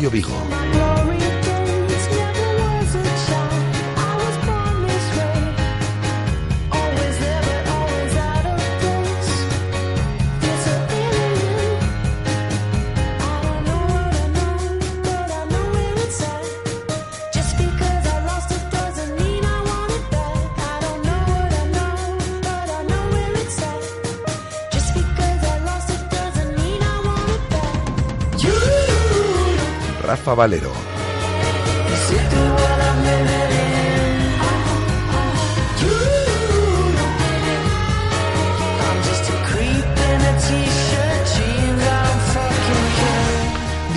Intermedio 0.00 0.10
Vigo. 0.10 0.39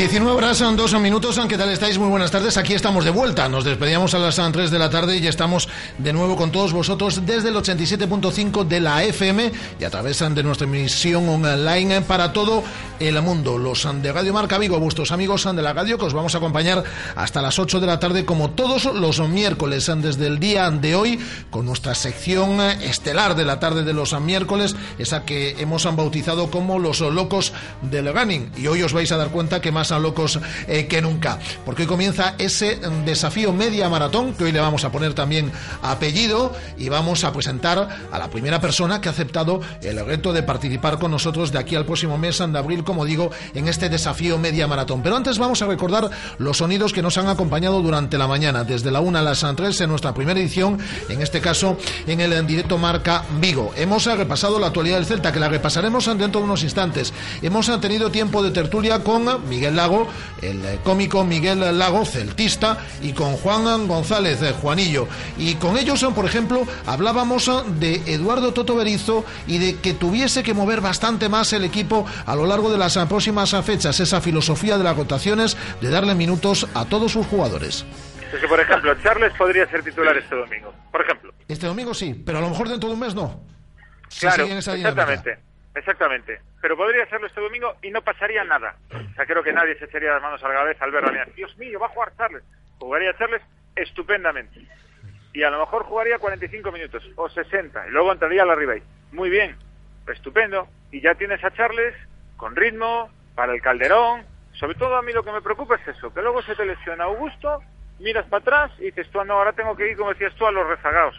19 0.03 0.37
horas, 0.37 0.57
son 0.57 0.75
dos 0.75 0.99
minutos. 0.99 1.39
¿Qué 1.47 1.57
tal 1.57 1.69
estáis? 1.69 1.97
Muy 1.97 2.09
buenas 2.09 2.29
tardes. 2.29 2.57
Aquí 2.57 2.73
estamos 2.73 3.05
de 3.05 3.11
vuelta. 3.11 3.47
Nos 3.47 3.63
despedíamos 3.63 4.13
a 4.13 4.19
las 4.19 4.35
3 4.35 4.69
de 4.69 4.77
la 4.77 4.89
tarde 4.89 5.17
y 5.17 5.27
estamos 5.27 5.69
de 5.97 6.11
nuevo 6.11 6.35
con 6.35 6.51
todos 6.51 6.73
vosotros 6.73 7.25
desde 7.25 7.49
el 7.49 7.55
87.5 7.55 8.67
de 8.67 8.81
la 8.81 9.01
FM 9.01 9.51
y 9.79 9.83
a 9.85 9.89
través 9.89 10.19
de 10.19 10.43
nuestra 10.43 10.67
emisión 10.67 11.29
online 11.29 12.01
para 12.01 12.33
todo 12.33 12.63
el 12.99 13.21
mundo. 13.21 13.57
Los 13.57 13.87
de 14.01 14.11
Radio 14.11 14.33
Marca 14.33 14.57
Vigo, 14.57 14.79
vuestros 14.79 15.11
amigos 15.11 15.43
de 15.43 15.61
la 15.61 15.73
radio, 15.73 15.97
que 15.97 16.05
os 16.05 16.13
vamos 16.13 16.35
a 16.35 16.37
acompañar 16.37 16.83
hasta 17.15 17.41
las 17.41 17.59
8 17.59 17.79
de 17.79 17.87
la 17.87 17.99
tarde, 17.99 18.25
como 18.25 18.51
todos 18.51 18.85
los 18.85 19.27
miércoles, 19.27 19.91
desde 19.97 20.27
el 20.27 20.39
día 20.39 20.69
de 20.71 20.95
hoy, 20.95 21.19
con 21.49 21.65
nuestra 21.65 21.95
sección 21.95 22.59
estelar 22.61 23.35
de 23.35 23.45
la 23.45 23.59
tarde 23.59 23.83
de 23.83 23.93
los 23.93 24.19
miércoles, 24.21 24.75
esa 24.97 25.25
que 25.25 25.55
hemos 25.59 25.83
bautizado 25.95 26.49
como 26.49 26.79
los 26.79 27.01
locos 27.01 27.53
del 27.81 28.11
Gunning. 28.11 28.51
Y 28.57 28.67
hoy 28.67 28.81
os 28.83 28.93
vais 28.93 29.11
a 29.11 29.17
dar 29.17 29.29
cuenta 29.29 29.61
que 29.61 29.71
más 29.71 29.91
locos 29.91 30.39
eh, 30.67 30.87
que 30.87 31.01
nunca, 31.01 31.39
porque 31.65 31.83
hoy 31.83 31.87
comienza 31.87 32.35
ese 32.37 32.79
desafío 33.05 33.53
media 33.53 33.89
maratón, 33.89 34.33
que 34.33 34.45
hoy 34.45 34.51
le 34.51 34.59
vamos 34.59 34.83
a 34.83 34.91
poner 34.91 35.13
también 35.13 35.51
apellido, 35.81 36.53
y 36.77 36.89
vamos 36.89 37.23
a 37.23 37.33
presentar 37.33 37.87
a 38.11 38.19
la 38.19 38.29
primera 38.29 38.59
persona 38.59 39.01
que 39.01 39.09
ha 39.09 39.11
aceptado 39.11 39.61
el 39.81 40.03
reto 40.05 40.33
de 40.33 40.43
participar 40.43 40.99
con 40.99 41.11
nosotros 41.11 41.51
de 41.51 41.59
aquí 41.59 41.75
al 41.75 41.85
próximo 41.85 42.17
mes 42.17 42.37
de 42.37 42.57
abril, 42.57 42.82
como 42.83 43.05
digo, 43.05 43.31
en 43.53 43.67
este 43.67 43.89
desafío 43.89 44.37
media 44.37 44.67
maratón. 44.67 45.01
Pero 45.01 45.15
antes 45.15 45.37
vamos 45.37 45.61
a 45.61 45.67
recordar 45.67 46.09
los 46.37 46.57
sonidos 46.57 46.93
que 46.93 47.01
nos 47.01 47.17
han 47.17 47.27
acompañado 47.27 47.81
durante 47.81 48.17
la 48.17 48.27
mañana, 48.27 48.63
desde 48.63 48.91
la 48.91 48.99
1 48.99 49.19
a 49.19 49.21
las 49.21 49.45
3 49.55 49.81
en 49.81 49.89
nuestra 49.89 50.13
primera 50.13 50.39
edición, 50.39 50.79
en 51.09 51.21
este 51.21 51.41
caso 51.41 51.77
en 52.07 52.19
el 52.19 52.45
directo 52.45 52.77
Marca 52.77 53.23
Vigo. 53.39 53.71
Hemos 53.75 54.05
repasado 54.05 54.59
la 54.59 54.67
actualidad 54.67 54.97
del 54.97 55.05
Celta, 55.05 55.31
que 55.31 55.39
la 55.39 55.49
repasaremos 55.49 56.05
dentro 56.05 56.39
de 56.39 56.45
unos 56.45 56.63
instantes. 56.63 57.13
Hemos 57.41 57.71
tenido 57.79 58.09
tiempo 58.11 58.43
de 58.43 58.51
tertulia 58.51 58.99
con 58.99 59.47
Miguel 59.47 59.75
Lago, 59.75 60.07
el 60.41 60.63
eh, 60.65 60.79
cómico 60.83 61.23
Miguel 61.23 61.77
Lago, 61.77 62.05
celtista, 62.05 62.77
y 63.01 63.13
con 63.13 63.33
Juan 63.37 63.87
González, 63.87 64.41
eh, 64.41 64.53
Juanillo. 64.61 65.07
Y 65.37 65.55
con 65.55 65.77
ellos, 65.77 66.01
eh, 66.03 66.07
por 66.13 66.25
ejemplo, 66.25 66.65
hablábamos 66.85 67.49
de 67.79 68.01
Eduardo 68.05 68.53
Toto 68.53 68.75
Berizo 68.75 69.25
y 69.47 69.57
de 69.57 69.75
que 69.77 69.93
tuviese 69.93 70.43
que 70.43 70.53
mover 70.53 70.81
bastante 70.81 71.29
más 71.29 71.53
el 71.53 71.63
equipo 71.63 72.05
a 72.25 72.35
lo 72.35 72.45
largo 72.45 72.71
de 72.71 72.72
las 72.77 72.97
próximas 73.07 73.55
fechas, 73.65 73.99
esa 73.99 74.21
filosofía 74.21 74.77
de 74.77 74.83
las 74.83 74.97
rotaciones, 74.97 75.57
de 75.81 75.89
darle 75.89 76.15
minutos 76.15 76.67
a 76.73 76.85
todos 76.85 77.11
sus 77.11 77.25
jugadores. 77.27 77.85
Es 78.33 78.39
que, 78.39 78.47
por 78.47 78.59
ejemplo, 78.59 78.95
Charles 79.01 79.31
podría 79.37 79.67
ser 79.67 79.83
titular 79.83 80.17
este 80.17 80.35
domingo, 80.35 80.73
por 80.91 81.01
ejemplo. 81.01 81.33
Este 81.47 81.67
domingo 81.67 81.93
sí, 81.93 82.21
pero 82.25 82.39
a 82.39 82.41
lo 82.41 82.49
mejor 82.49 82.67
dentro 82.67 82.89
de 82.89 82.95
un 82.95 83.01
mes 83.01 83.13
no. 83.13 83.39
claro, 84.19 84.45
exactamente. 84.45 85.37
Exactamente. 85.75 86.39
Pero 86.61 86.77
podría 86.77 87.03
hacerlo 87.03 87.27
este 87.27 87.41
domingo 87.41 87.75
y 87.81 87.89
no 87.89 88.01
pasaría 88.01 88.43
nada. 88.43 88.75
O 88.91 89.13
sea, 89.15 89.25
creo 89.25 89.43
que 89.43 89.53
nadie 89.53 89.77
se 89.77 89.85
echaría 89.85 90.13
las 90.13 90.21
manos 90.21 90.43
a 90.43 90.47
la 90.47 90.53
cabeza 90.55 90.85
al 90.85 90.91
ver 90.91 91.05
a 91.05 91.25
Dios 91.35 91.57
mío, 91.57 91.79
va 91.79 91.87
a 91.87 91.89
jugar 91.89 92.13
Charles. 92.15 92.43
Jugaría 92.79 93.17
Charles 93.17 93.41
estupendamente. 93.75 94.67
Y 95.33 95.41
a 95.43 95.49
lo 95.49 95.59
mejor 95.59 95.83
jugaría 95.83 96.19
45 96.19 96.71
minutos 96.71 97.03
o 97.15 97.27
60 97.27 97.87
y 97.87 97.91
luego 97.91 98.11
entraría 98.11 98.43
a 98.43 98.45
la 98.45 98.55
Ribey. 98.55 98.83
Muy 99.11 99.29
bien, 99.29 99.55
estupendo. 100.07 100.67
Y 100.91 101.01
ya 101.01 101.15
tienes 101.15 101.43
a 101.43 101.51
Charles 101.51 101.95
con 102.37 102.55
ritmo, 102.55 103.09
para 103.35 103.53
el 103.53 103.61
Calderón. 103.61 104.25
Sobre 104.53 104.75
todo 104.75 104.95
a 104.95 105.01
mí 105.01 105.11
lo 105.11 105.23
que 105.23 105.31
me 105.31 105.41
preocupa 105.41 105.75
es 105.75 105.87
eso, 105.87 106.13
que 106.13 106.21
luego 106.21 106.41
se 106.43 106.55
te 106.55 106.65
lesiona 106.65 107.05
Augusto, 107.05 107.61
miras 107.99 108.25
para 108.27 108.41
atrás 108.41 108.71
y 108.79 108.85
dices 108.85 109.09
tú, 109.09 109.19
ah, 109.19 109.25
no, 109.25 109.33
ahora 109.33 109.53
tengo 109.53 109.75
que 109.75 109.89
ir, 109.89 109.97
como 109.97 110.11
decías 110.11 110.33
tú, 110.35 110.45
a 110.45 110.51
los 110.51 110.67
rezagados, 110.67 111.15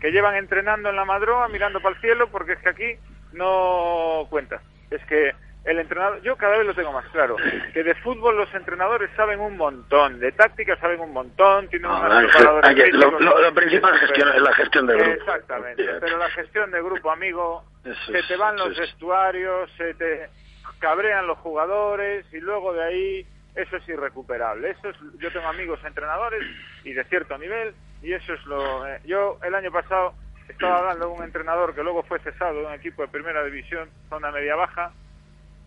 que 0.00 0.10
llevan 0.10 0.36
entrenando 0.36 0.88
en 0.88 0.96
la 0.96 1.04
madroa, 1.04 1.48
mirando 1.48 1.80
para 1.80 1.94
el 1.94 2.00
cielo, 2.00 2.28
porque 2.30 2.52
es 2.52 2.58
que 2.60 2.68
aquí 2.68 2.96
no 3.32 4.26
cuenta. 4.30 4.62
Es 4.90 5.04
que 5.04 5.34
el 5.64 5.78
entrenador, 5.78 6.22
yo 6.22 6.36
cada 6.36 6.56
vez 6.56 6.66
lo 6.66 6.74
tengo 6.74 6.90
más 6.90 7.06
claro, 7.08 7.36
que 7.74 7.82
de 7.82 7.94
fútbol 7.96 8.36
los 8.36 8.52
entrenadores 8.54 9.10
saben 9.14 9.40
un 9.40 9.58
montón, 9.58 10.18
de 10.18 10.32
táctica 10.32 10.76
saben 10.76 11.00
un 11.00 11.12
montón, 11.12 11.68
tienen 11.68 11.90
no, 11.90 12.08
lo, 12.08 13.54
principal 13.54 13.94
es 13.94 14.42
la 14.42 14.54
gestión 14.54 14.86
de 14.86 14.94
grupo. 14.94 15.10
Exactamente, 15.10 15.84
pero 16.00 16.16
la 16.16 16.30
gestión 16.30 16.70
de 16.70 16.82
grupo, 16.82 17.10
amigo, 17.10 17.64
se 18.06 18.22
te 18.22 18.36
van 18.36 18.56
los 18.56 18.76
vestuarios, 18.76 19.70
se 19.76 19.92
te 19.94 20.30
cabrean 20.80 21.28
los 21.28 21.38
jugadores 21.38 22.26
y 22.32 22.40
luego 22.40 22.72
de 22.72 22.82
ahí 22.82 23.26
eso 23.54 23.76
es 23.76 23.88
irrecuperable. 23.88 24.70
Eso 24.70 24.88
es, 24.88 24.96
yo 25.18 25.30
tengo 25.30 25.46
amigos 25.46 25.78
entrenadores 25.84 26.42
y 26.82 26.92
de 26.92 27.04
cierto 27.04 27.38
nivel 27.38 27.74
y 28.02 28.12
eso 28.12 28.34
es 28.34 28.44
lo... 28.46 28.86
Eh, 28.86 29.00
yo 29.04 29.38
el 29.44 29.54
año 29.54 29.70
pasado 29.70 30.14
estaba 30.48 30.78
hablando 30.78 31.06
de 31.06 31.12
un 31.12 31.24
entrenador 31.24 31.74
que 31.74 31.82
luego 31.82 32.02
fue 32.02 32.18
cesado 32.20 32.60
de 32.60 32.66
un 32.66 32.72
equipo 32.72 33.02
de 33.02 33.08
primera 33.08 33.44
división, 33.44 33.88
zona 34.08 34.32
media-baja, 34.32 34.92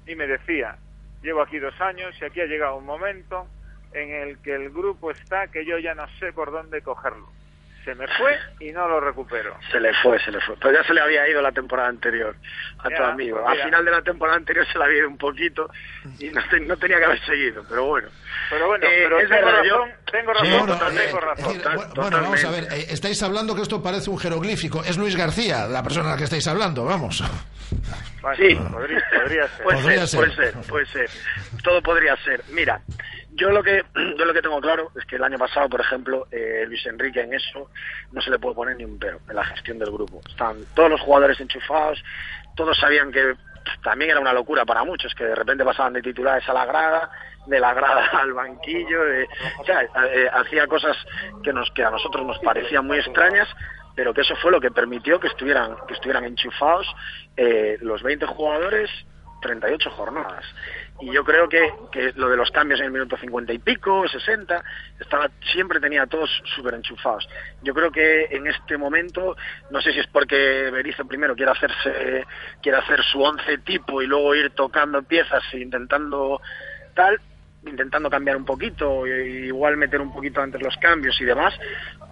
y 0.05 0.15
me 0.15 0.27
decía, 0.27 0.77
llevo 1.21 1.41
aquí 1.41 1.59
dos 1.59 1.79
años 1.79 2.13
y 2.21 2.25
aquí 2.25 2.41
ha 2.41 2.45
llegado 2.45 2.75
un 2.75 2.85
momento 2.85 3.47
en 3.93 4.11
el 4.11 4.39
que 4.39 4.55
el 4.55 4.71
grupo 4.71 5.11
está 5.11 5.47
que 5.47 5.65
yo 5.65 5.77
ya 5.77 5.95
no 5.95 6.07
sé 6.19 6.33
por 6.33 6.51
dónde 6.51 6.81
cogerlo. 6.81 7.27
Se 7.83 7.93
me 7.95 8.07
fue 8.07 8.39
y 8.61 8.71
no 8.71 8.87
lo 8.87 9.01
recupero. 9.01 9.57
Se 9.69 9.79
le 9.79 9.93
fue, 10.01 10.17
se 10.23 10.31
le 10.31 10.39
fue. 10.39 10.55
Pero 10.57 10.73
ya 10.73 10.87
se 10.87 10.93
le 10.93 11.01
había 11.01 11.27
ido 11.27 11.41
la 11.41 11.51
temporada 11.51 11.89
anterior 11.89 12.33
a 12.79 12.89
tu 12.89 13.03
amigo. 13.03 13.41
Pues 13.41 13.59
Al 13.59 13.65
final 13.65 13.85
de 13.85 13.91
la 13.91 14.01
temporada 14.01 14.37
anterior 14.37 14.65
se 14.71 14.77
le 14.77 14.85
había 14.85 14.99
ido 14.99 15.09
un 15.09 15.17
poquito 15.17 15.69
y 16.17 16.29
no, 16.29 16.41
no 16.61 16.77
tenía 16.77 16.97
que 16.97 17.05
haber 17.05 17.25
seguido, 17.25 17.63
pero 17.67 17.85
bueno. 17.85 18.07
Pero 18.49 18.67
bueno, 18.67 18.85
eh, 18.85 19.03
pero 19.03 19.17
tengo, 19.17 19.51
razón, 19.51 19.89
tengo 20.11 20.33
razón, 20.33 20.95
tengo 20.95 21.19
razón, 21.19 21.91
bueno, 21.95 22.21
vamos 22.21 22.45
a 22.45 22.51
ver, 22.51 22.63
eh, 22.71 22.85
estáis 22.89 23.21
hablando 23.23 23.55
que 23.55 23.63
esto 23.63 23.81
parece 23.81 24.09
un 24.09 24.17
jeroglífico. 24.17 24.83
Es 24.83 24.97
Luis 24.97 25.15
García, 25.15 25.67
la 25.67 25.83
persona 25.83 26.09
a 26.09 26.11
la 26.11 26.17
que 26.17 26.25
estáis 26.25 26.47
hablando, 26.47 26.85
vamos. 26.85 27.17
sí, 28.37 28.55
podría, 28.55 29.03
podría, 29.11 29.47
ser. 29.47 29.63
Puede, 29.63 30.07
ser, 30.07 30.19
puede 30.19 30.35
ser, 30.35 30.53
puede 30.69 30.85
ser. 30.85 31.09
Todo 31.63 31.81
podría 31.81 32.15
ser. 32.17 32.43
Mira, 32.51 32.81
yo 33.35 33.51
lo 33.51 33.63
que 33.63 33.83
yo 34.17 34.25
lo 34.25 34.33
que 34.33 34.41
tengo 34.41 34.59
claro 34.61 34.91
es 34.95 35.05
que 35.05 35.15
el 35.15 35.23
año 35.23 35.37
pasado, 35.37 35.69
por 35.69 35.81
ejemplo, 35.81 36.27
eh, 36.31 36.65
Luis 36.67 36.85
Enrique 36.85 37.21
en 37.21 37.33
eso 37.33 37.69
no 38.11 38.21
se 38.21 38.29
le 38.29 38.39
puede 38.39 38.55
poner 38.55 38.77
ni 38.77 38.85
un 38.85 38.97
pero 38.99 39.19
en 39.29 39.35
la 39.35 39.45
gestión 39.45 39.79
del 39.79 39.91
grupo. 39.91 40.21
Están 40.27 40.57
todos 40.75 40.89
los 40.89 41.01
jugadores 41.01 41.39
enchufados, 41.39 42.03
todos 42.55 42.77
sabían 42.77 43.11
que 43.11 43.35
también 43.81 44.11
era 44.11 44.19
una 44.19 44.33
locura 44.33 44.65
para 44.65 44.83
muchos 44.83 45.13
que 45.15 45.23
de 45.23 45.35
repente 45.35 45.63
pasaban 45.63 45.93
de 45.93 46.01
titulares 46.01 46.47
a 46.49 46.53
la 46.53 46.65
grada 46.65 47.09
de 47.45 47.59
la 47.59 47.73
grada 47.73 48.05
al 48.21 48.33
banquillo, 48.33 49.01
o 49.59 49.65
sea, 49.65 49.81
eh, 49.81 50.29
hacía 50.33 50.67
cosas 50.67 50.95
que 51.73 51.83
a 51.83 51.89
nosotros 51.89 52.25
nos 52.25 52.39
parecían 52.39 52.85
muy 52.85 52.99
extrañas, 52.99 53.47
pero 53.95 54.13
que 54.13 54.21
eso 54.21 54.35
fue 54.37 54.51
lo 54.51 54.61
que 54.61 54.71
permitió 54.71 55.19
que 55.19 55.27
estuvieran 55.27 55.75
que 55.87 55.93
estuvieran 55.93 56.25
enchufados 56.25 56.87
eh, 57.37 57.77
los 57.81 58.01
20 58.01 58.25
jugadores 58.27 58.89
38 59.41 59.89
jornadas. 59.91 60.45
Y 61.03 61.11
yo 61.11 61.25
creo 61.25 61.49
que, 61.49 61.69
que, 61.91 62.13
lo 62.15 62.29
de 62.29 62.37
los 62.37 62.49
cambios 62.49 62.79
en 62.79 62.85
el 62.85 62.91
minuto 62.93 63.17
50 63.17 63.51
y 63.51 63.59
pico, 63.59 64.07
60, 64.07 64.63
estaba, 64.97 65.29
siempre 65.51 65.81
tenía 65.81 66.05
todos 66.05 66.29
súper 66.55 66.75
enchufados. 66.75 67.27
Yo 67.61 67.73
creo 67.73 67.91
que 67.91 68.27
en 68.31 68.47
este 68.47 68.77
momento, 68.77 69.35
no 69.69 69.81
sé 69.81 69.91
si 69.91 69.99
es 69.99 70.07
porque 70.07 70.69
Berizzo 70.71 71.05
primero 71.05 71.35
quiere 71.35 71.51
hacerse, 71.51 72.25
quiere 72.61 72.77
hacer 72.77 73.03
su 73.03 73.21
once 73.21 73.57
tipo 73.57 74.01
y 74.01 74.07
luego 74.07 74.33
ir 74.33 74.51
tocando 74.51 75.03
piezas 75.03 75.43
e 75.51 75.59
intentando 75.59 76.39
tal, 76.93 77.19
intentando 77.65 78.09
cambiar 78.09 78.37
un 78.37 78.45
poquito, 78.45 79.05
igual 79.05 79.75
meter 79.75 79.99
un 79.99 80.13
poquito 80.13 80.41
antes 80.41 80.61
los 80.61 80.77
cambios 80.77 81.19
y 81.19 81.25
demás, 81.25 81.53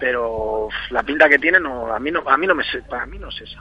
pero 0.02 0.68
la 0.90 1.04
pinta 1.04 1.30
que 1.30 1.40
tiene 1.40 1.62
no, 1.62 1.94
a 1.94 2.00
mí 2.00 2.12
no, 2.12 2.24
a 2.28 2.36
mí 2.36 2.46
no 2.46 2.56
me, 2.56 2.66
para 2.90 3.06
mí 3.06 3.18
no 3.18 3.30
es 3.30 3.40
esa. 3.40 3.60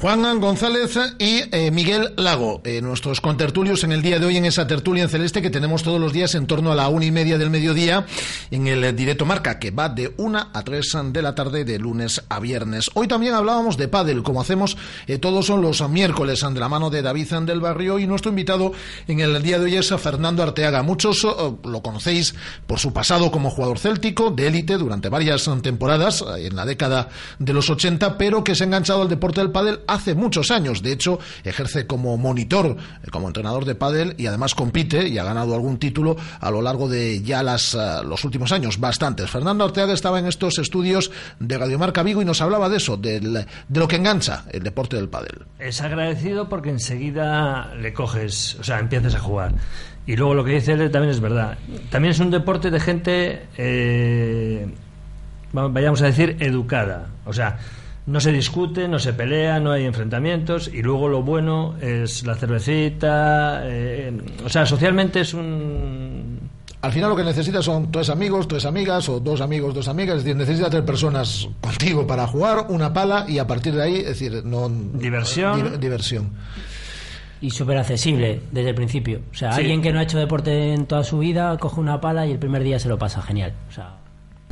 Juan 0.00 0.40
González 0.40 0.98
y 1.18 1.42
eh, 1.52 1.70
Miguel 1.70 2.14
Lago, 2.16 2.60
eh, 2.64 2.80
nuestros 2.80 3.20
contertulios 3.20 3.84
en 3.84 3.92
el 3.92 4.02
día 4.02 4.18
de 4.18 4.26
hoy 4.26 4.36
en 4.36 4.46
esa 4.46 4.66
tertulia 4.66 5.04
en 5.04 5.08
celeste 5.08 5.42
que 5.42 5.50
tenemos 5.50 5.84
todos 5.84 6.00
los 6.00 6.12
días 6.12 6.34
en 6.34 6.46
torno 6.46 6.72
a 6.72 6.74
la 6.74 6.88
una 6.88 7.04
y 7.04 7.12
media 7.12 7.38
del 7.38 7.50
mediodía 7.50 8.04
en 8.50 8.66
el 8.66 8.82
eh, 8.82 8.92
directo 8.92 9.26
marca 9.26 9.60
que 9.60 9.70
va 9.70 9.88
de 9.88 10.12
una 10.16 10.48
a 10.54 10.62
tres 10.62 10.96
de 11.04 11.22
la 11.22 11.34
tarde 11.34 11.64
de 11.64 11.78
lunes 11.78 12.22
a 12.30 12.40
viernes. 12.40 12.90
Hoy 12.94 13.06
también 13.06 13.34
hablábamos 13.34 13.76
de 13.76 13.86
pádel, 13.86 14.22
como 14.22 14.40
hacemos 14.40 14.76
todos 15.20 15.46
son 15.46 15.62
los 15.62 15.88
miércoles 15.88 16.40
de 16.40 16.60
la 16.60 16.68
mano 16.68 16.90
de 16.90 17.02
David 17.02 17.32
del 17.42 17.60
Barrio 17.60 17.98
y 17.98 18.06
nuestro 18.06 18.30
invitado 18.30 18.72
en 19.06 19.20
el 19.20 19.40
día 19.42 19.58
de 19.58 19.66
hoy 19.66 19.76
es 19.76 19.94
Fernando 19.94 20.42
Arteaga. 20.42 20.82
Muchos 20.82 21.22
lo 21.22 21.82
conocéis 21.82 22.34
por 22.66 22.78
su 22.78 22.92
pasado 22.92 23.30
como 23.30 23.50
jugador 23.50 23.78
céltico 23.78 24.30
de 24.30 24.48
élite 24.48 24.76
durante 24.78 25.08
varias 25.08 25.48
temporadas 25.62 26.24
en 26.36 26.56
la 26.56 26.64
década 26.64 27.10
de 27.38 27.52
los 27.52 27.70
80, 27.70 28.18
pero 28.18 28.42
que 28.42 28.54
se 28.54 28.64
ha 28.64 28.66
enganchado 28.66 29.02
al 29.02 29.08
deporte 29.08 29.40
del 29.40 29.50
pádel 29.50 29.81
hace 29.86 30.14
muchos 30.14 30.50
años. 30.50 30.82
De 30.82 30.92
hecho, 30.92 31.18
ejerce 31.44 31.86
como 31.86 32.16
monitor, 32.16 32.76
eh, 33.02 33.10
como 33.10 33.28
entrenador 33.28 33.64
de 33.64 33.74
pádel 33.74 34.14
y 34.18 34.26
además 34.26 34.54
compite 34.54 35.08
y 35.08 35.18
ha 35.18 35.24
ganado 35.24 35.54
algún 35.54 35.78
título 35.78 36.16
a 36.40 36.50
lo 36.50 36.62
largo 36.62 36.88
de 36.88 37.22
ya 37.22 37.42
las, 37.42 37.74
eh, 37.74 37.78
los 38.04 38.24
últimos 38.24 38.52
años, 38.52 38.78
bastantes. 38.78 39.30
Fernando 39.30 39.64
Ortega 39.64 39.92
estaba 39.92 40.18
en 40.18 40.26
estos 40.26 40.58
estudios 40.58 41.10
de 41.38 41.58
Radiomarca 41.58 42.02
Vigo 42.02 42.22
y 42.22 42.24
nos 42.24 42.40
hablaba 42.40 42.68
de 42.68 42.76
eso, 42.76 42.96
de 42.96 43.46
lo 43.72 43.88
que 43.88 43.96
engancha 43.96 44.44
el 44.50 44.62
deporte 44.62 44.96
del 44.96 45.08
pádel. 45.08 45.46
Es 45.58 45.80
agradecido 45.80 46.48
porque 46.48 46.70
enseguida 46.70 47.74
le 47.74 47.92
coges, 47.92 48.56
o 48.60 48.64
sea, 48.64 48.78
empiezas 48.78 49.14
a 49.14 49.20
jugar. 49.20 49.54
Y 50.06 50.16
luego 50.16 50.34
lo 50.34 50.44
que 50.44 50.52
dice 50.52 50.72
él 50.72 50.90
también 50.90 51.10
es 51.10 51.20
verdad. 51.20 51.56
También 51.90 52.12
es 52.12 52.18
un 52.18 52.30
deporte 52.30 52.70
de 52.70 52.80
gente, 52.80 53.46
eh, 53.56 54.66
vayamos 55.52 56.02
a 56.02 56.06
decir, 56.06 56.36
educada. 56.40 57.08
O 57.24 57.32
sea, 57.32 57.58
no 58.06 58.20
se 58.20 58.32
discute, 58.32 58.88
no 58.88 58.98
se 58.98 59.12
pelea, 59.12 59.60
no 59.60 59.72
hay 59.72 59.84
enfrentamientos 59.84 60.68
y 60.72 60.82
luego 60.82 61.08
lo 61.08 61.22
bueno 61.22 61.76
es 61.80 62.24
la 62.26 62.34
cervecita, 62.34 63.62
eh, 63.64 64.12
o 64.44 64.48
sea, 64.48 64.66
socialmente 64.66 65.20
es 65.20 65.34
un... 65.34 66.50
Al 66.80 66.90
final 66.90 67.10
lo 67.10 67.16
que 67.16 67.22
necesitas 67.22 67.64
son 67.64 67.92
tres 67.92 68.10
amigos, 68.10 68.48
tres 68.48 68.64
amigas 68.66 69.08
o 69.08 69.20
dos 69.20 69.40
amigos, 69.40 69.72
dos 69.72 69.86
amigas, 69.86 70.16
es 70.16 70.24
decir, 70.24 70.36
necesitas 70.36 70.68
tres 70.68 70.82
personas 70.82 71.48
contigo 71.60 72.06
para 72.08 72.26
jugar, 72.26 72.66
una 72.70 72.92
pala 72.92 73.24
y 73.28 73.38
a 73.38 73.46
partir 73.46 73.74
de 73.74 73.82
ahí, 73.82 73.96
es 73.96 74.06
decir, 74.18 74.42
no... 74.44 74.68
Diversión. 74.68 75.80
diversión 75.80 76.30
y 77.40 77.50
súper 77.50 77.76
accesible 77.76 78.40
desde 78.52 78.70
el 78.70 78.74
principio. 78.76 79.20
O 79.32 79.34
sea, 79.34 79.50
alguien 79.50 79.82
que 79.82 79.92
no 79.92 79.98
ha 79.98 80.04
hecho 80.04 80.16
deporte 80.16 80.72
en 80.72 80.86
toda 80.86 81.02
su 81.02 81.18
vida 81.18 81.58
coge 81.58 81.80
una 81.80 82.00
pala 82.00 82.24
y 82.24 82.30
el 82.30 82.38
primer 82.38 82.62
día 82.62 82.78
se 82.78 82.88
lo 82.88 82.98
pasa 82.98 83.20
genial. 83.20 83.52
O 83.68 83.72
sea, 83.72 83.96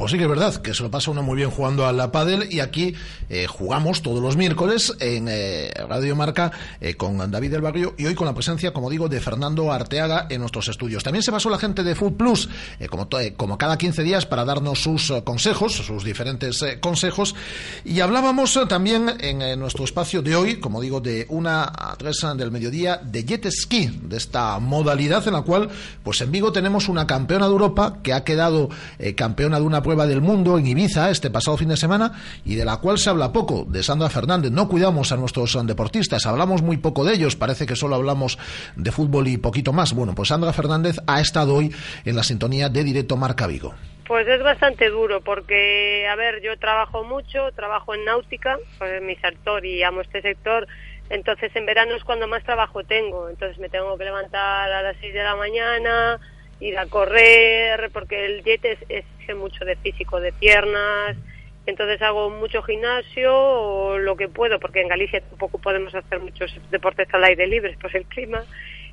pues 0.01 0.13
sí 0.13 0.17
que 0.17 0.25
es 0.25 0.31
verdad, 0.31 0.57
que 0.63 0.73
se 0.73 0.83
lo 0.83 0.91
pasa 0.91 1.11
uno 1.11 1.23
muy 1.23 1.37
bien 1.37 1.51
jugando 1.51 1.85
a 1.85 1.93
la 1.93 2.11
pádel 2.11 2.51
y 2.51 2.61
aquí 2.61 2.95
eh, 3.29 3.47
jugamos 3.47 4.01
todos 4.01 4.23
los 4.23 4.35
miércoles 4.35 4.95
en 4.99 5.29
eh, 5.29 5.71
Radio 5.91 6.17
Marca 6.17 6.51
eh, 6.81 6.95
con 6.95 7.31
David 7.31 7.51
del 7.51 7.61
Barrio 7.61 7.95
y 7.99 8.07
hoy 8.07 8.15
con 8.15 8.27
la 8.27 8.33
presencia, 8.33 8.73
como 8.73 8.89
digo, 8.89 9.11
de 9.11 9.21
Fernando 9.21 9.71
Arteaga 9.71 10.27
en 10.31 10.41
nuestros 10.41 10.69
estudios. 10.69 11.05
También 11.05 11.23
se 11.23 11.31
pasó 11.31 11.51
la 11.51 11.59
gente 11.59 11.83
de 11.83 11.95
Food 11.95 12.15
Plus, 12.15 12.49
como, 12.89 13.11
como 13.37 13.59
cada 13.59 13.77
15 13.77 14.03
días, 14.03 14.25
para 14.25 14.47
darnos 14.47 14.83
sus 14.83 15.13
consejos, 15.23 15.75
sus 15.75 16.03
diferentes 16.03 16.65
consejos. 16.81 17.35
Y 17.85 18.01
hablábamos 18.01 18.59
también 18.71 19.19
en 19.21 19.61
nuestro 19.61 19.85
espacio 19.85 20.23
de 20.23 20.35
hoy, 20.35 20.61
como 20.61 20.81
digo, 20.81 21.03
de 21.03 21.27
una 21.29 21.65
a 21.65 21.95
tres 21.99 22.25
del 22.39 22.51
mediodía, 22.51 22.97
de 23.05 23.23
jet 23.25 23.51
ski, 23.51 24.01
de 24.03 24.17
esta 24.17 24.59
modalidad 24.61 25.29
en 25.29 25.35
la 25.35 25.43
cual, 25.43 25.69
pues 26.03 26.23
en 26.23 26.33
Vigo 26.33 26.53
tenemos 26.53 26.89
una 26.89 27.07
campeona 27.07 27.45
de 27.45 27.53
Europa 27.53 27.99
que 28.03 28.15
ha 28.15 28.25
quedado 28.25 28.71
campeona 29.15 29.61
de 29.61 29.67
una 29.67 29.83
prueba 29.91 30.07
del 30.07 30.21
mundo 30.21 30.57
en 30.57 30.69
Ibiza 30.69 31.11
este 31.11 31.31
pasado 31.31 31.57
fin 31.57 31.69
de 31.69 31.77
semana 31.77 32.13
y 32.45 32.55
de 32.55 32.65
la 32.65 32.77
cual 32.77 32.97
se 32.97 33.11
habla 33.11 33.33
poco, 33.33 33.65
de 33.67 33.83
Sandra 33.83 34.09
Fernández. 34.09 34.53
No 34.53 34.69
cuidamos 34.69 35.11
a 35.11 35.17
nuestros 35.17 35.59
deportistas, 35.67 36.27
hablamos 36.27 36.63
muy 36.63 36.77
poco 36.77 37.05
de 37.05 37.15
ellos, 37.15 37.35
parece 37.35 37.67
que 37.67 37.75
solo 37.75 37.97
hablamos 37.97 38.39
de 38.77 38.93
fútbol 38.93 39.27
y 39.27 39.37
poquito 39.37 39.73
más. 39.73 39.93
Bueno, 39.93 40.15
pues 40.15 40.29
Sandra 40.29 40.53
Fernández 40.53 40.99
ha 41.09 41.21
estado 41.21 41.57
hoy 41.57 41.75
en 42.05 42.15
la 42.15 42.23
sintonía 42.23 42.69
de 42.69 42.85
Directo 42.85 43.17
Marca 43.17 43.49
Vigo. 43.49 43.75
Pues 44.07 44.29
es 44.29 44.41
bastante 44.45 44.91
duro 44.91 45.23
porque, 45.23 46.07
a 46.07 46.15
ver, 46.15 46.41
yo 46.41 46.57
trabajo 46.57 47.03
mucho, 47.03 47.51
trabajo 47.57 47.93
en 47.93 48.05
náutica, 48.05 48.59
pues 48.79 49.03
mi 49.03 49.17
sector 49.17 49.67
y 49.67 49.83
amo 49.83 50.03
este 50.03 50.23
sector, 50.23 50.69
entonces 51.09 51.51
en 51.57 51.67
verano 51.67 51.97
es 51.97 52.05
cuando 52.05 52.29
más 52.29 52.45
trabajo 52.45 52.85
tengo, 52.85 53.29
entonces 53.29 53.59
me 53.59 53.69
tengo 53.69 53.99
que 53.99 54.05
levantar 54.05 54.71
a 54.71 54.83
las 54.83 54.97
6 55.01 55.15
de 55.15 55.23
la 55.25 55.35
mañana, 55.35 56.21
ir 56.61 56.79
a 56.79 56.87
correr, 56.87 57.91
porque 57.93 58.25
el 58.27 58.45
jet 58.45 58.65
es, 58.65 58.79
es 58.89 59.37
mucho 59.37 59.65
de 59.65 59.77
físico, 59.77 60.21
de 60.21 60.33
piernas, 60.33 61.17
entonces 61.67 62.01
hago 62.03 62.31
mucho 62.31 62.63
gimnasio 62.63 63.33
o 63.35 63.99
lo 63.99 64.17
que 64.17 64.29
puedo, 64.29 64.59
porque 64.59 64.81
en 64.81 64.89
Galicia 64.89 65.21
tampoco 65.21 65.59
podemos 65.59 65.95
hacer 65.95 66.21
muchos 66.21 66.53
deportes 66.71 67.09
al 67.13 67.25
aire 67.25 67.47
libre, 67.47 67.77
pues 67.81 67.95
el 67.95 68.05
clima, 68.07 68.45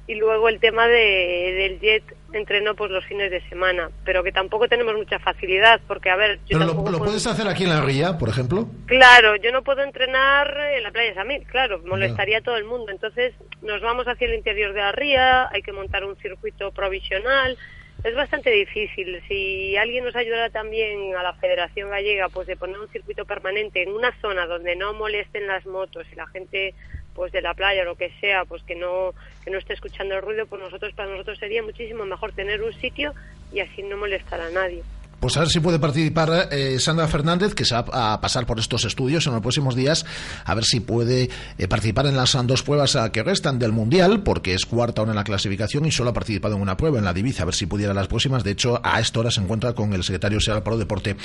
y 0.07 0.15
luego 0.15 0.47
el 0.47 0.59
tema 0.59 0.87
de, 0.87 1.53
del 1.57 1.79
jet 1.79 2.03
entreno 2.33 2.75
pues 2.75 2.91
los 2.91 3.05
fines 3.05 3.29
de 3.29 3.41
semana, 3.49 3.89
pero 4.05 4.23
que 4.23 4.31
tampoco 4.31 4.67
tenemos 4.67 4.95
mucha 4.95 5.19
facilidad, 5.19 5.81
porque 5.87 6.09
a 6.09 6.15
ver... 6.15 6.39
Yo 6.47 6.57
¿Pero 6.59 6.73
lo, 6.73 6.97
puedes 6.99 7.27
hacer 7.27 7.47
aquí 7.47 7.63
en 7.63 7.69
la 7.69 7.81
ría, 7.81 8.17
por 8.17 8.29
ejemplo? 8.29 8.67
Claro, 8.85 9.35
yo 9.35 9.51
no 9.51 9.63
puedo 9.63 9.83
entrenar 9.83 10.55
en 10.75 10.83
la 10.83 10.91
playa 10.91 11.13
Samir, 11.13 11.43
claro, 11.43 11.81
molestaría 11.85 12.39
a 12.39 12.41
todo 12.41 12.57
el 12.57 12.65
mundo, 12.65 12.91
entonces 12.91 13.33
nos 13.61 13.81
vamos 13.81 14.07
hacia 14.07 14.27
el 14.27 14.35
interior 14.35 14.73
de 14.73 14.79
la 14.79 14.91
ría, 14.91 15.49
hay 15.49 15.61
que 15.61 15.73
montar 15.73 16.05
un 16.05 16.15
circuito 16.17 16.71
provisional, 16.71 17.57
es 18.03 18.15
bastante 18.15 18.51
difícil. 18.51 19.21
Si 19.27 19.75
alguien 19.75 20.05
nos 20.05 20.15
ayudara 20.15 20.49
también 20.49 21.15
a 21.15 21.23
la 21.23 21.33
Federación 21.33 21.89
Gallega, 21.89 22.29
pues 22.29 22.47
de 22.47 22.55
poner 22.55 22.79
un 22.79 22.87
circuito 22.89 23.25
permanente 23.25 23.81
en 23.81 23.91
una 23.91 24.15
zona 24.21 24.45
donde 24.45 24.75
no 24.75 24.93
molesten 24.93 25.47
las 25.47 25.65
motos 25.65 26.05
y 26.11 26.15
la 26.15 26.27
gente 26.27 26.75
pues 27.17 27.31
de 27.31 27.41
la 27.41 27.55
playa 27.55 27.81
o 27.81 27.85
lo 27.85 27.95
que 27.95 28.11
sea, 28.21 28.45
pues 28.45 28.61
que 28.61 28.75
no 28.75 29.15
que 29.43 29.49
no 29.49 29.57
esté 29.57 29.73
escuchando 29.73 30.13
el 30.15 30.21
ruido, 30.21 30.45
pues 30.45 30.61
nosotros 30.61 30.93
para 30.93 31.09
nosotros 31.09 31.39
sería 31.39 31.63
muchísimo 31.63 32.05
mejor 32.05 32.31
tener 32.31 32.61
un 32.61 32.71
sitio 32.73 33.15
y 33.51 33.59
así 33.59 33.81
no 33.81 33.97
molestar 33.97 34.39
a 34.39 34.51
nadie. 34.51 34.83
Pues 35.19 35.35
a 35.35 35.39
ver 35.39 35.49
si 35.49 35.59
puede 35.59 35.79
participar 35.79 36.49
eh, 36.51 36.77
Sandra 36.79 37.07
Fernández, 37.07 37.55
que 37.55 37.65
se 37.65 37.73
va 37.73 38.13
a 38.13 38.21
pasar 38.21 38.45
por 38.45 38.59
estos 38.59 38.85
estudios 38.85 39.25
en 39.25 39.33
los 39.33 39.41
próximos 39.41 39.75
días, 39.75 40.05
a 40.45 40.53
ver 40.53 40.63
si 40.63 40.79
puede 40.79 41.31
eh, 41.57 41.67
participar 41.67 42.05
en 42.05 42.15
las 42.15 42.37
dos 42.45 42.61
pruebas 42.61 42.95
que 43.11 43.23
restan 43.23 43.57
del 43.57 43.71
Mundial, 43.71 44.21
porque 44.21 44.53
es 44.53 44.67
cuarta 44.67 45.01
ahora 45.01 45.13
en 45.13 45.15
la 45.15 45.23
clasificación 45.23 45.87
y 45.87 45.91
solo 45.91 46.11
ha 46.11 46.13
participado 46.13 46.55
en 46.55 46.61
una 46.61 46.77
prueba, 46.77 46.99
en 46.99 47.05
la 47.05 47.13
Divisa, 47.13 47.41
a 47.41 47.45
ver 47.47 47.55
si 47.55 47.65
pudiera 47.65 47.95
las 47.95 48.07
próximas. 48.07 48.43
De 48.43 48.51
hecho, 48.51 48.79
a 48.83 48.99
esta 48.99 49.19
hora 49.19 49.31
se 49.31 49.41
encuentra 49.41 49.73
con 49.73 49.91
el 49.93 50.03
secretario 50.03 50.39
general 50.39 50.61
para 50.61 50.75
el 50.75 50.81
Deporte, 50.81 51.17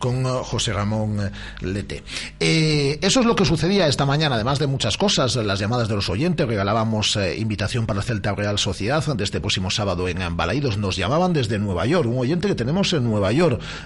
con 0.00 0.26
eh, 0.26 0.28
José 0.42 0.72
Ramón 0.72 1.30
Lete. 1.60 2.02
eso 2.40 3.20
es 3.20 3.26
lo 3.26 3.36
que 3.36 3.44
sucedía 3.44 3.86
esta 3.86 4.06
mañana, 4.06 4.34
además 4.34 4.58
de 4.58 4.66
muchas 4.66 4.96
cosas, 4.96 5.36
las 5.36 5.60
llamadas 5.60 5.86
de 5.86 5.94
los 5.94 6.10
oyentes, 6.10 6.48
regalábamos 6.48 7.16
invitación 7.36 7.86
para 7.86 8.02
Celta 8.02 8.34
Real 8.34 8.58
Sociedad 8.58 9.04
de 9.06 9.22
este 9.22 9.40
próximo 9.40 9.70
sábado 9.70 10.08
en 10.08 10.36
Balaídos. 10.36 10.78
Nos 10.78 10.96
llamaban 10.96 11.32
desde 11.32 11.60
Nueva 11.60 11.86
York, 11.86 12.08
un 12.08 12.18
oyente 12.18 12.48
que 12.48 12.56
tenemos 12.56 12.92
en 12.92 13.04
Nueva 13.04 13.30
York 13.30 13.35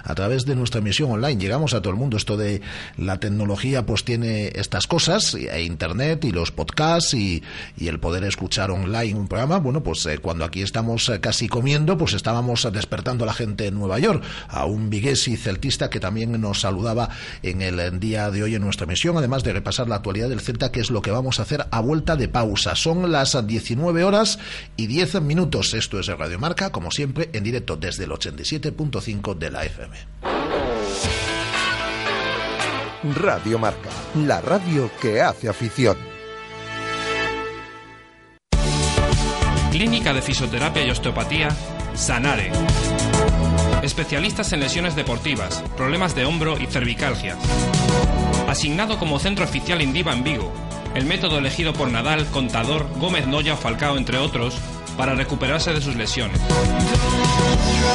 a 0.03 0.15
través 0.15 0.45
de 0.45 0.55
nuestra 0.55 0.79
emisión 0.79 1.11
online. 1.11 1.41
Llegamos 1.41 1.73
a 1.73 1.81
todo 1.81 1.91
el 1.91 1.99
mundo. 1.99 2.15
Esto 2.15 2.37
de 2.37 2.61
la 2.97 3.19
tecnología 3.19 3.85
pues 3.85 4.05
tiene 4.05 4.47
estas 4.55 4.87
cosas, 4.87 5.33
e 5.35 5.63
Internet 5.63 6.23
y 6.23 6.31
los 6.31 6.51
podcasts 6.51 7.13
y, 7.13 7.43
el 7.79 7.99
poder 7.99 8.23
escuchar 8.23 8.71
online 8.71 9.15
un 9.15 9.27
programa. 9.27 9.57
Bueno, 9.57 9.83
pues 9.83 10.05
eh, 10.05 10.19
cuando 10.19 10.45
aquí 10.45 10.61
estamos 10.61 11.09
eh, 11.09 11.19
casi 11.19 11.49
comiendo, 11.49 11.97
pues 11.97 12.13
estábamos 12.13 12.65
despertando 12.71 13.25
a 13.25 13.27
la 13.27 13.33
gente 13.33 13.67
en 13.67 13.75
Nueva 13.75 13.99
York, 13.99 14.23
a 14.47 14.63
un 14.63 14.89
viguesi 14.89 15.35
celtista 15.35 15.89
que 15.89 15.99
también 15.99 16.39
nos 16.39 16.61
saludaba 16.61 17.09
en 17.43 17.61
el 17.61 17.99
día 17.99 18.31
de 18.31 18.43
hoy 18.43 18.55
en 18.55 18.61
nuestra 18.61 18.85
emisión, 18.85 19.17
además 19.17 19.43
de 19.43 19.51
repasar 19.51 19.89
la 19.89 19.95
actualidad 19.95 20.29
del 20.29 20.39
Celta, 20.39 20.71
que 20.71 20.79
es 20.79 20.89
lo 20.89 21.01
que 21.01 21.11
vamos 21.11 21.39
a 21.39 21.43
hacer 21.43 21.65
a 21.69 21.81
vuelta 21.81 22.15
de 22.15 22.29
pausa. 22.29 22.75
Son 22.75 23.11
las 23.11 23.35
19 23.45 24.05
horas 24.05 24.39
y 24.77 24.87
10 24.87 25.21
minutos. 25.21 25.73
Esto 25.73 25.99
es 25.99 26.07
Radio 26.07 26.39
Marca, 26.39 26.71
como 26.71 26.91
siempre, 26.91 27.29
en 27.33 27.43
directo 27.43 27.75
desde 27.75 28.05
el 28.05 28.11
87.5 28.11 29.35
de 29.35 29.40
la 29.49 29.63
FM. 29.63 29.97
Radio 33.15 33.57
Marca, 33.57 33.89
la 34.15 34.41
radio 34.41 34.91
que 35.01 35.21
hace 35.21 35.49
afición. 35.49 35.97
Clínica 39.71 40.13
de 40.13 40.21
Fisioterapia 40.21 40.85
y 40.85 40.91
Osteopatía, 40.91 41.49
Sanare. 41.95 42.51
Especialistas 43.81 44.53
en 44.53 44.59
lesiones 44.59 44.95
deportivas, 44.95 45.63
problemas 45.75 46.13
de 46.13 46.25
hombro 46.25 46.59
y 46.59 46.67
cervicalgia. 46.67 47.35
Asignado 48.47 48.99
como 48.99 49.17
centro 49.17 49.45
oficial 49.45 49.81
Indiva 49.81 50.13
en 50.13 50.23
Vigo. 50.23 50.51
El 50.93 51.05
método 51.05 51.39
elegido 51.39 51.73
por 51.73 51.89
Nadal, 51.89 52.27
Contador, 52.27 52.85
Gómez 52.99 53.25
Noya 53.25 53.53
o 53.53 53.57
Falcao, 53.57 53.97
entre 53.97 54.17
otros, 54.17 54.59
para 55.01 55.15
recuperarse 55.15 55.73
de 55.73 55.81
sus 55.81 55.95
lesiones. 55.95 56.39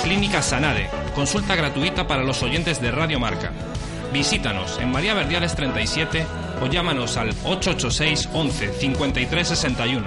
Clínica 0.02 0.42
Sanare, 0.42 0.90
consulta 1.14 1.54
gratuita 1.54 2.08
para 2.08 2.24
los 2.24 2.42
oyentes 2.42 2.82
de 2.82 2.90
Radio 2.90 3.20
Marca. 3.20 3.52
Visítanos 4.12 4.80
en 4.80 4.90
María 4.90 5.14
Verdiales 5.14 5.54
37 5.54 6.26
o 6.60 6.66
llámanos 6.66 7.16
al 7.16 7.28
886 7.44 8.28
11 8.32 8.72
53 8.72 9.46
61. 9.46 10.04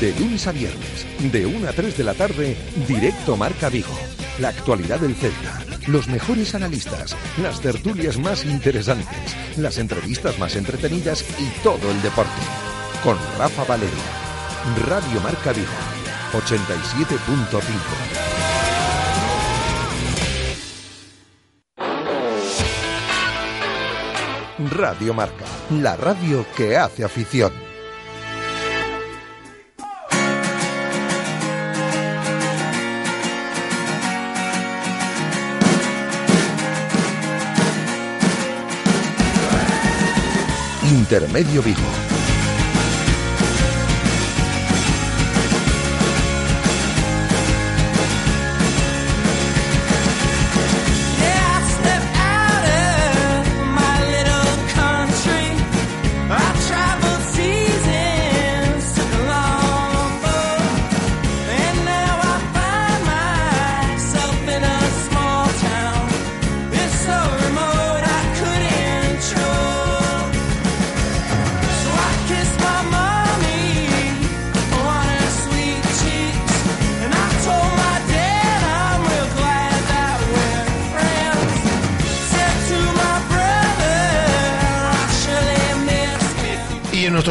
De 0.00 0.18
lunes 0.18 0.46
a 0.46 0.52
viernes, 0.52 1.06
de 1.30 1.44
1 1.44 1.68
a 1.68 1.72
3 1.74 1.94
de 1.94 2.04
la 2.04 2.14
tarde, 2.14 2.56
directo 2.88 3.36
Marca 3.36 3.68
Vigo. 3.68 3.98
La 4.38 4.48
actualidad 4.48 4.98
del 4.98 5.14
Celta 5.14 5.69
los 5.88 6.08
mejores 6.08 6.54
analistas, 6.54 7.16
las 7.40 7.60
tertulias 7.60 8.18
más 8.18 8.44
interesantes, 8.44 9.36
las 9.56 9.78
entrevistas 9.78 10.38
más 10.38 10.56
entretenidas 10.56 11.24
y 11.38 11.48
todo 11.62 11.90
el 11.90 12.02
deporte. 12.02 12.30
Con 13.02 13.16
Rafa 13.38 13.64
Valero. 13.64 13.90
Radio 14.86 15.20
Marca 15.22 15.52
Vigo, 15.52 15.68
87.5. 16.32 18.30
Radio 24.76 25.14
Marca, 25.14 25.46
la 25.70 25.96
radio 25.96 26.44
que 26.54 26.76
hace 26.76 27.02
afición. 27.04 27.69
Intermedio 41.10 41.60
Vigo. 41.60 42.19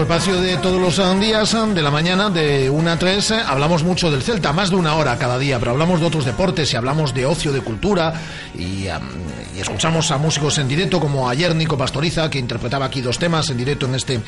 Espacio 0.09 0.41
de 0.41 0.57
todos 0.57 0.81
los 0.81 1.19
días 1.19 1.55
de 1.75 1.83
la 1.83 1.91
mañana 1.91 2.31
de 2.31 2.67
1 2.67 2.89
a 2.89 2.97
3 2.97 3.31
hablamos 3.45 3.83
mucho 3.83 4.09
del 4.09 4.23
Celta, 4.23 4.51
más 4.53 4.71
de 4.71 4.75
una 4.75 4.95
hora 4.95 5.15
cada 5.19 5.37
día, 5.37 5.59
pero 5.59 5.69
hablamos 5.69 5.99
de 5.99 6.07
otros 6.07 6.25
deportes 6.25 6.73
y 6.73 6.75
hablamos 6.75 7.13
de 7.13 7.27
ocio, 7.27 7.51
de 7.51 7.61
cultura 7.61 8.13
y, 8.57 8.87
escuchamos 9.59 10.11
a 10.11 10.17
músicos 10.17 10.57
en 10.57 10.67
directo 10.67 10.99
como 10.99 11.29
ayer 11.29 11.55
Nico 11.55 11.77
Pastoriza 11.77 12.29
que 12.29 12.39
interpretaba 12.39 12.85
aquí 12.85 13.01
dos 13.01 13.19
temas 13.19 13.49
en 13.49 13.57
directo 13.57 13.85
en 13.85 13.95
este, 13.95 14.19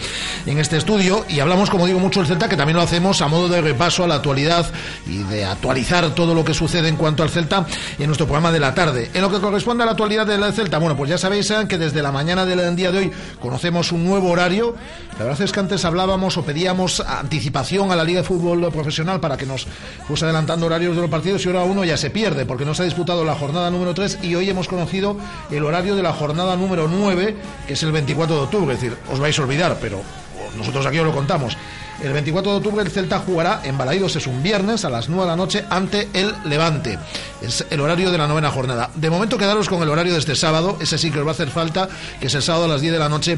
en 0.45 0.57
este 0.59 0.77
estudio 0.77 1.25
y 1.29 1.39
hablamos 1.39 1.69
como 1.69 1.87
digo 1.87 1.99
mucho 1.99 2.19
del 2.19 2.27
Celta 2.27 2.49
que 2.49 2.57
también 2.57 2.77
lo 2.77 2.83
hacemos 2.83 3.21
a 3.21 3.27
modo 3.27 3.47
de 3.47 3.61
repaso 3.61 4.03
a 4.03 4.07
la 4.07 4.15
actualidad 4.15 4.65
y 5.07 5.19
de 5.23 5.45
actualizar 5.45 6.13
todo 6.15 6.33
lo 6.33 6.43
que 6.43 6.53
sucede 6.53 6.89
en 6.89 6.95
cuanto 6.95 7.23
al 7.23 7.29
Celta 7.29 7.65
en 7.97 8.07
nuestro 8.07 8.25
programa 8.25 8.51
de 8.51 8.59
la 8.59 8.73
tarde. 8.73 9.09
En 9.13 9.21
lo 9.21 9.31
que 9.31 9.39
corresponde 9.39 9.83
a 9.83 9.85
la 9.85 9.91
actualidad 9.91 10.25
del 10.25 10.43
Celta, 10.53 10.77
bueno 10.79 10.97
pues 10.97 11.09
ya 11.09 11.17
sabéis 11.17 11.49
eh, 11.51 11.65
que 11.67 11.77
desde 11.77 12.01
la 12.01 12.11
mañana 12.11 12.45
del 12.45 12.75
día 12.75 12.91
de 12.91 12.97
hoy 12.97 13.11
conocemos 13.39 13.91
un 13.91 14.05
nuevo 14.05 14.29
horario, 14.29 14.75
la 15.17 15.25
verdad 15.25 15.41
es 15.41 15.51
que 15.51 15.59
antes 15.59 15.85
hablábamos 15.85 16.37
o 16.37 16.43
pedíamos 16.43 16.99
anticipación 16.99 17.91
a 17.91 17.95
la 17.95 18.03
Liga 18.03 18.21
de 18.21 18.27
Fútbol 18.27 18.71
Profesional 18.71 19.19
para 19.19 19.37
que 19.37 19.45
nos 19.45 19.67
fuese 20.07 20.25
adelantando 20.25 20.65
horarios 20.65 20.95
de 20.95 21.01
los 21.01 21.09
partidos 21.09 21.45
y 21.45 21.47
ahora 21.47 21.63
uno 21.63 21.83
ya 21.83 21.97
se 21.97 22.09
pierde 22.09 22.45
porque 22.45 22.65
no 22.65 22.73
se 22.73 22.83
ha 22.83 22.85
disputado 22.85 23.23
la 23.23 23.35
jornada 23.35 23.69
número 23.69 23.93
3 23.93 24.19
y 24.23 24.35
hoy 24.35 24.49
hemos 24.49 24.67
conocido 24.67 25.15
el 25.49 25.63
horario 25.63 25.95
de 25.95 26.03
la 26.03 26.13
jornada 26.13 26.55
número 26.55 26.87
9, 26.87 27.35
que 27.67 27.73
es 27.73 27.83
el 27.83 27.91
24 27.91 28.35
de 28.35 28.41
octubre. 28.41 28.73
Es 28.73 28.81
decir, 28.81 28.97
os 29.11 29.19
vais 29.19 29.37
a 29.37 29.41
olvidar, 29.41 29.77
pero 29.81 30.01
nosotros 30.57 30.85
aquí 30.85 30.99
os 30.99 31.05
lo 31.05 31.13
contamos. 31.13 31.57
El 32.01 32.13
24 32.13 32.51
de 32.51 32.57
octubre 32.57 32.83
el 32.83 32.89
Celta 32.89 33.19
jugará 33.19 33.61
en 33.63 33.77
Balaidos, 33.77 34.15
es 34.15 34.25
un 34.25 34.41
viernes 34.41 34.85
a 34.85 34.89
las 34.89 35.07
9 35.07 35.23
de 35.23 35.29
la 35.29 35.35
noche 35.35 35.65
ante 35.69 36.09
el 36.13 36.33
Levante. 36.45 36.97
Es 37.41 37.65
el 37.69 37.79
horario 37.79 38.11
de 38.11 38.17
la 38.17 38.27
novena 38.27 38.49
jornada. 38.49 38.89
De 38.95 39.11
momento 39.11 39.37
quedaros 39.37 39.69
con 39.69 39.83
el 39.83 39.89
horario 39.89 40.13
de 40.13 40.19
este 40.19 40.35
sábado, 40.35 40.77
ese 40.81 40.97
sí 40.97 41.11
que 41.11 41.19
os 41.19 41.25
va 41.25 41.31
a 41.31 41.33
hacer 41.33 41.49
falta, 41.49 41.87
que 42.19 42.27
es 42.27 42.33
el 42.33 42.41
sábado 42.41 42.65
a 42.65 42.69
las 42.69 42.81
10 42.81 42.93
de 42.93 42.99
la 42.99 43.09
noche 43.09 43.37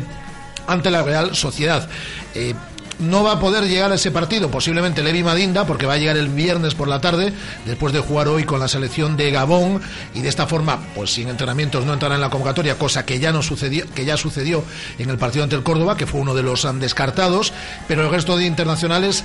ante 0.66 0.92
la 0.92 1.04
Real 1.04 1.36
Sociedad. 1.36 1.90
Eh, 2.36 2.54
no 3.00 3.24
va 3.24 3.34
a 3.34 3.40
poder 3.40 3.66
llegar 3.66 3.92
a 3.92 3.96
ese 3.96 4.12
partido, 4.12 4.50
posiblemente 4.50 5.04
Levi 5.04 5.24
Madinda, 5.24 5.66
porque 5.66 5.86
va 5.86 5.94
a 5.94 5.98
llegar 5.98 6.18
el 6.18 6.30
viernes 6.30 6.76
por 6.76 6.88
la 6.88 7.02
tarde, 7.02 7.34
después 7.66 7.94
de 7.94 8.00
jugar 8.00 8.28
hoy 8.28 8.44
con 8.44 8.60
la 8.60 8.68
selección 8.68 9.18
de 9.18 9.32
Gabón, 9.32 9.82
y 10.14 10.22
de 10.22 10.30
esta 10.30 10.48
forma, 10.48 10.80
pues 10.96 11.14
sin 11.14 11.30
entrenamientos 11.30 11.86
no 11.86 11.94
entrará 11.94 12.16
en 12.16 12.22
la 12.22 12.30
convocatoria, 12.30 12.78
cosa 12.78 13.06
que 13.06 13.20
ya 13.20 13.32
no 13.32 13.42
sucedió, 13.42 13.86
que 13.94 14.06
ya 14.06 14.18
sucedió 14.18 14.64
en 14.98 15.10
el 15.10 15.18
partido 15.18 15.44
ante 15.44 15.56
el 15.56 15.64
Córdoba, 15.64 15.98
que 15.98 16.08
fue 16.08 16.22
uno 16.22 16.34
de 16.34 16.44
los 16.44 16.68
descartados, 16.80 17.54
pero 17.88 18.04
el 18.04 18.12
resto 18.12 18.38
de 18.38 18.46
internacionales 18.46 19.24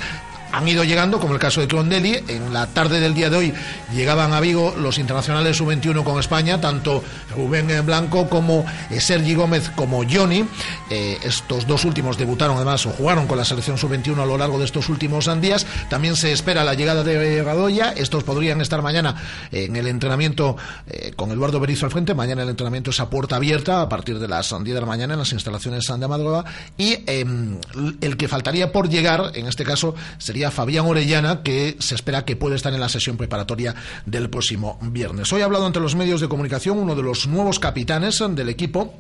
han 0.52 0.66
ido 0.66 0.84
llegando, 0.84 1.20
como 1.20 1.34
el 1.34 1.40
caso 1.40 1.60
de 1.60 1.68
Clondelli. 1.68 2.18
En 2.28 2.52
la 2.52 2.66
tarde 2.66 3.00
del 3.00 3.14
día 3.14 3.30
de 3.30 3.36
hoy 3.36 3.54
llegaban 3.94 4.32
a 4.32 4.40
Vigo 4.40 4.74
los 4.76 4.98
internacionales 4.98 5.56
sub-21 5.56 6.04
con 6.04 6.18
España, 6.18 6.60
tanto 6.60 7.02
Rubén 7.34 7.68
Blanco 7.84 8.28
como 8.28 8.64
eh, 8.90 9.00
Sergi 9.00 9.34
Gómez 9.34 9.70
como 9.74 10.02
Johnny. 10.08 10.44
Eh, 10.90 11.18
estos 11.22 11.66
dos 11.66 11.84
últimos 11.84 12.16
debutaron 12.16 12.56
además 12.56 12.86
o 12.86 12.90
jugaron 12.90 13.26
con 13.26 13.38
la 13.38 13.44
selección 13.44 13.78
sub-21 13.78 14.22
a 14.22 14.26
lo 14.26 14.38
largo 14.38 14.58
de 14.58 14.64
estos 14.64 14.88
últimos 14.88 15.28
días. 15.40 15.66
También 15.90 16.16
se 16.16 16.32
espera 16.32 16.64
la 16.64 16.74
llegada 16.74 17.04
de 17.04 17.42
Radoya. 17.42 17.92
Estos 17.92 18.24
podrían 18.24 18.60
estar 18.60 18.82
mañana 18.82 19.14
en 19.52 19.76
el 19.76 19.86
entrenamiento 19.86 20.56
eh, 20.86 21.12
con 21.14 21.30
Eduardo 21.30 21.60
Berizo 21.60 21.86
al 21.86 21.92
frente. 21.92 22.14
Mañana 22.14 22.42
el 22.42 22.48
entrenamiento 22.48 22.90
es 22.90 23.00
a 23.00 23.10
puerta 23.10 23.36
abierta 23.36 23.82
a 23.82 23.88
partir 23.88 24.18
de 24.18 24.28
las 24.28 24.48
10 24.48 24.64
de 24.64 24.80
la 24.80 24.86
mañana 24.86 25.14
en 25.14 25.20
las 25.20 25.32
instalaciones 25.32 25.86
de 25.86 26.08
Madroga. 26.08 26.44
Y 26.76 26.98
em, 27.06 27.58
el 28.00 28.16
que 28.16 28.28
faltaría 28.28 28.72
por 28.72 28.88
llegar, 28.88 29.32
en 29.34 29.46
este 29.46 29.64
caso, 29.64 29.94
sería 30.18 30.37
Fabián 30.50 30.86
Orellana, 30.86 31.42
que 31.42 31.76
se 31.80 31.94
espera 31.94 32.24
que 32.24 32.36
puede 32.36 32.56
estar 32.56 32.72
en 32.72 32.80
la 32.80 32.88
sesión 32.88 33.16
preparatoria 33.16 33.74
del 34.06 34.30
próximo 34.30 34.78
viernes. 34.80 35.32
Hoy 35.32 35.42
ha 35.42 35.44
hablado 35.44 35.66
ante 35.66 35.80
los 35.80 35.94
medios 35.94 36.20
de 36.20 36.28
comunicación 36.28 36.78
uno 36.78 36.94
de 36.94 37.02
los 37.02 37.26
nuevos 37.26 37.58
capitanes 37.58 38.22
del 38.30 38.48
equipo, 38.48 38.94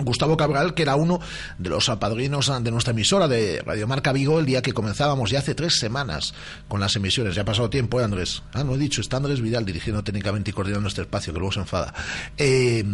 Gustavo 0.00 0.36
Cabral, 0.36 0.74
que 0.74 0.82
era 0.82 0.96
uno 0.96 1.20
de 1.58 1.70
los 1.70 1.88
apadrinos 1.88 2.52
de 2.62 2.70
nuestra 2.70 2.92
emisora 2.92 3.26
de 3.26 3.62
Radio 3.62 3.86
Marca 3.86 4.12
Vigo 4.12 4.38
el 4.38 4.46
día 4.46 4.62
que 4.62 4.72
comenzábamos 4.72 5.30
ya 5.30 5.40
hace 5.40 5.54
tres 5.54 5.78
semanas 5.78 6.34
con 6.68 6.80
las 6.80 6.94
emisiones. 6.96 7.34
Ya 7.34 7.42
ha 7.42 7.44
pasado 7.44 7.70
tiempo, 7.70 8.00
¿eh, 8.00 8.04
Andrés? 8.04 8.42
Ah, 8.52 8.64
no 8.64 8.74
he 8.74 8.78
dicho, 8.78 9.00
está 9.00 9.16
Andrés 9.16 9.40
Vidal 9.40 9.64
dirigiendo 9.64 10.04
técnicamente 10.04 10.50
y 10.50 10.52
coordinando 10.52 10.88
este 10.88 11.02
espacio, 11.02 11.32
que 11.32 11.38
luego 11.38 11.52
se 11.52 11.60
enfada. 11.60 11.92
Eh, 12.36 12.84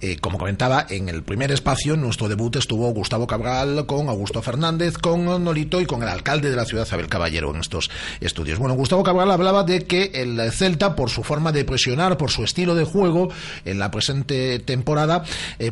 eh, 0.00 0.16
como 0.18 0.38
comentaba, 0.38 0.86
en 0.88 1.08
el 1.08 1.22
primer 1.22 1.52
espacio, 1.52 1.94
en 1.94 2.00
nuestro 2.00 2.28
debut 2.28 2.56
estuvo 2.56 2.88
Gustavo 2.90 3.26
Cabral 3.26 3.84
con 3.86 4.08
Augusto 4.08 4.40
Fernández, 4.40 4.96
con 4.96 5.24
Nolito 5.44 5.80
y 5.80 5.86
con 5.86 6.02
el 6.02 6.08
alcalde 6.08 6.48
de 6.48 6.56
la 6.56 6.64
ciudad, 6.64 6.88
Abel 6.90 7.08
Caballero, 7.08 7.50
en 7.54 7.60
estos 7.60 7.90
estudios. 8.20 8.58
Bueno, 8.58 8.74
Gustavo 8.74 9.02
Cabral 9.02 9.30
hablaba 9.30 9.64
de 9.64 9.84
que 9.84 10.10
el 10.14 10.50
Celta, 10.52 10.96
por 10.96 11.10
su 11.10 11.22
forma 11.22 11.52
de 11.52 11.64
presionar, 11.64 12.16
por 12.16 12.30
su 12.30 12.44
estilo 12.44 12.74
de 12.74 12.84
juego, 12.84 13.28
en 13.64 13.78
la 13.78 13.90
presente 13.90 14.58
temporada, 14.60 15.24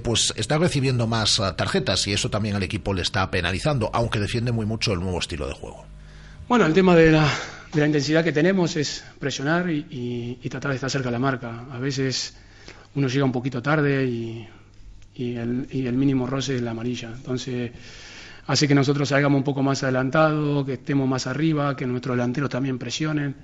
pues 0.02 0.34
está 0.48 0.56
recibiendo 0.56 1.06
más 1.06 1.40
ah, 1.40 1.54
tarjetas 1.56 2.06
y 2.06 2.14
eso 2.14 2.30
también 2.30 2.56
al 2.56 2.62
equipo 2.62 2.94
le 2.94 3.02
está 3.02 3.30
penalizando, 3.30 3.90
aunque 3.92 4.18
defiende 4.18 4.50
muy 4.50 4.64
mucho 4.64 4.94
el 4.94 5.00
nuevo 5.00 5.18
estilo 5.18 5.46
de 5.46 5.52
juego. 5.52 5.84
Bueno, 6.48 6.64
el 6.64 6.72
tema 6.72 6.96
de 6.96 7.12
la, 7.12 7.28
de 7.70 7.80
la 7.80 7.86
intensidad 7.86 8.24
que 8.24 8.32
tenemos 8.32 8.74
es 8.76 9.04
presionar 9.18 9.68
y, 9.68 10.38
tratar 10.48 10.70
de 10.70 10.76
estar 10.76 10.90
cerca 10.90 11.08
de 11.08 11.12
la 11.12 11.18
marca. 11.18 11.66
A 11.70 11.78
veces 11.78 12.34
uno 12.94 13.08
llega 13.08 13.26
un 13.26 13.32
poquito 13.32 13.60
tarde 13.60 14.06
y, 14.06 14.48
y, 15.16 15.36
el, 15.36 15.92
mínimo 15.92 16.26
roce 16.26 16.56
es 16.56 16.62
la 16.62 16.70
amarilla. 16.70 17.10
Entonces 17.14 17.70
hace 18.46 18.66
que 18.66 18.74
nosotros 18.74 19.06
salgamos 19.10 19.36
un 19.36 19.44
poco 19.44 19.62
más 19.62 19.82
adelantado, 19.82 20.64
que 20.64 20.74
estemos 20.74 21.06
más 21.06 21.26
arriba, 21.26 21.76
que 21.76 21.84
nuestros 21.84 22.16
delanteros 22.16 22.48
también 22.48 22.78
presionen. 22.78 23.36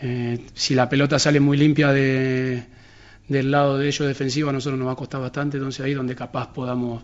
Eh, 0.00 0.46
si 0.54 0.74
la 0.74 0.88
pelota 0.88 1.18
sale 1.18 1.40
muy 1.40 1.58
limpia 1.58 1.92
de, 1.92 2.64
del 3.28 3.50
lado 3.50 3.78
de 3.78 3.88
ellos 3.88 4.06
defensivo 4.06 4.50
a 4.50 4.52
nosotros 4.52 4.78
nos 4.78 4.88
va 4.88 4.92
a 4.92 4.96
costar 4.96 5.20
bastante, 5.20 5.56
entonces 5.56 5.84
ahí 5.84 5.94
donde 5.94 6.14
capaz 6.14 6.48
podamos 6.52 7.02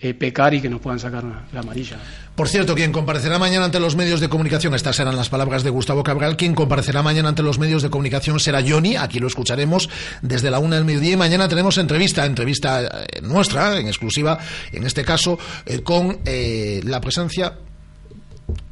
eh, 0.00 0.14
pecar 0.14 0.54
y 0.54 0.60
que 0.60 0.70
nos 0.70 0.80
puedan 0.80 1.00
sacar 1.00 1.24
la, 1.24 1.58
amarilla. 1.58 1.96
Por 2.36 2.48
cierto, 2.48 2.76
quien 2.76 2.92
comparecerá 2.92 3.36
mañana 3.36 3.64
ante 3.64 3.80
los 3.80 3.96
medios 3.96 4.20
de 4.20 4.28
comunicación, 4.28 4.72
estas 4.72 4.94
serán 4.94 5.16
las 5.16 5.28
palabras 5.28 5.64
de 5.64 5.70
Gustavo 5.70 6.04
Cabral, 6.04 6.36
quien 6.36 6.54
comparecerá 6.54 7.02
mañana 7.02 7.30
ante 7.30 7.42
los 7.42 7.58
medios 7.58 7.82
de 7.82 7.90
comunicación 7.90 8.38
será 8.38 8.62
Johnny, 8.64 8.94
aquí 8.94 9.18
lo 9.18 9.26
escucharemos 9.26 9.90
desde 10.22 10.52
la 10.52 10.60
una 10.60 10.76
del 10.76 10.84
mediodía 10.84 11.14
y 11.14 11.16
mañana 11.16 11.48
tenemos 11.48 11.78
entrevista, 11.78 12.24
entrevista 12.26 12.84
eh, 12.84 13.20
nuestra, 13.22 13.76
en 13.76 13.88
exclusiva, 13.88 14.38
en 14.70 14.84
este 14.86 15.04
caso, 15.04 15.36
eh, 15.66 15.82
con 15.82 16.20
la 16.24 17.00
presencia 17.00 17.54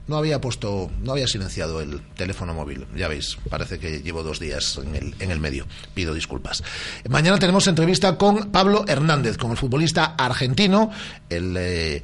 no 0.08 0.16
había 0.16 0.40
puesto, 0.40 0.90
no 1.02 1.12
había 1.12 1.26
silenciado 1.26 1.80
el 1.80 2.00
teléfono 2.14 2.54
móvil. 2.54 2.86
Ya 2.96 3.08
veis, 3.08 3.38
parece 3.48 3.78
que 3.78 4.00
llevo 4.02 4.22
dos 4.22 4.38
días 4.38 4.78
en 4.82 4.94
el, 4.94 5.14
en 5.18 5.30
el 5.30 5.40
medio. 5.40 5.66
Pido 5.94 6.14
disculpas. 6.14 6.62
Mañana 7.08 7.38
tenemos 7.38 7.66
entrevista 7.66 8.16
con 8.16 8.50
Pablo 8.50 8.84
Hernández, 8.86 9.36
con 9.36 9.50
el 9.50 9.56
futbolista 9.56 10.14
argentino, 10.16 10.90
el. 11.28 11.56
Eh, 11.56 12.02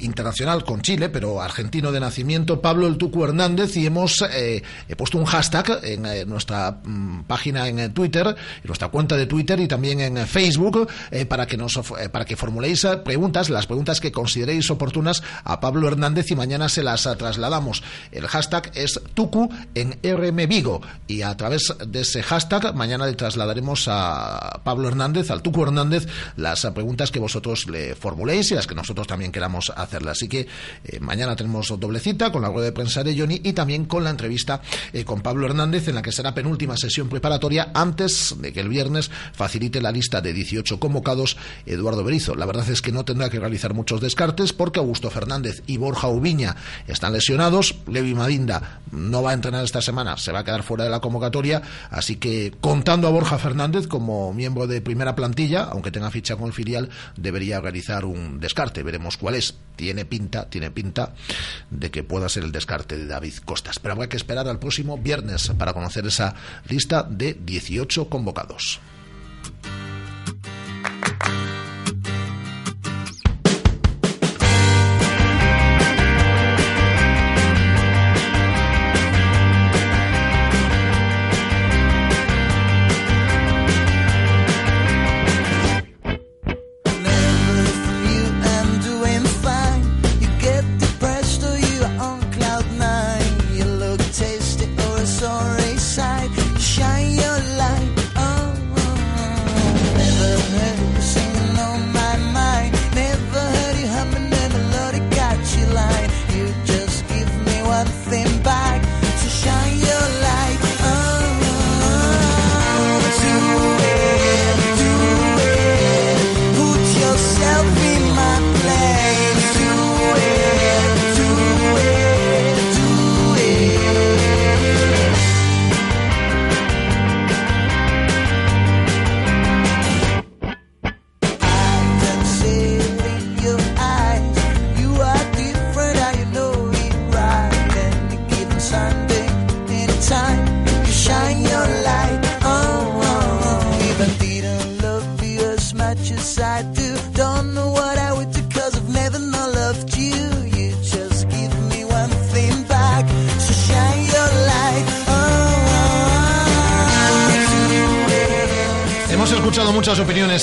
internacional 0.00 0.64
con 0.64 0.82
Chile, 0.82 1.08
pero 1.08 1.40
argentino 1.40 1.92
de 1.92 2.00
nacimiento, 2.00 2.60
Pablo 2.60 2.86
El 2.86 2.96
Tucu 2.96 3.24
Hernández, 3.24 3.76
y 3.76 3.86
hemos 3.86 4.24
he 4.30 4.62
puesto 4.96 5.18
un 5.18 5.24
hashtag 5.24 5.80
en 5.82 6.28
nuestra 6.28 6.80
mm, 6.82 7.24
página 7.24 7.68
en 7.68 7.92
Twitter, 7.92 8.26
en 8.26 8.66
nuestra 8.66 8.88
cuenta 8.88 9.16
de 9.16 9.26
Twitter 9.26 9.60
y 9.60 9.68
también 9.68 10.00
en 10.00 10.26
Facebook, 10.26 10.88
para 11.28 11.46
que 11.46 11.56
nos 11.56 11.78
para 12.12 12.24
que 12.24 12.36
formuléis 12.36 12.86
preguntas, 13.04 13.50
las 13.50 13.66
preguntas 13.66 14.00
que 14.00 14.12
consideréis 14.12 14.70
oportunas 14.70 15.22
a 15.44 15.60
Pablo 15.60 15.88
Hernández 15.88 16.30
y 16.30 16.36
mañana 16.36 16.68
se 16.68 16.82
las 16.82 17.08
trasladamos. 17.18 17.82
El 18.12 18.26
hashtag 18.26 18.70
es 18.74 19.00
Tucu 19.14 19.48
en 19.74 19.98
RM 20.02 20.48
Vigo 20.48 20.80
y 21.06 21.22
a 21.22 21.36
través 21.36 21.74
de 21.86 22.00
ese 22.00 22.22
hashtag 22.22 22.74
mañana 22.74 23.06
le 23.06 23.14
trasladaremos 23.14 23.86
a 23.88 24.60
Pablo 24.64 24.88
Hernández, 24.88 25.30
al 25.30 25.42
Tucu 25.42 25.62
Hernández, 25.62 26.06
las 26.36 26.66
preguntas 26.66 27.10
que 27.10 27.18
vosotros 27.18 27.66
le 27.68 27.94
formuléis 27.94 28.50
y 28.50 28.54
las 28.54 28.66
que 28.66 28.74
nosotros 28.74 29.06
también 29.06 29.32
queramos 29.32 29.72
Así 29.92 30.28
que 30.28 30.46
eh, 30.84 31.00
mañana 31.00 31.36
tenemos 31.36 31.68
doble 31.78 32.00
cita 32.00 32.32
con 32.32 32.42
la 32.42 32.48
rueda 32.48 32.66
de 32.66 32.72
prensa 32.72 33.02
de 33.02 33.18
Johnny 33.18 33.40
y 33.44 33.52
también 33.52 33.84
con 33.84 34.04
la 34.04 34.10
entrevista 34.10 34.62
eh, 34.92 35.04
con 35.04 35.20
Pablo 35.20 35.46
Hernández 35.46 35.88
en 35.88 35.94
la 35.94 36.02
que 36.02 36.12
será 36.12 36.34
penúltima 36.34 36.76
sesión 36.76 37.08
preparatoria 37.08 37.70
antes 37.74 38.36
de 38.38 38.52
que 38.52 38.60
el 38.60 38.68
viernes 38.68 39.10
facilite 39.32 39.80
la 39.80 39.92
lista 39.92 40.20
de 40.20 40.32
18 40.32 40.78
convocados 40.78 41.36
Eduardo 41.66 42.04
Berizo. 42.04 42.34
La 42.34 42.46
verdad 42.46 42.68
es 42.70 42.82
que 42.82 42.92
no 42.92 43.04
tendrá 43.04 43.30
que 43.30 43.40
realizar 43.40 43.74
muchos 43.74 44.00
descartes 44.00 44.52
porque 44.52 44.78
Augusto 44.78 45.10
Fernández 45.10 45.62
y 45.66 45.76
Borja 45.76 46.08
Ubiña 46.08 46.56
están 46.86 47.12
lesionados. 47.12 47.76
Levi 47.86 48.14
Madinda 48.14 48.80
no 48.92 49.22
va 49.22 49.30
a 49.30 49.34
entrenar 49.34 49.64
esta 49.64 49.82
semana, 49.82 50.16
se 50.16 50.32
va 50.32 50.40
a 50.40 50.44
quedar 50.44 50.62
fuera 50.62 50.84
de 50.84 50.90
la 50.90 51.00
convocatoria. 51.00 51.62
Así 51.90 52.16
que 52.16 52.52
contando 52.60 53.08
a 53.08 53.10
Borja 53.10 53.38
Fernández 53.38 53.86
como 53.86 54.32
miembro 54.32 54.66
de 54.66 54.80
primera 54.80 55.14
plantilla, 55.14 55.64
aunque 55.64 55.90
tenga 55.90 56.10
ficha 56.10 56.36
con 56.36 56.46
el 56.46 56.52
filial, 56.52 56.90
debería 57.16 57.60
realizar 57.60 58.04
un 58.04 58.40
descarte. 58.40 58.82
Veremos 58.82 59.16
cuál 59.16 59.34
es. 59.34 59.54
Tiene 59.80 60.04
pinta, 60.04 60.50
tiene 60.50 60.70
pinta 60.70 61.14
de 61.70 61.90
que 61.90 62.04
pueda 62.04 62.28
ser 62.28 62.44
el 62.44 62.52
descarte 62.52 62.98
de 62.98 63.06
David 63.06 63.32
Costas. 63.46 63.78
Pero 63.78 63.94
habrá 63.94 64.10
que 64.10 64.18
esperar 64.18 64.46
al 64.46 64.58
próximo 64.58 64.98
viernes 64.98 65.50
para 65.56 65.72
conocer 65.72 66.06
esa 66.06 66.34
lista 66.68 67.02
de 67.02 67.32
18 67.32 68.10
convocados. 68.10 68.78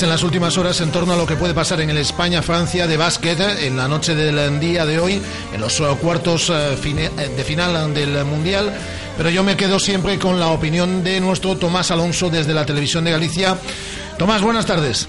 En 0.04 0.10
las 0.10 0.24
últimas 0.24 0.58
horas 0.58 0.82
en 0.82 0.92
torno 0.92 1.14
a 1.14 1.16
lo 1.16 1.26
que 1.26 1.36
puede 1.36 1.54
pasar 1.54 1.82
en 1.82 1.90
el 1.90 1.98
España-Francia 1.98 2.88
de 2.88 2.98
básquet 2.98 3.40
en 3.40 3.78
la 3.78 3.88
noche 3.88 4.16
del 4.16 4.60
día 4.60 4.86
de 4.86 5.00
hoy, 5.00 5.22
en 5.54 5.62
los 5.62 5.82
cuartos 6.02 6.50
eh, 6.50 6.76
eh, 6.84 7.10
de 7.36 7.44
final 7.44 7.94
del 7.94 8.26
Mundial. 8.26 8.74
Pero 9.18 9.30
yo 9.30 9.44
me 9.44 9.56
quedo 9.56 9.80
siempre 9.80 10.20
con 10.20 10.40
la 10.40 10.50
opinión 10.50 11.04
de 11.04 11.20
nuestro 11.20 11.58
Tomás 11.58 11.90
Alonso 11.90 12.30
desde 12.30 12.54
la 12.54 12.66
televisión 12.66 13.06
de 13.06 13.12
Galicia. 13.12 13.58
Tomás, 14.18 14.42
buenas 14.42 14.66
tardes. 14.66 15.08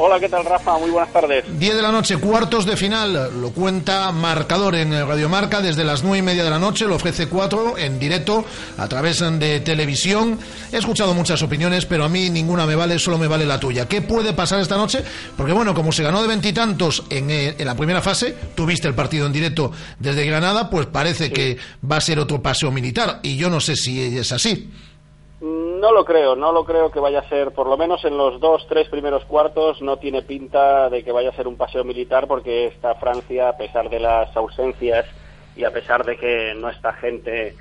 Hola, 0.00 0.20
¿qué 0.20 0.28
tal 0.28 0.44
Rafa? 0.44 0.78
Muy 0.78 0.90
buenas 0.90 1.12
tardes. 1.12 1.44
10 1.58 1.74
de 1.74 1.82
la 1.82 1.90
noche, 1.90 2.18
cuartos 2.18 2.64
de 2.64 2.76
final, 2.76 3.40
lo 3.40 3.50
cuenta 3.50 4.12
Marcador 4.12 4.76
en 4.76 4.92
Radio 4.92 5.28
Marca 5.28 5.60
desde 5.60 5.82
las 5.82 6.04
nueve 6.04 6.18
y 6.18 6.22
media 6.22 6.44
de 6.44 6.50
la 6.50 6.60
noche, 6.60 6.86
lo 6.86 6.94
ofrece 6.94 7.26
cuatro 7.26 7.76
en 7.76 7.98
directo 7.98 8.44
a 8.76 8.86
través 8.86 9.18
de 9.18 9.58
televisión. 9.58 10.38
He 10.70 10.76
escuchado 10.76 11.14
muchas 11.14 11.42
opiniones, 11.42 11.84
pero 11.84 12.04
a 12.04 12.08
mí 12.08 12.30
ninguna 12.30 12.64
me 12.64 12.76
vale, 12.76 12.96
solo 13.00 13.18
me 13.18 13.26
vale 13.26 13.44
la 13.44 13.58
tuya. 13.58 13.88
¿Qué 13.88 14.00
puede 14.00 14.34
pasar 14.34 14.60
esta 14.60 14.76
noche? 14.76 15.02
Porque 15.36 15.52
bueno, 15.52 15.74
como 15.74 15.90
se 15.90 16.04
ganó 16.04 16.22
de 16.22 16.28
veintitantos 16.28 17.02
en, 17.10 17.28
eh, 17.32 17.56
en 17.58 17.66
la 17.66 17.74
primera 17.74 18.00
fase, 18.00 18.36
tuviste 18.54 18.86
el 18.86 18.94
partido 18.94 19.26
en 19.26 19.32
directo 19.32 19.72
desde 19.98 20.24
Granada, 20.24 20.70
pues 20.70 20.86
parece 20.86 21.32
que 21.32 21.58
va 21.90 21.96
a 21.96 22.00
ser 22.00 22.20
otro 22.20 22.40
paseo 22.40 22.70
militar 22.70 23.18
y 23.24 23.36
yo 23.36 23.50
no 23.50 23.58
sé 23.58 23.74
si 23.74 24.16
es 24.16 24.30
así. 24.30 24.70
No 25.40 25.92
lo 25.92 26.04
creo, 26.04 26.34
no 26.34 26.50
lo 26.52 26.64
creo 26.64 26.90
que 26.90 26.98
vaya 26.98 27.20
a 27.20 27.28
ser, 27.28 27.52
por 27.52 27.68
lo 27.68 27.76
menos 27.76 28.04
en 28.04 28.16
los 28.16 28.40
dos, 28.40 28.66
tres 28.68 28.88
primeros 28.88 29.24
cuartos, 29.24 29.80
no 29.80 29.96
tiene 29.96 30.22
pinta 30.22 30.90
de 30.90 31.04
que 31.04 31.12
vaya 31.12 31.28
a 31.28 31.36
ser 31.36 31.46
un 31.46 31.56
paseo 31.56 31.84
militar 31.84 32.26
porque 32.26 32.66
esta 32.66 32.96
Francia, 32.96 33.50
a 33.50 33.56
pesar 33.56 33.88
de 33.88 34.00
las 34.00 34.36
ausencias 34.36 35.06
y 35.54 35.62
a 35.62 35.72
pesar 35.72 36.04
de 36.04 36.16
que 36.16 36.54
no 36.56 36.68
está 36.68 36.92
gente 36.94 37.54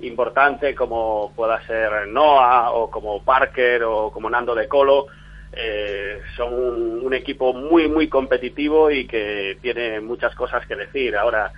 importante 0.00 0.76
como 0.76 1.32
pueda 1.34 1.60
ser 1.66 2.06
Noah 2.06 2.70
o 2.70 2.88
como 2.88 3.24
Parker 3.24 3.82
o 3.82 4.12
como 4.12 4.30
Nando 4.30 4.54
de 4.54 4.68
Colo, 4.68 5.06
eh, 5.52 6.20
son 6.36 6.54
un, 6.54 7.00
un, 7.04 7.14
equipo 7.14 7.52
muy, 7.52 7.88
muy 7.88 8.08
competitivo 8.08 8.92
y 8.92 9.06
que 9.06 9.58
tiene 9.60 10.00
muchas 10.00 10.34
cosas 10.36 10.64
que 10.66 10.76
decir. 10.76 11.16
Ahora, 11.16 11.52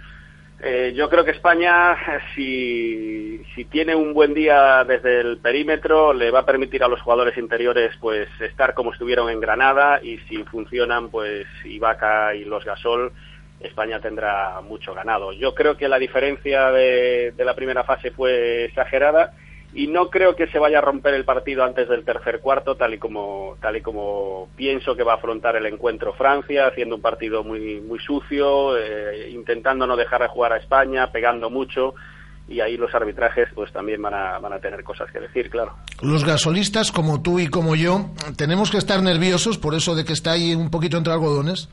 eh, 0.62 0.94
yo 0.96 1.10
creo 1.10 1.24
que 1.24 1.32
España, 1.32 1.96
si, 2.34 3.42
si 3.54 3.64
tiene 3.66 3.94
un 3.94 4.14
buen 4.14 4.32
día 4.32 4.84
desde 4.84 5.20
el 5.20 5.38
perímetro, 5.38 6.14
le 6.14 6.30
va 6.30 6.40
a 6.40 6.46
permitir 6.46 6.82
a 6.82 6.88
los 6.88 7.00
jugadores 7.02 7.36
interiores 7.36 7.94
pues 8.00 8.28
estar 8.40 8.72
como 8.74 8.92
estuvieron 8.92 9.28
en 9.28 9.40
Granada 9.40 10.00
y 10.02 10.18
si 10.28 10.42
funcionan 10.44 11.10
pues 11.10 11.46
Ibaka 11.64 12.34
y 12.34 12.44
los 12.44 12.64
Gasol, 12.64 13.12
España 13.60 14.00
tendrá 14.00 14.60
mucho 14.62 14.94
ganado. 14.94 15.32
Yo 15.32 15.54
creo 15.54 15.76
que 15.76 15.88
la 15.88 15.98
diferencia 15.98 16.70
de 16.70 17.34
la 17.36 17.54
primera 17.54 17.84
fase 17.84 18.10
fue 18.10 18.64
exagerada 18.64 19.32
y 19.76 19.88
no 19.88 20.08
creo 20.08 20.34
que 20.34 20.46
se 20.46 20.58
vaya 20.58 20.78
a 20.78 20.80
romper 20.80 21.12
el 21.12 21.26
partido 21.26 21.62
antes 21.62 21.86
del 21.86 22.02
tercer 22.02 22.40
cuarto, 22.40 22.76
tal 22.76 22.94
y 22.94 22.98
como, 22.98 23.58
tal 23.60 23.76
y 23.76 23.82
como 23.82 24.48
pienso 24.56 24.96
que 24.96 25.02
va 25.02 25.12
a 25.12 25.16
afrontar 25.16 25.54
el 25.54 25.66
encuentro 25.66 26.14
Francia, 26.14 26.66
haciendo 26.66 26.96
un 26.96 27.02
partido 27.02 27.44
muy, 27.44 27.82
muy 27.82 27.98
sucio, 27.98 28.78
eh, 28.78 29.28
intentando 29.30 29.86
no 29.86 29.94
dejar 29.94 30.22
de 30.22 30.28
jugar 30.28 30.54
a 30.54 30.56
España, 30.56 31.12
pegando 31.12 31.50
mucho 31.50 31.94
y 32.48 32.60
ahí 32.60 32.78
los 32.78 32.94
arbitrajes 32.94 33.48
pues 33.54 33.70
también 33.70 34.00
van 34.00 34.14
a, 34.14 34.38
van 34.38 34.54
a 34.54 34.60
tener 34.60 34.82
cosas 34.82 35.10
que 35.10 35.20
decir, 35.20 35.50
claro. 35.50 35.74
Los 36.00 36.24
gasolistas 36.24 36.90
como 36.90 37.20
tú 37.20 37.38
y 37.38 37.48
como 37.48 37.76
yo, 37.76 38.06
¿tenemos 38.38 38.70
que 38.70 38.78
estar 38.78 39.02
nerviosos 39.02 39.58
por 39.58 39.74
eso 39.74 39.94
de 39.94 40.06
que 40.06 40.14
está 40.14 40.32
ahí 40.32 40.54
un 40.54 40.70
poquito 40.70 40.96
entre 40.96 41.12
algodones? 41.12 41.68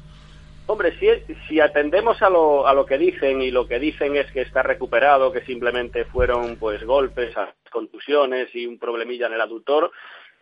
Hombre, 0.65 0.97
si, 0.97 1.08
si 1.47 1.60
atendemos 1.60 2.21
a 2.21 2.30
lo, 2.30 2.65
a 2.65 2.73
lo 2.73 2.86
que 2.86 2.97
dicen 2.97 3.41
y 3.41 3.52
lo 3.52 3.67
que 3.67 3.80
dicen 3.80 4.15
es 4.15 4.32
que 4.32 4.41
está 4.41 4.63
recuperado, 4.63 5.32
que 5.32 5.41
simplemente 5.41 6.06
fueron 6.06 6.56
pues 6.56 6.84
golpes, 6.86 7.34
contusiones 7.69 8.47
y 8.56 8.65
un 8.65 8.80
problemilla 8.80 9.28
en 9.28 9.34
el 9.34 9.41
aductor, 9.41 9.91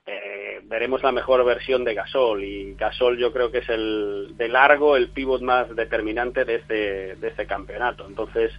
eh, 0.05 0.62
veremos 0.63 1.01
la 1.01 1.12
mejor 1.12 1.43
versión 1.43 1.84
de 1.84 1.95
Gasol 1.95 2.43
y 2.43 2.75
Gasol 2.75 3.17
yo 3.17 3.31
creo 3.31 3.51
que 3.51 3.60
es 3.60 3.69
el 3.69 4.34
de 4.36 4.47
largo 4.47 4.95
el 4.95 5.10
pivot 5.10 5.41
más 5.41 5.75
determinante 5.75 6.45
de 6.45 6.55
este, 6.55 7.15
de 7.15 7.27
este 7.27 7.47
campeonato. 7.47 8.05
Entonces, 8.07 8.51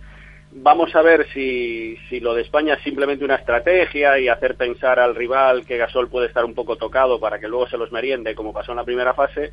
vamos 0.50 0.94
a 0.96 1.02
ver 1.02 1.28
si, 1.32 1.96
si 2.08 2.18
lo 2.18 2.34
de 2.34 2.42
España 2.42 2.74
es 2.74 2.82
simplemente 2.82 3.24
una 3.24 3.36
estrategia 3.36 4.18
y 4.18 4.28
hacer 4.28 4.56
pensar 4.56 4.98
al 4.98 5.14
rival 5.14 5.64
que 5.64 5.78
Gasol 5.78 6.08
puede 6.08 6.26
estar 6.26 6.44
un 6.44 6.54
poco 6.54 6.76
tocado 6.76 7.20
para 7.20 7.38
que 7.38 7.48
luego 7.48 7.68
se 7.68 7.78
los 7.78 7.92
meriende 7.92 8.34
como 8.34 8.52
pasó 8.52 8.72
en 8.72 8.78
la 8.78 8.84
primera 8.84 9.14
fase 9.14 9.52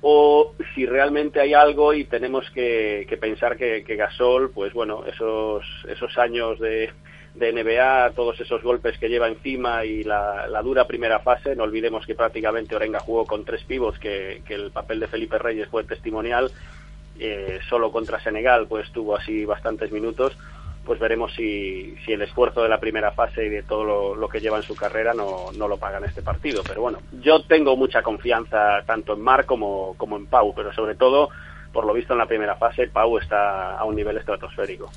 o 0.00 0.54
si 0.74 0.86
realmente 0.86 1.40
hay 1.40 1.54
algo 1.54 1.92
y 1.92 2.04
tenemos 2.04 2.48
que, 2.50 3.06
pensar 3.20 3.56
que, 3.56 3.82
Gasol, 3.82 4.50
pues 4.50 4.72
bueno, 4.72 5.04
esos, 5.06 5.64
esos 5.88 6.16
años 6.18 6.60
de, 6.60 6.90
de 7.34 7.52
NBA, 7.52 8.12
todos 8.14 8.40
esos 8.40 8.62
golpes 8.62 8.96
que 8.98 9.08
lleva 9.08 9.28
encima 9.28 9.84
y 9.84 10.04
la, 10.04 10.60
dura 10.62 10.86
primera 10.86 11.18
fase, 11.20 11.56
no 11.56 11.64
olvidemos 11.64 12.06
que 12.06 12.14
prácticamente 12.14 12.76
Orenga 12.76 13.00
jugó 13.00 13.26
con 13.26 13.44
tres 13.44 13.64
pivos, 13.64 13.98
que, 13.98 14.42
que 14.46 14.54
el 14.54 14.70
papel 14.70 15.00
de 15.00 15.08
Felipe 15.08 15.38
Reyes 15.38 15.68
fue 15.68 15.82
testimonial, 15.84 16.50
eh, 17.18 17.58
solo 17.68 17.90
contra 17.90 18.20
Senegal 18.20 18.66
pues 18.68 18.92
tuvo 18.92 19.16
así 19.16 19.44
bastantes 19.44 19.90
minutos, 19.90 20.38
pues 20.88 20.98
veremos 20.98 21.34
si, 21.34 21.94
si 22.06 22.14
el 22.14 22.22
esfuerzo 22.22 22.62
de 22.62 22.70
la 22.70 22.80
primera 22.80 23.12
fase 23.12 23.44
y 23.44 23.50
de 23.50 23.62
todo 23.62 24.14
lo, 24.14 24.28
que 24.30 24.40
lleva 24.40 24.56
en 24.56 24.62
su 24.62 24.74
carrera 24.74 25.12
no, 25.12 25.52
no, 25.54 25.68
lo 25.68 25.76
paga 25.76 25.98
en 25.98 26.04
este 26.04 26.22
partido. 26.22 26.62
Pero 26.66 26.80
bueno, 26.80 27.00
yo 27.20 27.42
tengo 27.42 27.76
mucha 27.76 28.02
confianza 28.02 28.82
tanto 28.86 29.12
en 29.12 29.20
Mar 29.20 29.44
como, 29.44 29.94
como 29.98 30.16
en 30.16 30.26
Pau, 30.26 30.54
pero 30.56 30.72
sobre 30.72 30.94
todo 30.94 31.28
por 31.78 31.86
lo 31.86 31.94
visto 31.94 32.12
en 32.12 32.18
la 32.18 32.26
primera 32.26 32.56
fase, 32.56 32.88
Pau 32.88 33.18
está 33.18 33.78
a 33.78 33.84
un 33.84 33.94
nivel 33.94 34.16
estratosférico. 34.16 34.90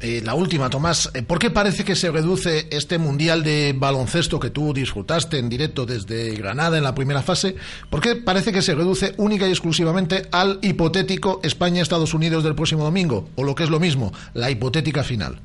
Eh, 0.00 0.22
la 0.24 0.34
última, 0.34 0.70
Tomás, 0.70 1.10
eh, 1.12 1.22
¿por 1.22 1.38
qué 1.38 1.50
parece 1.50 1.84
que 1.84 1.94
se 1.94 2.10
reduce 2.10 2.68
este 2.70 2.96
Mundial 2.96 3.42
de 3.42 3.74
baloncesto 3.76 4.40
que 4.40 4.48
tú 4.48 4.72
disfrutaste 4.72 5.38
en 5.38 5.50
directo 5.50 5.84
desde 5.84 6.34
Granada 6.34 6.78
en 6.78 6.84
la 6.84 6.94
primera 6.94 7.20
fase? 7.20 7.54
¿Por 7.90 8.00
qué 8.00 8.16
parece 8.16 8.50
que 8.50 8.62
se 8.62 8.74
reduce 8.74 9.12
única 9.18 9.46
y 9.46 9.50
exclusivamente 9.50 10.22
al 10.32 10.58
hipotético 10.62 11.38
España-Estados 11.42 12.14
Unidos 12.14 12.44
del 12.44 12.54
próximo 12.54 12.82
domingo? 12.82 13.28
O 13.36 13.44
lo 13.44 13.54
que 13.54 13.64
es 13.64 13.70
lo 13.70 13.78
mismo, 13.78 14.10
la 14.32 14.50
hipotética 14.50 15.02
final. 15.02 15.38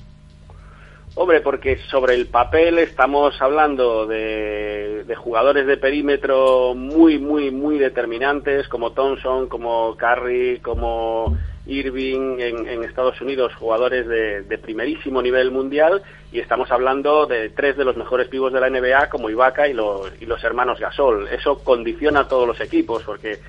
Hombre, 1.20 1.42
porque 1.42 1.80
sobre 1.90 2.14
el 2.14 2.28
papel 2.28 2.78
estamos 2.78 3.42
hablando 3.42 4.06
de, 4.06 5.04
jugadores 5.18 5.66
de 5.66 5.76
perímetro 5.78 6.76
muy, 6.76 7.18
muy, 7.18 7.50
muy 7.50 7.80
determinantes, 7.80 8.68
como 8.68 8.92
Thompson, 8.92 9.48
como 9.48 9.98
Curry, 9.98 10.60
como 10.60 11.36
Irving 11.66 12.38
en, 12.40 12.84
Estados 12.84 13.20
Unidos, 13.20 13.56
jugadores 13.56 14.08
de, 14.08 14.60
primerísimo 14.60 15.20
nivel 15.24 15.50
mundial, 15.50 16.04
y 16.32 16.40
estamos 16.40 16.72
hablando 16.72 17.26
de 17.26 17.50
tres 17.50 17.76
de 17.78 17.86
los 17.86 17.98
mejores 17.98 18.28
pibos 18.28 18.54
de 18.54 18.60
la 18.60 18.70
NBA, 18.70 19.10
como 19.10 19.32
Ibaka 19.32 19.68
y 19.68 19.74
los, 19.74 20.44
hermanos 20.44 20.80
Gasol. 20.80 21.28
Eso 21.30 21.64
condiciona 21.64 22.20
a 22.20 22.28
todos 22.28 22.48
los 22.48 22.62
equipos, 22.62 23.02
porque 23.02 23.40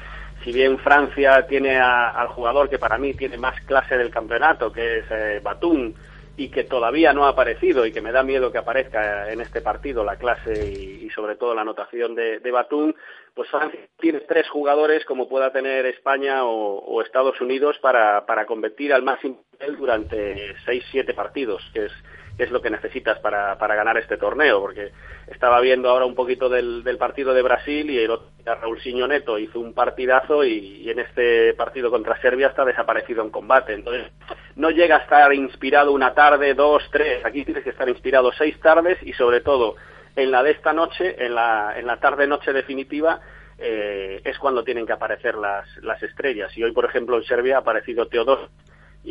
si 0.42 0.52
bien 0.52 0.78
Francia 0.78 1.46
tiene 1.46 1.78
al 1.78 2.28
jugador 2.28 2.70
que 2.70 2.78
para 2.78 2.96
mí 2.96 3.12
tiene 3.12 3.36
más 3.36 3.60
clase 3.66 3.98
del 3.98 4.08
campeonato, 4.08 4.72
que 4.72 5.00
es 5.00 5.04
eh, 5.10 5.40
Batum, 5.44 5.92
y 6.38 6.50
que 6.50 6.62
todavía 6.62 7.12
no 7.12 7.26
ha 7.26 7.30
aparecido 7.30 7.84
y 7.84 7.92
que 7.92 8.00
me 8.00 8.12
da 8.12 8.22
miedo 8.22 8.52
que 8.52 8.58
aparezca 8.58 9.32
en 9.32 9.40
este 9.40 9.60
partido 9.60 10.04
la 10.04 10.16
clase 10.16 10.70
y, 10.70 11.10
sobre 11.10 11.34
todo 11.34 11.52
la 11.52 11.62
anotación 11.62 12.14
de, 12.14 12.38
de 12.38 12.50
Batum, 12.52 12.94
pues 13.34 13.50
Francia 13.50 13.80
tiene 13.98 14.20
tres 14.20 14.48
jugadores 14.48 15.04
como 15.04 15.28
pueda 15.28 15.50
tener 15.52 15.84
España 15.86 16.44
o, 16.44 17.02
Estados 17.02 17.40
Unidos 17.40 17.76
para, 17.80 18.24
para 18.24 18.46
competir 18.46 18.92
al 18.92 19.02
máximo 19.02 19.42
nivel 19.52 19.76
durante 19.76 20.54
seis, 20.64 20.84
siete 20.92 21.12
partidos, 21.12 21.60
que 21.74 21.86
es 21.86 21.92
es 22.38 22.50
lo 22.50 22.62
que 22.62 22.70
necesitas 22.70 23.18
para, 23.18 23.58
para 23.58 23.74
ganar 23.74 23.98
este 23.98 24.16
torneo, 24.16 24.60
porque 24.60 24.92
estaba 25.26 25.60
viendo 25.60 25.90
ahora 25.90 26.06
un 26.06 26.14
poquito 26.14 26.48
del, 26.48 26.84
del 26.84 26.96
partido 26.96 27.34
de 27.34 27.42
Brasil 27.42 27.90
y 27.90 27.98
el 27.98 28.12
otro 28.12 28.28
Raúl 28.54 28.80
Siñoneto 28.80 29.38
hizo 29.38 29.60
un 29.60 29.74
partidazo 29.74 30.44
y, 30.44 30.88
en 30.88 30.98
este 31.00 31.54
partido 31.54 31.90
contra 31.90 32.20
Serbia 32.20 32.48
está 32.48 32.64
desaparecido 32.64 33.22
en 33.22 33.30
combate. 33.30 33.74
Entonces, 33.74 34.10
no 34.56 34.70
llega 34.70 34.96
a 34.96 35.00
estar 35.00 35.32
inspirado 35.34 35.92
una 35.92 36.14
tarde, 36.14 36.54
dos, 36.54 36.82
tres. 36.90 37.24
Aquí 37.24 37.44
tienes 37.44 37.64
que 37.64 37.70
estar 37.70 37.88
inspirado 37.88 38.32
seis 38.32 38.58
tardes 38.60 38.98
y 39.02 39.12
sobre 39.12 39.40
todo 39.40 39.76
en 40.16 40.30
la 40.30 40.42
de 40.42 40.52
esta 40.52 40.72
noche, 40.72 41.24
en 41.24 41.34
la, 41.34 41.74
en 41.76 41.86
la 41.86 41.98
tarde-noche 41.98 42.52
definitiva, 42.52 43.20
eh, 43.58 44.20
es 44.24 44.38
cuando 44.38 44.64
tienen 44.64 44.86
que 44.86 44.92
aparecer 44.92 45.34
las, 45.34 45.66
las 45.82 46.02
estrellas. 46.02 46.56
Y 46.56 46.64
hoy, 46.64 46.72
por 46.72 46.84
ejemplo, 46.84 47.16
en 47.16 47.24
Serbia 47.24 47.56
ha 47.56 47.60
aparecido 47.60 48.08
Teodor 48.08 48.48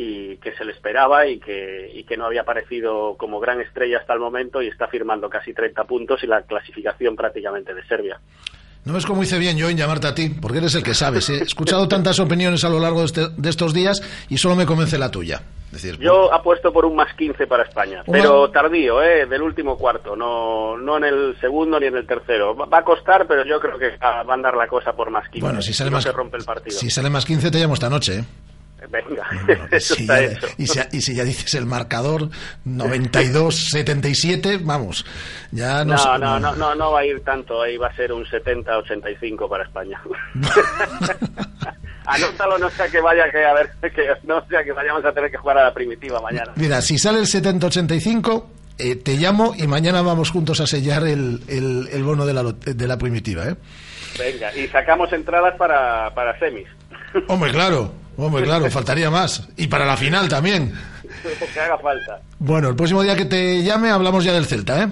y 0.00 0.36
que 0.36 0.54
se 0.54 0.64
le 0.64 0.70
esperaba 0.70 1.26
y 1.26 1.40
que, 1.40 1.90
y 1.92 2.04
que 2.04 2.16
no 2.16 2.26
había 2.26 2.42
aparecido 2.42 3.16
como 3.16 3.40
gran 3.40 3.60
estrella 3.60 3.98
hasta 3.98 4.14
el 4.14 4.20
momento 4.20 4.62
y 4.62 4.68
está 4.68 4.86
firmando 4.86 5.28
casi 5.28 5.52
30 5.52 5.82
puntos 5.84 6.22
y 6.22 6.28
la 6.28 6.42
clasificación 6.42 7.16
prácticamente 7.16 7.74
de 7.74 7.84
Serbia. 7.84 8.20
No 8.84 8.94
ves 8.94 9.04
cómo 9.04 9.24
hice 9.24 9.40
bien 9.40 9.58
yo 9.58 9.68
en 9.68 9.76
llamarte 9.76 10.06
a 10.06 10.14
ti, 10.14 10.28
porque 10.40 10.58
eres 10.58 10.76
el 10.76 10.84
que 10.84 10.94
sabes. 10.94 11.28
He 11.30 11.42
escuchado 11.42 11.88
tantas 11.88 12.20
opiniones 12.20 12.62
a 12.62 12.68
lo 12.68 12.78
largo 12.78 13.00
de, 13.00 13.06
este, 13.06 13.28
de 13.36 13.50
estos 13.50 13.74
días 13.74 14.00
y 14.28 14.38
solo 14.38 14.54
me 14.54 14.66
convence 14.66 14.98
la 14.98 15.10
tuya. 15.10 15.42
Decir, 15.72 15.98
yo 15.98 16.32
apuesto 16.32 16.72
por 16.72 16.86
un 16.86 16.94
más 16.94 17.12
15 17.14 17.48
para 17.48 17.64
España, 17.64 18.04
pero 18.06 18.50
tardío, 18.50 19.02
¿eh? 19.02 19.26
del 19.26 19.42
último 19.42 19.76
cuarto, 19.76 20.14
no, 20.16 20.78
no 20.78 20.96
en 20.96 21.04
el 21.04 21.36
segundo 21.40 21.78
ni 21.78 21.86
en 21.86 21.96
el 21.96 22.06
tercero. 22.06 22.54
Va 22.54 22.78
a 22.78 22.84
costar, 22.84 23.26
pero 23.26 23.44
yo 23.44 23.58
creo 23.60 23.78
que 23.78 23.98
va 23.98 24.20
a 24.20 24.32
andar 24.32 24.56
la 24.56 24.68
cosa 24.68 24.92
por 24.92 25.10
más 25.10 25.28
15. 25.28 25.44
Bueno, 25.44 25.60
si 25.60 25.74
sale, 25.74 25.90
más, 25.90 26.04
se 26.04 26.12
rompe 26.12 26.38
el 26.38 26.44
partido. 26.44 26.78
si 26.78 26.88
sale 26.88 27.10
más 27.10 27.26
15 27.26 27.50
te 27.50 27.58
llamo 27.58 27.74
esta 27.74 27.90
noche. 27.90 28.20
¿eh? 28.20 28.24
Venga, 28.90 29.28
eso 29.72 29.94
está 29.94 30.22
hecho. 30.22 30.46
Y, 30.56 30.66
si, 30.66 31.14
ya 31.14 31.24
dices 31.24 31.54
el 31.54 31.66
marcador 31.66 32.30
92-77, 32.66 34.60
vamos, 34.62 35.04
ya 35.50 35.84
no, 35.84 35.96
no, 36.18 36.38
no, 36.38 36.54
no, 36.54 36.74
no, 36.74 36.92
va 36.92 37.00
a 37.00 37.04
ir 37.04 37.20
tanto, 37.24 37.60
ahí 37.60 37.76
va 37.76 37.88
a 37.88 37.96
ser 37.96 38.12
un 38.12 38.24
70-85 38.24 39.48
para 39.48 39.64
España. 39.64 40.00
Anótalo, 42.06 42.56
no 42.58 42.70
sea 42.70 42.88
que 42.88 43.00
vaya 43.00 43.30
que 43.30 43.44
a 43.44 43.52
ver, 43.52 43.70
que 43.92 44.06
no 44.24 44.46
sea 44.46 44.64
que 44.64 44.72
vayamos 44.72 45.04
a 45.04 45.12
tener 45.12 45.30
que 45.30 45.36
jugar 45.36 45.58
a 45.58 45.64
la 45.64 45.74
primitiva 45.74 46.22
mañana. 46.22 46.52
Mira, 46.54 46.80
si 46.80 46.96
sale 46.98 47.18
el 47.18 47.26
70-85, 47.26 48.44
eh, 48.78 48.96
te 48.96 49.16
llamo 49.16 49.54
y 49.58 49.66
mañana 49.66 50.00
vamos 50.02 50.30
juntos 50.30 50.60
a 50.60 50.66
sellar 50.66 51.06
el, 51.06 51.42
el, 51.48 52.02
bono 52.04 52.24
de 52.24 52.32
la, 52.32 52.44
de 52.44 52.86
la 52.86 52.96
primitiva, 52.96 53.44
¿eh? 53.48 53.56
Venga, 54.18 54.56
y 54.56 54.68
sacamos 54.68 55.12
entradas 55.12 55.54
para, 55.56 56.14
para 56.14 56.38
semis. 56.38 56.66
Hombre, 57.28 57.50
claro. 57.50 58.07
Hombre, 58.18 58.42
claro, 58.42 58.68
faltaría 58.68 59.10
más. 59.10 59.48
Y 59.56 59.68
para 59.68 59.86
la 59.86 59.96
final 59.96 60.28
también. 60.28 60.72
que 61.54 61.60
haga 61.60 61.78
falta. 61.78 62.20
Bueno, 62.40 62.68
el 62.68 62.74
próximo 62.74 63.02
día 63.02 63.14
que 63.14 63.26
te 63.26 63.62
llame 63.62 63.90
hablamos 63.90 64.24
ya 64.24 64.32
del 64.32 64.44
Celta, 64.44 64.82
¿eh? 64.82 64.88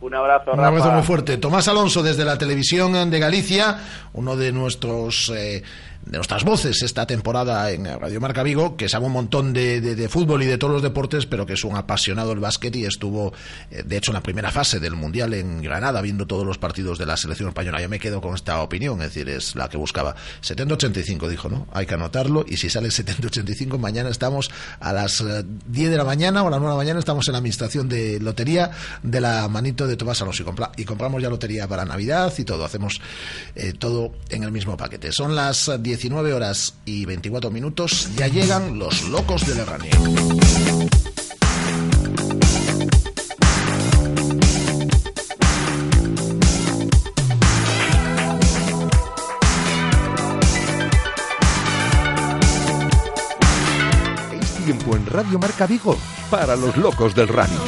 Un 0.00 0.14
abrazo, 0.14 0.52
Un 0.52 0.60
abrazo 0.60 0.92
muy 0.92 1.02
fuerte. 1.02 1.36
Tomás 1.36 1.66
Alonso 1.66 2.02
desde 2.02 2.24
la 2.24 2.38
televisión 2.38 3.10
de 3.10 3.18
Galicia, 3.18 3.76
uno 4.14 4.36
de 4.36 4.52
nuestros 4.52 5.30
eh, 5.34 5.62
de 6.06 6.16
nuestras 6.16 6.44
voces 6.44 6.82
esta 6.82 7.06
temporada 7.06 7.70
en 7.70 7.84
Radio 7.84 8.20
Marca 8.20 8.42
Vigo, 8.42 8.76
que 8.76 8.88
sabe 8.88 9.06
un 9.06 9.12
montón 9.12 9.52
de, 9.52 9.80
de, 9.80 10.08
fútbol 10.08 10.42
y 10.42 10.46
de 10.46 10.56
todos 10.56 10.72
los 10.72 10.82
deportes, 10.82 11.26
pero 11.26 11.44
que 11.44 11.52
es 11.52 11.64
un 11.64 11.76
apasionado 11.76 12.30
del 12.30 12.40
básquet 12.40 12.74
y 12.74 12.84
estuvo, 12.84 13.32
eh, 13.70 13.82
de 13.84 13.96
hecho, 13.96 14.10
en 14.10 14.14
la 14.14 14.22
primera 14.22 14.50
fase 14.50 14.80
del 14.80 14.94
Mundial 14.96 15.34
en 15.34 15.60
Granada, 15.60 16.00
viendo 16.00 16.26
todos 16.26 16.46
los 16.46 16.58
partidos 16.58 16.98
de 16.98 17.06
la 17.06 17.16
selección 17.16 17.48
española. 17.48 17.80
Yo 17.80 17.88
me 17.88 18.00
quedo 18.00 18.20
con 18.20 18.34
esta 18.34 18.62
opinión, 18.62 19.00
es 19.02 19.08
decir, 19.08 19.28
es 19.28 19.54
la 19.54 19.68
que 19.68 19.76
buscaba. 19.76 20.16
70-85 20.42 21.28
dijo, 21.28 21.48
¿no? 21.48 21.68
Hay 21.72 21.86
que 21.86 21.94
anotarlo 21.94 22.44
y 22.48 22.56
si 22.56 22.70
sale 22.70 22.88
70-85, 22.88 23.78
mañana 23.78 24.08
estamos 24.08 24.50
a 24.80 24.92
las 24.92 25.22
10 25.22 25.86
eh, 25.86 25.90
de 25.90 25.96
la 25.96 26.04
mañana 26.04 26.42
o 26.42 26.48
a 26.48 26.50
las 26.50 26.60
9 26.60 26.72
de 26.72 26.78
la 26.78 26.82
mañana 26.82 26.98
estamos 26.98 27.28
en 27.28 27.32
la 27.32 27.38
administración 27.38 27.88
de 27.88 28.18
lotería 28.20 28.70
de 29.02 29.20
la 29.20 29.48
manito 29.48 29.86
de 29.86 29.96
Tomás 29.96 30.20
Alonso 30.22 30.44
y, 30.76 30.84
compramos 30.84 31.22
ya 31.22 31.28
lotería 31.28 31.68
para 31.68 31.84
Navidad 31.84 32.32
y 32.38 32.44
todo. 32.44 32.64
Hacemos 32.64 33.00
eh, 33.54 33.74
todo 33.78 34.12
en 34.30 34.44
el 34.44 34.50
mismo 34.50 34.76
paquete. 34.76 35.12
Son 35.12 35.36
las 35.36 35.70
10 35.78 35.89
19 35.90 36.32
horas 36.34 36.74
y 36.84 37.04
24 37.04 37.50
minutos 37.50 38.10
ya 38.14 38.28
llegan 38.28 38.78
los 38.78 39.08
locos 39.08 39.44
del 39.44 39.58
Herranier. 39.58 39.92
Es 54.40 54.64
tiempo 54.64 54.94
en 54.94 55.06
Radio 55.06 55.40
Marca 55.40 55.66
Vigo 55.66 55.98
para 56.30 56.54
los 56.54 56.76
locos 56.76 57.16
del 57.16 57.26
running. 57.26 57.58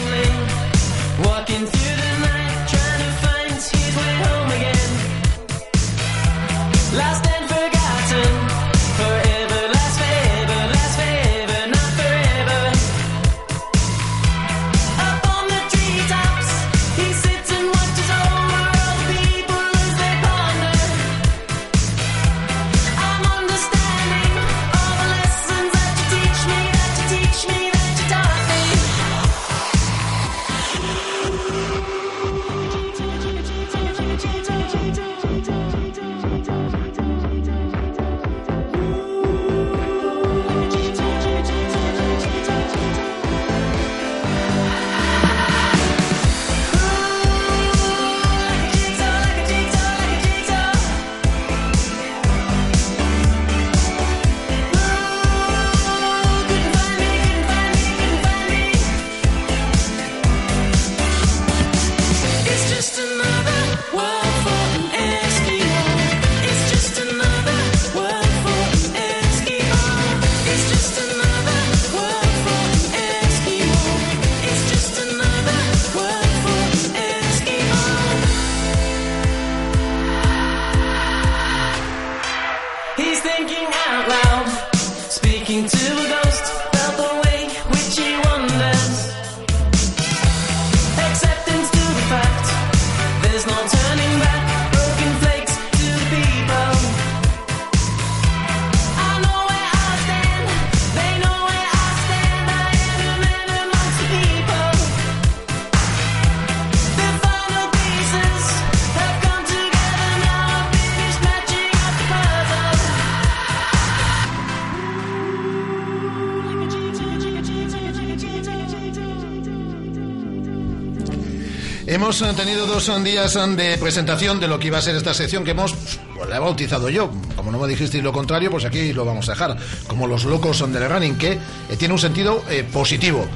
Hemos 121.94 122.18
tenido 122.36 122.66
dos 122.66 122.90
días 123.04 123.34
de 123.34 123.76
presentación 123.78 124.40
de 124.40 124.48
lo 124.48 124.58
que 124.58 124.68
iba 124.68 124.78
a 124.78 124.82
ser 124.82 124.96
esta 124.96 125.12
sección 125.12 125.44
que 125.44 125.50
hemos, 125.50 125.74
pues, 126.16 126.28
la 126.28 126.36
he 126.36 126.38
bautizado 126.38 126.88
yo. 126.88 127.10
Como 127.36 127.50
no 127.52 127.58
me 127.58 127.68
dijisteis 127.68 128.02
lo 128.02 128.12
contrario, 128.12 128.50
pues 128.50 128.64
aquí 128.64 128.92
lo 128.92 129.04
vamos 129.04 129.28
a 129.28 129.32
dejar. 129.32 129.56
Como 129.88 130.06
los 130.06 130.24
locos 130.24 130.56
son 130.56 130.72
del 130.72 130.88
running, 130.88 131.18
que 131.18 131.32
eh, 131.32 131.76
tiene 131.78 131.92
un 131.92 132.00
sentido 132.00 132.44
eh, 132.48 132.66
positivo. 132.72 133.26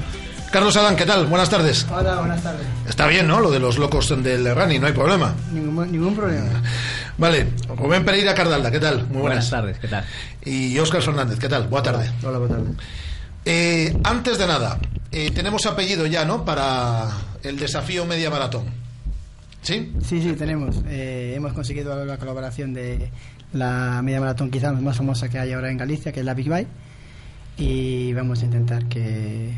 Carlos 0.51 0.75
Adán, 0.77 0.95
¿qué 0.95 1.05
tal? 1.05 1.27
Buenas 1.27 1.49
tardes. 1.49 1.85
Hola, 1.91 2.15
buenas 2.15 2.41
tardes. 2.41 2.65
Está 2.87 3.05
bien, 3.05 3.27
¿no? 3.27 3.39
Lo 3.41 3.51
de 3.51 3.59
los 3.59 3.77
locos 3.77 4.09
del 4.23 4.55
running, 4.55 4.81
no 4.81 4.87
hay 4.87 4.93
problema. 4.93 5.35
Ningún, 5.51 5.91
ningún 5.91 6.15
problema. 6.15 6.63
Vale, 7.17 7.47
Rubén 7.77 8.05
Pereira 8.05 8.33
Cardalda, 8.33 8.71
¿qué 8.71 8.79
tal? 8.79 9.07
Muy 9.07 9.21
buenas. 9.21 9.21
buenas 9.21 9.49
tardes, 9.49 9.79
¿qué 9.79 9.87
tal? 9.87 10.05
Y 10.45 10.79
Óscar 10.79 11.01
Fernández, 11.01 11.37
¿qué 11.37 11.49
tal? 11.49 11.67
Buenas 11.67 11.91
tardes. 11.91 12.11
Hola, 12.23 12.39
buenas 12.39 12.57
tardes. 12.57 12.75
Eh, 13.45 13.97
antes 14.03 14.37
de 14.37 14.47
nada, 14.47 14.79
tenemos 15.11 15.65
apellido 15.65 16.05
ya, 16.05 16.25
¿no? 16.25 16.43
Para 16.43 17.09
el 17.43 17.57
desafío 17.57 18.05
media 18.05 18.29
maratón. 18.29 18.65
¿Sí? 19.61 19.91
Sí, 20.01 20.21
sí, 20.21 20.33
tenemos. 20.33 20.77
Eh, 20.87 21.33
hemos 21.35 21.53
conseguido 21.53 22.05
la 22.05 22.17
colaboración 22.17 22.73
de 22.73 23.09
la 23.53 24.01
media 24.03 24.19
maratón 24.19 24.49
quizás 24.49 24.79
más 24.81 24.97
famosa 24.97 25.29
que 25.29 25.39
hay 25.39 25.53
ahora 25.53 25.71
en 25.71 25.77
Galicia, 25.77 26.11
que 26.11 26.21
es 26.21 26.25
la 26.25 26.33
Big 26.33 26.49
Bike. 26.49 26.67
Y 27.57 28.13
vamos 28.13 28.41
a 28.41 28.45
intentar 28.45 28.85
que 28.85 29.51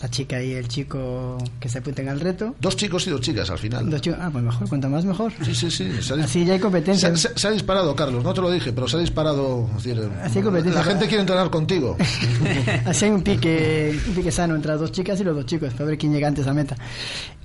la 0.00 0.10
chica 0.10 0.42
y 0.42 0.52
el 0.52 0.68
chico 0.68 1.38
que 1.60 1.68
se 1.68 1.78
apunten 1.78 2.08
al 2.08 2.20
reto. 2.20 2.54
Dos 2.60 2.76
chicos 2.76 3.06
y 3.06 3.10
dos 3.10 3.20
chicas 3.20 3.50
al 3.50 3.58
final. 3.58 3.88
Dos 3.88 4.00
chicos, 4.00 4.18
ah, 4.20 4.30
pues 4.30 4.44
mejor, 4.44 4.68
cuanto 4.68 4.88
más 4.88 5.04
mejor. 5.04 5.32
Sí, 5.42 5.54
sí, 5.54 5.70
sí. 5.70 5.90
Así 6.22 6.44
ya 6.44 6.54
hay 6.54 6.60
competencia. 6.60 7.14
Se, 7.16 7.48
ha 7.48 7.50
disparado, 7.50 7.94
Carlos, 7.94 8.24
no 8.24 8.34
te 8.34 8.40
lo 8.40 8.50
dije, 8.50 8.72
pero 8.72 8.88
se 8.88 8.96
ha 8.96 9.00
disparado. 9.00 9.68
Así 9.76 9.90
hay 9.90 10.42
competencia. 10.42 10.80
La 10.80 10.84
gente 10.84 11.06
quiere 11.06 11.20
entrenar 11.20 11.50
contigo. 11.50 11.96
Así 12.84 13.04
hay 13.04 13.10
un 13.10 13.22
pique, 13.22 13.98
un 14.08 14.14
pique 14.14 14.30
sano 14.30 14.54
entre 14.54 14.72
las 14.72 14.80
dos 14.80 14.92
chicas 14.92 15.20
y 15.20 15.24
los 15.24 15.36
dos 15.36 15.46
chicos, 15.46 15.72
para 15.74 15.86
ver 15.86 15.98
quién 15.98 16.12
llega 16.12 16.28
antes 16.28 16.46
a 16.46 16.52
meta. 16.52 16.76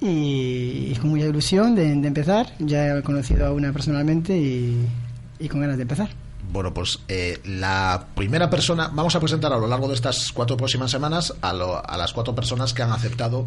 Y, 0.01 0.93
con 0.95 1.11
mucha 1.11 1.25
ilusión 1.25 1.75
de, 1.75 1.91
empezar, 1.91 2.53
ya 2.59 2.97
he 2.97 3.03
conocido 3.03 3.45
a 3.45 3.53
una 3.53 3.71
personalmente 3.71 4.37
y 4.37 5.47
con 5.49 5.61
ganas 5.61 5.77
de 5.77 5.83
empezar. 5.83 6.09
Bueno, 6.51 6.73
pues 6.73 6.97
eh, 7.07 7.37
la 7.45 8.07
primera 8.15 8.49
persona, 8.49 8.89
vamos 8.91 9.15
a 9.15 9.19
presentar 9.19 9.53
a 9.53 9.57
lo 9.59 9.67
largo 9.67 9.87
de 9.87 9.93
estas 9.93 10.31
cuatro 10.31 10.57
próximas 10.57 10.89
semanas 10.89 11.31
a, 11.41 11.51
a 11.51 11.97
las 11.97 12.11
cuatro 12.11 12.33
personas 12.33 12.73
que 12.73 12.81
han 12.81 12.91
aceptado 12.91 13.45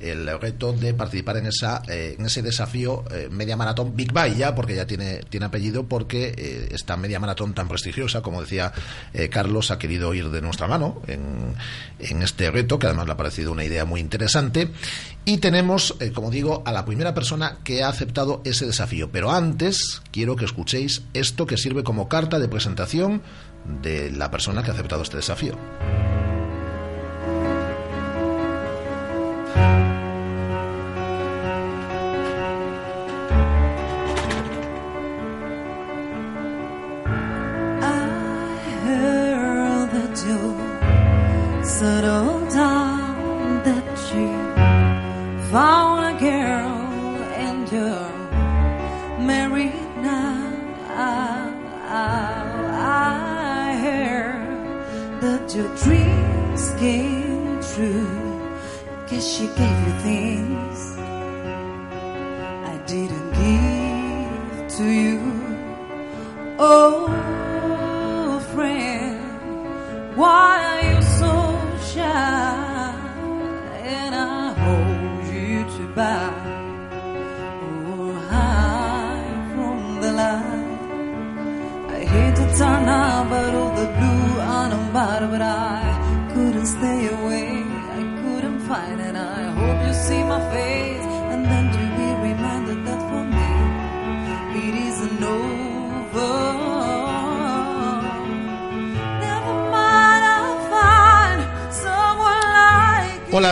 el 0.00 0.26
reto 0.40 0.72
de 0.72 0.94
participar 0.94 1.38
en 1.38 1.46
esa 1.46 1.82
eh, 1.88 2.14
en 2.18 2.26
ese 2.26 2.42
desafío 2.42 3.04
eh, 3.10 3.28
media 3.30 3.56
maratón 3.56 3.96
Big 3.96 4.12
Bye 4.12 4.36
ya, 4.36 4.54
porque 4.54 4.76
ya 4.76 4.86
tiene, 4.86 5.22
tiene 5.28 5.46
apellido, 5.46 5.84
porque 5.86 6.68
esta 6.70 6.96
media 6.96 7.18
maratón 7.18 7.54
tan 7.54 7.66
prestigiosa, 7.66 8.20
como 8.22 8.40
decía 8.40 8.72
Carlos, 9.30 9.70
ha 9.70 9.78
querido 9.78 10.14
ir 10.14 10.30
de 10.30 10.40
nuestra 10.40 10.68
mano 10.68 11.02
en 11.06 12.22
este 12.22 12.50
reto, 12.50 12.78
que 12.78 12.86
además 12.86 13.06
le 13.06 13.12
ha 13.12 13.16
parecido 13.16 13.50
una 13.50 13.64
idea 13.64 13.84
muy 13.84 14.00
interesante. 14.00 14.70
Y 15.26 15.38
tenemos, 15.38 15.96
como 16.14 16.30
digo, 16.30 16.62
a 16.66 16.72
la 16.72 16.84
primera 16.84 17.14
persona 17.14 17.58
que 17.64 17.82
ha 17.82 17.88
aceptado 17.88 18.42
ese 18.44 18.66
desafío. 18.66 19.10
Pero 19.10 19.30
antes 19.32 20.02
quiero 20.10 20.36
que 20.36 20.44
escuchéis 20.44 21.02
esto 21.14 21.46
que 21.46 21.56
sirve 21.56 21.82
como 21.82 22.08
carta 22.08 22.38
de 22.38 22.44
de 22.44 22.48
presentación 22.48 23.22
de 23.82 24.10
la 24.10 24.30
persona 24.30 24.62
que 24.62 24.70
ha 24.70 24.74
aceptado 24.74 25.02
este 25.02 25.16
desafío. 25.16 25.56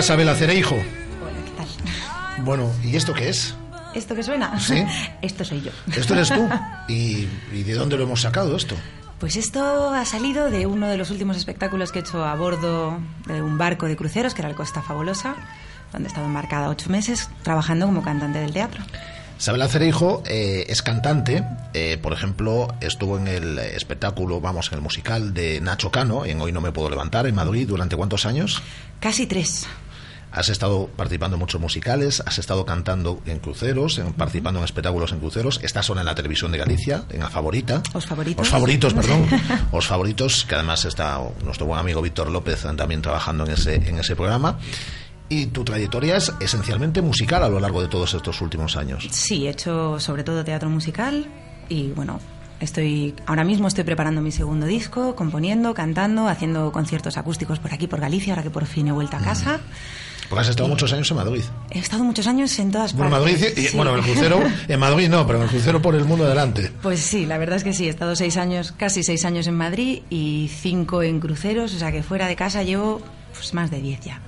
Hola, 0.03 0.09
Sabela 0.09 0.35
Cereijo. 0.35 0.75
Hola, 0.75 1.39
¿qué 1.45 1.51
tal? 1.57 2.45
Bueno, 2.45 2.73
¿y 2.83 2.97
esto 2.97 3.15
qué 3.15 3.29
es? 3.29 3.55
¿Esto 3.95 4.17
qué 4.17 4.25
suena? 4.25 4.59
Sí. 4.59 4.85
Esto 5.23 5.45
soy 5.45 5.63
yo. 5.63 5.71
¿Esto 5.95 6.15
eres 6.15 6.29
tú? 6.29 6.49
¿Y, 6.89 7.29
de 7.63 7.75
dónde 7.75 7.97
lo 7.97 8.03
hemos 8.03 8.21
sacado 8.21 8.57
esto? 8.57 8.75
Pues 9.21 9.37
esto 9.37 9.91
ha 9.91 10.05
salido 10.05 10.51
de 10.51 10.67
uno 10.67 10.89
de 10.89 10.97
los 10.97 11.13
últimos 11.13 11.37
espectáculos 11.37 11.93
que 11.93 12.01
he 12.01 12.03
hecho 12.03 12.25
a 12.25 12.35
bordo 12.35 12.99
de 13.29 13.43
un 13.43 13.59
barco 13.59 13.87
de 13.87 13.95
cruceros, 13.95 14.35
que 14.35 14.43
era 14.43 14.49
el 14.49 14.57
Costa 14.57 14.83
Fabulosa, 14.83 15.37
donde 15.93 16.09
he 16.09 16.11
estado 16.11 16.27
embarcada 16.27 16.69
ocho 16.69 16.91
meses 16.91 17.31
trabajando 17.45 17.87
como 17.87 18.03
cantante 18.03 18.41
del 18.41 18.53
teatro. 18.53 18.83
Sabela 19.39 19.69
Cereijo 19.69 20.25
eh, 20.27 20.67
es 20.69 20.83
cantante, 20.83 21.45
eh, 21.75 21.97
por 22.03 22.13
ejemplo, 22.13 22.75
estuvo 22.81 23.19
en 23.19 23.29
el 23.29 23.59
espectáculo, 23.59 24.41
vamos, 24.41 24.69
en 24.73 24.79
el 24.79 24.83
musical 24.83 25.33
de 25.33 25.61
Nacho 25.61 25.93
Cano, 25.93 26.25
en 26.25 26.41
Hoy 26.41 26.51
no 26.51 26.61
me 26.61 26.73
puedo 26.73 26.91
levantar, 26.91 27.27
en 27.29 27.37
Madrid, 27.37 27.69
¿durante 27.69 27.97
cuántos 27.97 28.27
años? 28.27 28.63
Casi 28.99 29.27
tres. 29.27 29.67
Has 30.33 30.49
estado 30.49 30.89
participando 30.97 31.37
en 31.37 31.41
muchos 31.41 31.61
musicales, 31.61 32.23
has 32.25 32.39
estado 32.39 32.65
cantando 32.65 33.21
en 33.27 33.39
cruceros, 33.39 34.01
participando 34.17 34.61
en 34.61 34.65
espectáculos 34.65 35.13
en 35.13 35.19
cruceros. 35.19 35.61
Estás 35.63 35.89
ahora 35.91 36.01
en 36.01 36.07
la 36.07 36.15
televisión 36.15 36.51
de 36.53 36.59
Galicia, 36.59 37.05
en 37.11 37.21
la 37.21 37.29
favorita. 37.29 37.83
Los 37.93 38.07
favoritos. 38.07 38.39
Los 38.39 38.49
favoritos, 38.49 38.95
perdón. 38.95 39.27
Los 39.73 39.87
favoritos, 39.87 40.45
que 40.47 40.55
además 40.55 40.85
está 40.87 41.21
nuestro 41.45 41.67
buen 41.67 41.79
amigo 41.79 42.01
Víctor 42.01 42.31
López 42.31 42.63
también 42.77 43.03
trabajando 43.03 43.45
en 43.45 43.53
ese, 43.53 43.75
en 43.75 43.99
ese 43.99 44.17
programa. 44.17 44.59
Y 45.29 45.47
tu 45.47 45.65
trayectoria 45.65 46.17
es 46.17 46.33
esencialmente 46.41 47.01
musical 47.01 47.43
a 47.43 47.49
lo 47.49 47.61
largo 47.61 47.81
de 47.81 47.89
todos 47.89 48.13
estos 48.15 48.41
últimos 48.41 48.77
años. 48.77 49.07
Sí, 49.11 49.47
he 49.47 49.51
hecho 49.51 49.99
sobre 49.99 50.25
todo 50.25 50.45
teatro 50.45 50.69
musical 50.69 51.27
y 51.69 51.89
bueno, 51.93 52.21
estoy 52.63 53.15
ahora 53.27 53.45
mismo 53.45 53.69
estoy 53.69 53.85
preparando 53.85 54.23
mi 54.23 54.33
segundo 54.33 54.67
disco, 54.67 55.15
componiendo, 55.15 55.75
cantando, 55.75 56.29
haciendo 56.29 56.73
conciertos 56.73 57.17
acústicos 57.17 57.59
por 57.59 57.75
aquí 57.75 57.87
por 57.87 58.01
Galicia, 58.01 58.33
ahora 58.33 58.43
que 58.43 58.51
por 58.51 58.67
fin 58.67 58.89
he 58.89 58.93
vuelto 58.93 59.17
a 59.17 59.21
mm. 59.21 59.25
casa. 59.25 59.61
Porque 60.29 60.43
has 60.43 60.49
estado 60.49 60.69
muchos 60.69 60.91
años 60.93 61.11
en 61.11 61.17
Madrid. 61.19 61.43
He 61.71 61.79
estado 61.79 62.05
muchos 62.05 62.27
años 62.27 62.59
en 62.59 62.71
todas 62.71 62.95
bueno, 62.95 63.11
partes. 63.11 63.41
Madrid 63.41 63.69
y, 63.71 63.77
bueno, 63.77 63.95
el 63.95 64.03
crucero 64.03 64.43
en 64.67 64.81
Madrid 64.81 65.09
no, 65.11 65.27
pero 65.27 65.43
el 65.43 65.49
crucero 65.49 65.83
por 65.83 65.95
el 65.95 66.07
mundo 66.07 66.25
adelante. 66.25 66.73
Pues 66.81 67.01
sí, 67.01 67.27
la 67.27 67.37
verdad 67.37 67.57
es 67.57 67.65
que 67.65 67.75
sí. 67.75 67.87
He 67.87 67.91
estado 67.91 68.17
seis 68.17 68.39
años, 68.39 68.73
casi 68.73 69.03
seis 69.03 69.27
años 69.27 69.47
en 69.47 69.57
Madrid 69.57 70.01
y 70.09 70.51
cinco 70.51 71.03
en 71.03 71.21
cruceros, 71.21 71.75
o 71.75 71.79
sea 71.79 71.93
que 71.93 72.03
fuera 72.03 72.29
de 72.29 72.37
casa 72.37 72.63
llevo 72.63 73.03
pues, 73.35 73.53
más 73.53 73.71
de 73.71 73.83
diez 73.83 74.01
ya. 74.01 74.21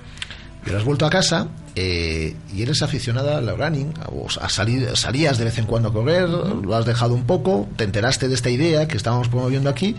Pero 0.63 0.77
has 0.77 0.83
vuelto 0.83 1.07
a 1.07 1.09
casa 1.09 1.47
eh, 1.75 2.35
y 2.53 2.61
eres 2.61 2.81
aficionada 2.81 3.37
al 3.37 3.57
running, 3.57 3.93
a 4.39 4.49
salir, 4.49 4.95
salías 4.95 5.37
de 5.37 5.45
vez 5.45 5.57
en 5.57 5.65
cuando 5.65 5.89
a 5.89 5.93
correr, 5.93 6.29
lo 6.29 6.75
has 6.75 6.85
dejado 6.85 7.13
un 7.13 7.25
poco, 7.25 7.67
te 7.75 7.83
enteraste 7.83 8.27
de 8.27 8.35
esta 8.35 8.49
idea 8.49 8.87
que 8.87 8.95
estábamos 8.95 9.27
promoviendo 9.27 9.69
aquí 9.69 9.95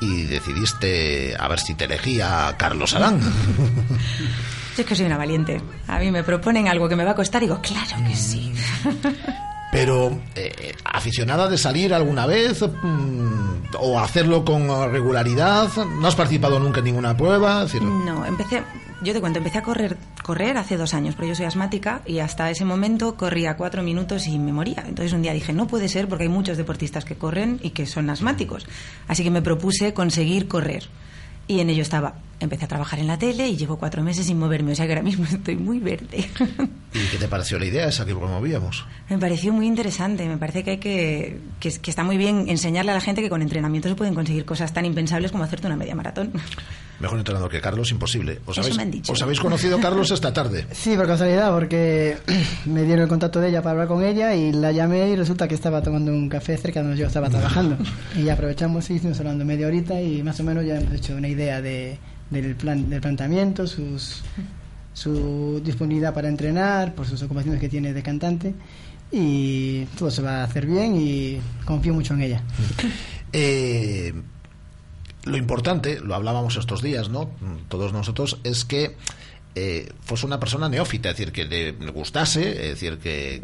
y 0.00 0.24
decidiste 0.24 1.34
a 1.38 1.48
ver 1.48 1.60
si 1.60 1.74
te 1.74 1.84
elegía 1.84 2.54
Carlos 2.58 2.94
Arán. 2.94 3.20
es 4.76 4.86
que 4.86 4.94
soy 4.94 5.06
una 5.06 5.16
valiente. 5.16 5.60
A 5.86 5.98
mí 5.98 6.10
me 6.10 6.22
proponen 6.22 6.68
algo 6.68 6.88
que 6.88 6.96
me 6.96 7.04
va 7.04 7.12
a 7.12 7.16
costar 7.16 7.42
y 7.42 7.46
digo, 7.46 7.60
claro 7.60 7.96
que 8.06 8.14
sí. 8.14 8.52
Pero, 9.72 10.18
eh, 10.34 10.74
¿aficionada 10.84 11.48
de 11.48 11.58
salir 11.58 11.92
alguna 11.92 12.26
vez? 12.26 12.62
Mm, 12.62 13.76
¿O 13.80 14.00
hacerlo 14.00 14.44
con 14.44 14.68
regularidad? 14.90 15.68
¿No 16.00 16.08
has 16.08 16.14
participado 16.14 16.58
nunca 16.58 16.78
en 16.78 16.86
ninguna 16.86 17.16
prueba? 17.16 17.66
No, 17.80 18.24
empecé, 18.24 18.62
yo 19.02 19.12
te 19.12 19.20
cuento, 19.20 19.38
empecé 19.38 19.58
a 19.58 19.62
correr, 19.62 19.96
correr 20.28 20.58
hace 20.58 20.76
dos 20.76 20.92
años, 20.92 21.14
porque 21.14 21.30
yo 21.30 21.34
soy 21.34 21.46
asmática 21.46 22.02
y 22.04 22.18
hasta 22.18 22.50
ese 22.50 22.66
momento 22.66 23.14
corría 23.14 23.56
cuatro 23.56 23.82
minutos 23.82 24.26
y 24.26 24.38
me 24.38 24.52
moría. 24.52 24.84
Entonces 24.86 25.14
un 25.14 25.22
día 25.22 25.32
dije, 25.32 25.54
no 25.54 25.66
puede 25.66 25.88
ser 25.88 26.06
porque 26.06 26.24
hay 26.24 26.28
muchos 26.28 26.58
deportistas 26.58 27.06
que 27.06 27.14
corren 27.14 27.58
y 27.62 27.70
que 27.70 27.86
son 27.86 28.10
asmáticos. 28.10 28.66
Así 29.06 29.24
que 29.24 29.30
me 29.30 29.40
propuse 29.40 29.94
conseguir 29.94 30.46
correr. 30.46 30.90
Y 31.46 31.60
en 31.60 31.70
ello 31.70 31.80
estaba. 31.80 32.16
Empecé 32.40 32.66
a 32.66 32.68
trabajar 32.68 32.98
en 33.00 33.06
la 33.06 33.18
tele 33.18 33.48
y 33.48 33.56
llevo 33.56 33.78
cuatro 33.78 34.02
meses 34.02 34.26
sin 34.26 34.38
moverme, 34.38 34.72
o 34.72 34.74
sea 34.74 34.86
que 34.86 34.92
ahora 34.92 35.02
mismo 35.02 35.24
estoy 35.30 35.56
muy 35.56 35.80
verde. 35.80 36.28
¿Y 36.94 37.06
qué 37.10 37.18
te 37.18 37.28
pareció 37.28 37.58
la 37.58 37.66
idea 37.66 37.88
esa 37.88 38.04
que 38.04 38.14
promovíamos? 38.14 38.84
Me 39.08 39.18
pareció 39.18 39.52
muy 39.52 39.66
interesante, 39.66 40.26
me 40.28 40.38
parece 40.38 40.62
que 40.64 40.70
hay 40.72 40.78
que, 40.78 41.40
que, 41.60 41.70
que 41.70 41.90
está 41.90 42.04
muy 42.04 42.16
bien 42.16 42.46
enseñarle 42.48 42.92
a 42.92 42.94
la 42.94 43.00
gente 43.00 43.22
que 43.22 43.28
con 43.28 43.42
entrenamiento 43.42 43.88
se 43.88 43.94
pueden 43.94 44.14
conseguir 44.14 44.44
cosas 44.44 44.72
tan 44.72 44.84
impensables 44.84 45.32
como 45.32 45.44
hacerte 45.44 45.66
una 45.66 45.76
media 45.76 45.94
maratón. 45.94 46.32
Mejor 47.00 47.18
entrenador 47.18 47.48
que 47.48 47.60
Carlos, 47.60 47.92
imposible. 47.92 48.40
¿Os, 48.44 48.58
habéis, 48.58 49.08
¿Os 49.08 49.22
habéis 49.22 49.38
conocido 49.38 49.78
Carlos 49.78 50.10
esta 50.10 50.32
tarde? 50.32 50.66
Sí, 50.72 50.96
por 50.96 51.06
casualidad, 51.06 51.52
porque 51.52 52.16
me 52.66 52.82
dieron 52.82 53.02
el 53.02 53.08
contacto 53.08 53.40
de 53.40 53.50
ella 53.50 53.62
para 53.62 53.72
hablar 53.72 53.88
con 53.88 54.02
ella 54.02 54.34
y 54.34 54.52
la 54.52 54.72
llamé 54.72 55.08
y 55.08 55.16
resulta 55.16 55.46
que 55.46 55.54
estaba 55.54 55.82
tomando 55.82 56.12
un 56.12 56.28
café 56.28 56.56
cerca 56.56 56.82
donde 56.82 56.96
yo 56.96 57.06
estaba 57.06 57.28
trabajando. 57.28 57.76
Y 58.16 58.28
aprovechamos 58.28 58.88
y 58.90 58.94
estuvimos 58.94 59.18
hablando 59.20 59.44
media 59.44 59.66
horita 59.66 60.00
y 60.00 60.22
más 60.22 60.40
o 60.40 60.44
menos 60.44 60.64
ya 60.64 60.78
hemos 60.78 60.92
hecho 60.94 61.14
una 61.14 61.28
idea 61.28 61.60
de, 61.60 61.98
del, 62.30 62.56
plan, 62.56 62.88
del 62.88 63.00
planteamiento, 63.00 63.66
sus, 63.66 64.22
su 64.92 65.60
disponibilidad 65.64 66.14
para 66.14 66.28
entrenar, 66.28 66.94
por 66.94 67.06
sus 67.06 67.22
ocupaciones 67.22 67.60
que 67.60 67.68
tiene 67.68 67.92
de 67.92 68.02
cantante 68.02 68.54
y 69.10 69.84
todo 69.96 70.10
se 70.10 70.22
va 70.22 70.40
a 70.40 70.44
hacer 70.44 70.66
bien 70.66 70.96
y 70.96 71.40
confío 71.64 71.94
mucho 71.94 72.14
en 72.14 72.22
ella. 72.22 72.42
Eh, 73.32 74.14
lo 75.24 75.36
importante, 75.36 76.00
lo 76.00 76.14
hablábamos 76.14 76.56
estos 76.56 76.80
días, 76.80 77.10
¿no? 77.10 77.28
Todos 77.68 77.92
nosotros, 77.92 78.40
es 78.42 78.64
que 78.64 78.96
eh, 79.54 79.88
fuese 80.02 80.26
una 80.26 80.38
persona 80.38 80.68
neófita, 80.68 81.10
es 81.10 81.16
decir, 81.16 81.32
que 81.32 81.44
le, 81.44 81.72
gustase, 81.90 82.70
es 82.70 82.80
decir, 82.80 82.98
que, 82.98 83.40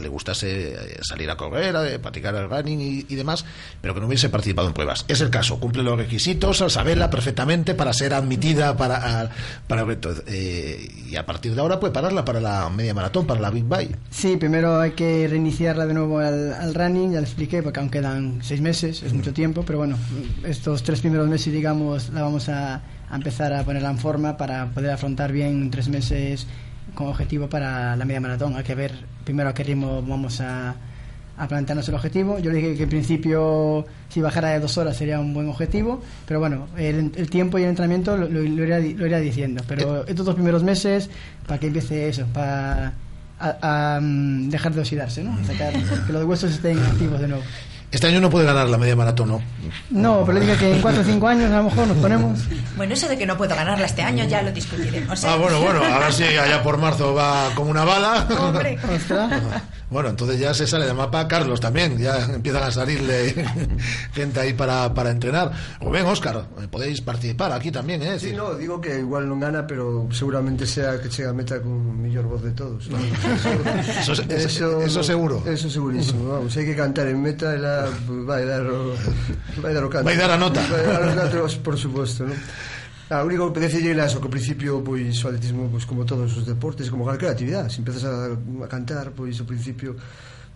le 0.00 0.08
gustase 0.08 0.74
eh, 0.74 0.98
salir 1.02 1.30
a 1.30 1.36
correr, 1.36 1.76
a 1.76 1.98
practicar 2.00 2.34
el 2.34 2.48
running 2.48 3.04
y, 3.08 3.14
demás, 3.14 3.44
pero 3.80 3.94
que 3.94 4.00
no 4.00 4.06
hubiese 4.06 4.28
participado 4.28 4.68
en 4.68 4.74
pruebas. 4.74 5.04
Es 5.08 5.20
el 5.20 5.30
caso, 5.30 5.58
cumple 5.58 5.82
los 5.82 5.96
requisitos, 5.96 6.58
saberla 6.68 7.10
perfectamente 7.10 7.74
para 7.74 7.92
ser 7.92 8.14
admitida 8.14 8.76
para, 8.76 9.30
para 9.66 9.86
eh, 10.26 10.88
y 11.10 11.16
a 11.16 11.26
partir 11.26 11.54
de 11.54 11.60
ahora 11.60 11.80
puede 11.80 11.92
pararla 11.92 12.24
para 12.24 12.40
la 12.40 12.70
media 12.70 12.94
maratón, 12.94 13.26
para 13.26 13.40
la 13.40 13.50
Big 13.50 13.64
Bike. 13.64 13.98
Sí, 14.10 14.36
primero 14.36 14.80
hay 14.80 14.92
que 14.92 15.26
reiniciarla 15.28 15.86
de 15.86 15.94
nuevo 15.94 16.18
al, 16.18 16.52
al 16.52 16.74
running, 16.74 17.12
ya 17.12 17.20
le 17.20 17.26
expliqué, 17.26 17.62
porque 17.62 17.80
aún 17.80 17.90
quedan 17.90 18.38
seis 18.42 18.60
meses, 18.60 19.02
es 19.02 19.12
mucho 19.12 19.32
tiempo, 19.32 19.64
pero 19.66 19.78
bueno, 19.78 19.98
estos 20.44 20.82
tres 20.82 21.00
primeros 21.00 21.28
meses, 21.28 21.52
digamos, 21.52 22.10
la 22.10 22.22
vamos 22.22 22.48
a 22.48 22.82
a 23.12 23.16
empezar 23.16 23.52
a 23.52 23.62
ponerla 23.62 23.90
en 23.90 23.98
forma 23.98 24.38
para 24.38 24.66
poder 24.70 24.90
afrontar 24.90 25.32
bien 25.32 25.70
tres 25.70 25.88
meses 25.88 26.46
con 26.94 27.08
objetivo 27.08 27.46
para 27.46 27.94
la 27.94 28.04
media 28.06 28.20
maratón. 28.20 28.56
Hay 28.56 28.64
que 28.64 28.74
ver 28.74 28.92
primero 29.24 29.50
a 29.50 29.54
qué 29.54 29.64
ritmo 29.64 30.02
vamos 30.02 30.40
a, 30.40 30.74
a 31.36 31.46
plantearnos 31.46 31.86
el 31.90 31.94
objetivo. 31.94 32.38
Yo 32.38 32.50
le 32.50 32.56
dije 32.56 32.74
que 32.74 32.84
en 32.84 32.88
principio 32.88 33.84
si 34.08 34.22
bajara 34.22 34.48
de 34.48 34.60
dos 34.60 34.78
horas 34.78 34.96
sería 34.96 35.20
un 35.20 35.34
buen 35.34 35.46
objetivo, 35.50 36.00
pero 36.26 36.40
bueno, 36.40 36.68
el, 36.78 37.12
tiempo 37.28 37.58
y 37.58 37.64
el 37.64 37.68
entrenamiento 37.68 38.16
lo, 38.16 38.28
lo, 38.28 38.64
irá, 38.64 39.18
diciendo. 39.20 39.62
Pero 39.68 40.06
estos 40.06 40.24
dos 40.24 40.34
primeros 40.34 40.62
meses, 40.62 41.10
para 41.46 41.60
que 41.60 41.66
empiece 41.66 42.08
eso, 42.08 42.24
para 42.32 42.94
a, 43.38 44.00
mm, 44.00 44.48
dejar 44.48 44.72
de 44.72 44.80
oxidarse, 44.80 45.22
¿no? 45.22 45.36
que 46.06 46.12
los 46.14 46.24
huesos 46.24 46.50
estén 46.50 46.78
activos 46.78 47.20
de 47.20 47.28
nuevo. 47.28 47.44
Este 47.92 48.06
año 48.06 48.20
no 48.20 48.30
puede 48.30 48.46
ganar 48.46 48.68
la 48.68 48.78
media 48.78 48.96
maratón, 48.96 49.28
¿no? 49.28 49.42
No, 49.90 50.24
pero 50.24 50.40
dije 50.40 50.56
que 50.56 50.72
en 50.72 50.80
4 50.80 51.02
o 51.02 51.04
5 51.04 51.28
años 51.28 51.52
a 51.52 51.58
lo 51.58 51.64
mejor 51.64 51.86
nos 51.86 51.96
ponemos. 51.98 52.40
Bueno, 52.74 52.94
eso 52.94 53.06
de 53.06 53.18
que 53.18 53.26
no 53.26 53.36
puedo 53.36 53.54
ganarla 53.54 53.84
este 53.84 54.00
año 54.00 54.24
ya 54.24 54.40
lo 54.40 54.50
discutiremos. 54.50 55.22
Ah, 55.24 55.36
bueno, 55.36 55.60
bueno, 55.60 55.84
ahora 55.84 56.10
sí, 56.10 56.24
allá 56.24 56.62
por 56.62 56.78
marzo 56.78 57.12
va 57.12 57.50
como 57.54 57.70
una 57.70 57.84
bala. 57.84 58.26
Hombre. 58.40 58.78
Bueno, 59.92 60.08
entonces 60.08 60.40
ya 60.40 60.54
se 60.54 60.66
sale 60.66 60.86
de 60.86 60.94
mapa 60.94 61.28
Carlos 61.28 61.60
también, 61.60 61.98
ya 61.98 62.24
empiezan 62.24 62.62
a 62.62 62.70
salirle 62.70 63.34
gente 64.14 64.40
ahí 64.40 64.54
para, 64.54 64.92
para 64.94 65.10
entrenar. 65.10 65.52
O 65.80 65.90
ven, 65.90 66.06
Óscar, 66.06 66.46
podéis 66.70 67.02
participar 67.02 67.52
aquí 67.52 67.70
también, 67.70 68.02
¿eh? 68.02 68.18
Sí, 68.18 68.32
no, 68.32 68.54
digo 68.54 68.80
que 68.80 68.98
igual 68.98 69.28
no 69.28 69.38
gana, 69.38 69.66
pero 69.66 70.08
seguramente 70.10 70.66
sea 70.66 70.98
que 70.98 71.10
llega 71.10 71.30
a 71.30 71.32
meta 71.34 71.60
con 71.60 72.00
mejor 72.00 72.24
voz 72.24 72.42
de 72.42 72.52
todos. 72.52 72.88
eso, 74.00 74.12
eso, 74.12 74.82
eso, 74.82 75.02
seguro. 75.02 75.42
Eso 75.46 75.68
segurísimo, 75.68 76.32
vamos, 76.32 76.56
hay 76.56 76.64
que 76.64 76.74
cantar 76.74 77.08
en 77.08 77.20
meta, 77.20 77.54
la, 77.56 77.86
va 78.28 78.36
a 78.36 78.44
dar 78.44 78.66
o, 78.66 78.94
va 79.62 79.68
a 79.68 79.72
dar 79.74 79.84
o 79.84 79.90
canto. 79.90 80.06
Va 80.06 80.12
a 80.12 80.16
dar 80.16 80.30
a 80.30 80.38
nota. 80.38 80.66
Va 80.72 80.96
a 80.96 81.14
dar 81.14 81.36
a 81.36 81.46
por 81.62 81.78
supuesto, 81.78 82.24
¿no? 82.24 82.32
A 82.32 82.81
Ah, 83.12 83.20
a 83.20 83.24
única 83.28 83.44
competencia 83.44 83.76
lle 83.76 83.92
eso, 83.92 84.24
que 84.24 84.24
ao 84.24 84.32
principio 84.32 84.80
pois 84.80 85.20
o 85.20 85.28
atletismo 85.28 85.68
pois 85.68 85.84
como 85.84 86.08
todos 86.08 86.32
os 86.32 86.48
deportes, 86.48 86.88
como 86.88 87.04
calquera 87.04 87.36
actividade, 87.36 87.68
se 87.68 87.84
empezas 87.84 88.08
a, 88.08 88.32
a 88.32 88.68
cantar, 88.72 89.12
pois 89.12 89.36
ao 89.36 89.44
principio 89.44 89.92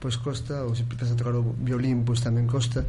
pois 0.00 0.16
costa, 0.16 0.64
ou 0.64 0.72
se 0.72 0.80
empezas 0.88 1.12
a 1.12 1.16
tocar 1.20 1.36
o 1.36 1.52
violín, 1.60 2.00
pois 2.00 2.24
tamén 2.24 2.48
costa. 2.48 2.88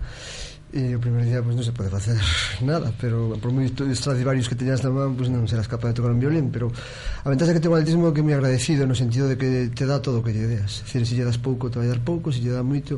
E 0.72 0.96
o 0.96 1.04
primeiro 1.04 1.28
día 1.28 1.44
pois 1.44 1.52
non 1.60 1.68
se 1.68 1.76
pode 1.76 1.92
facer 1.92 2.16
nada, 2.64 2.96
pero 2.96 3.36
por 3.44 3.52
moito 3.52 3.84
Stradivarius 3.92 4.48
que 4.48 4.56
teñas 4.56 4.88
na 4.88 4.92
man, 4.92 5.20
pois 5.20 5.28
non 5.28 5.44
serás 5.52 5.68
capaz 5.68 5.92
de 5.92 6.00
tocar 6.00 6.16
un 6.16 6.24
violín, 6.24 6.48
pero 6.48 6.72
a 6.72 7.28
ventaja 7.28 7.52
que 7.52 7.60
ten 7.60 7.68
o 7.68 7.76
atletismo 7.76 8.08
é 8.08 8.16
que 8.16 8.24
me 8.24 8.40
agradecido 8.40 8.88
no 8.88 8.96
sentido 8.96 9.28
de 9.28 9.36
que 9.36 9.68
te 9.76 9.84
dá 9.84 10.00
todo 10.00 10.20
o 10.20 10.24
que 10.24 10.32
lle 10.32 10.48
deas. 10.48 10.80
Es 10.80 10.88
decir, 10.88 11.04
se 11.04 11.20
lle 11.20 11.28
das 11.28 11.44
pouco, 11.44 11.68
te 11.68 11.76
vai 11.76 11.92
dar 11.92 12.00
pouco, 12.00 12.32
se 12.32 12.40
lle 12.40 12.56
dá 12.56 12.64
moito, 12.64 12.96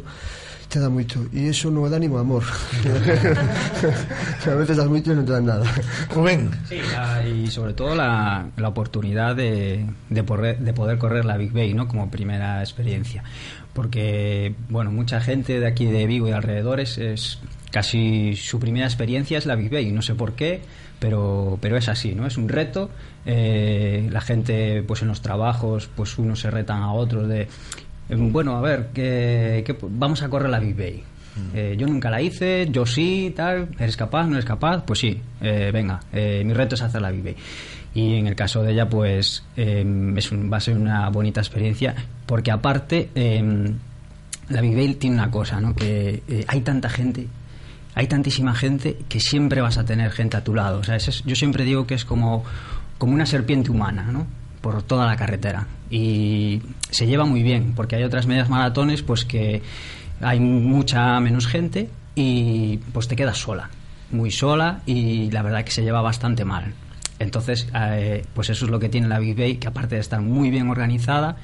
te 0.70 0.80
dá 0.80 0.88
moito 0.88 1.18
e 1.34 1.50
iso 1.50 1.74
non 1.74 1.90
é 1.90 1.98
ánimo 1.98 2.22
amor. 2.22 2.46
A 4.46 4.54
veces 4.54 4.78
das 4.78 4.86
moito 4.86 5.10
e 5.10 5.18
non 5.18 5.26
te 5.26 5.34
dan 5.34 5.50
nada. 5.50 5.66
Rubén. 6.14 6.54
Sí, 6.70 6.78
y 7.26 7.50
sobre 7.50 7.74
todo 7.74 7.98
la, 7.98 8.46
la 8.54 8.70
oportunidad 8.70 9.36
de, 9.36 9.90
de, 10.14 10.22
poder, 10.22 10.62
de 10.62 10.74
poder 10.74 11.02
correr 11.02 11.26
la 11.26 11.42
Big 11.42 11.52
Bay 11.52 11.74
¿no? 11.74 11.90
como 11.90 12.14
primera 12.14 12.62
experiencia. 12.62 13.26
Porque 13.74 14.54
bueno 14.70 14.94
mucha 14.94 15.20
gente 15.20 15.60
de 15.60 15.66
aquí 15.66 15.90
de 15.90 16.06
Vigo 16.06 16.30
y 16.30 16.38
alrededores 16.38 17.00
es 17.00 17.40
casi 17.72 18.36
su 18.36 18.60
primera 18.60 18.86
experiencia 18.86 19.40
es 19.40 19.48
la 19.50 19.56
Big 19.56 19.74
Bay. 19.74 19.92
No 19.92 20.04
sé 20.04 20.14
por 20.14 20.38
qué 20.38 20.62
pero 21.00 21.58
pero 21.62 21.78
es 21.78 21.90
así 21.90 22.14
no 22.14 22.28
es 22.28 22.38
un 22.38 22.48
reto. 22.48 22.92
Eh, 23.26 24.08
la 24.12 24.22
gente 24.22 24.84
pues 24.86 25.02
en 25.02 25.08
los 25.08 25.22
trabajos 25.22 25.90
pues 25.96 26.20
unos 26.20 26.42
se 26.42 26.52
retan 26.52 26.84
a 26.84 26.94
otros 26.94 27.28
de 27.28 27.48
bueno, 28.10 28.58
a 28.58 28.62
ver, 28.62 28.88
que, 28.94 29.76
vamos 29.82 30.24
a 30.24 30.30
correr 30.30 30.50
la 30.50 30.60
Big 30.60 30.76
Bay. 30.76 31.04
Eh, 31.54 31.76
yo 31.78 31.88
nunca 31.88 32.10
la 32.10 32.22
hice, 32.22 32.68
yo 32.70 32.86
sí, 32.86 33.34
tal, 33.36 33.70
¿eres 33.80 33.96
capaz? 33.96 34.28
¿No 34.28 34.34
eres 34.34 34.46
capaz? 34.46 34.84
Pues 34.84 35.00
sí, 35.00 35.22
eh, 35.42 35.70
venga, 35.74 36.00
eh, 36.12 36.44
mi 36.46 36.54
reto 36.54 36.76
es 36.76 36.82
hacer 36.82 37.02
la 37.02 37.12
Big. 37.12 37.36
Y 37.94 38.16
en 38.16 38.28
el 38.28 38.36
caso 38.36 38.62
de 38.62 38.74
ella, 38.74 38.90
pues 38.90 39.44
em, 39.56 40.18
es 40.18 40.32
va 40.32 40.58
a 40.58 40.60
ser 40.60 40.78
una 40.78 41.10
bonita 41.10 41.40
experiencia, 41.40 41.96
porque 42.26 42.52
aparte, 42.52 43.10
em, 43.16 43.74
la 44.50 44.62
Big 44.62 45.00
tiene 45.00 45.16
una 45.16 45.32
cosa, 45.32 45.60
¿no? 45.60 45.76
Que 45.76 46.22
hay 46.48 46.62
tanta 46.62 46.90
gente, 46.90 47.28
hay 47.96 48.08
tantísima 48.08 48.54
gente 48.54 48.98
que 49.08 49.20
siempre 49.20 49.62
vas 49.62 49.78
a 49.78 49.86
tener 49.86 50.12
gente 50.12 50.38
a 50.38 50.44
tu 50.44 50.54
lado. 50.54 50.80
O 50.80 50.84
sea, 50.84 50.98
yo 50.98 51.36
siempre 51.36 51.64
digo 51.64 51.88
que 51.88 51.96
es 51.96 52.06
como, 52.06 52.44
como 52.98 53.14
una 53.14 53.26
serpiente 53.26 53.72
humana, 53.72 54.10
¿no? 54.12 54.28
Por 54.62 54.84
toda 54.84 55.06
la 55.06 55.16
carretera. 55.16 55.68
Y 55.90 56.62
se 56.90 57.08
lleva 57.08 57.26
muy 57.26 57.44
bien 57.44 57.74
porque 57.76 57.96
hay 57.96 58.04
otras 58.04 58.28
medias 58.28 58.50
maratones 58.50 59.02
pues 59.02 59.26
que 59.26 59.62
hay 60.22 60.40
mucha 60.40 61.20
menos 61.20 61.48
gente 61.48 61.90
y 62.16 62.78
pues 62.94 63.08
te 63.08 63.16
quedas 63.16 63.38
sola 63.38 63.70
muy 64.12 64.32
sola 64.32 64.82
y 64.86 65.30
la 65.32 65.42
verdad 65.42 65.64
que 65.64 65.72
se 65.72 65.84
lleva 65.84 66.02
bastante 66.02 66.46
mal. 66.46 66.74
Entonces 67.20 67.68
eh, 67.76 68.26
pues 68.34 68.50
eso 68.50 68.66
es 68.66 68.72
lo 68.72 68.80
que 68.80 68.90
tiene 68.90 69.08
la 69.08 69.20
Big 69.20 69.38
Bay 69.38 69.58
que 69.58 69.68
aparte 69.68 69.96
de 69.96 70.02
estar 70.02 70.22
muy 70.22 70.50
bien 70.50 70.70
organizada 70.70 71.38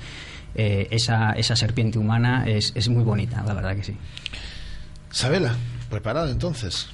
eh, 0.56 0.88
esa, 0.92 1.34
esa 1.34 1.56
serpiente 1.56 2.00
humana 2.00 2.46
es, 2.48 2.72
es 2.76 2.88
muy 2.88 3.04
bonita 3.04 3.44
la 3.46 3.54
verdad 3.54 3.76
que 3.76 3.84
sí. 3.84 3.98
Sabela 5.12 5.56
preparada 5.90 6.32
entonces 6.32 6.88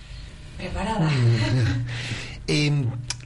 preparada 0.58 1.10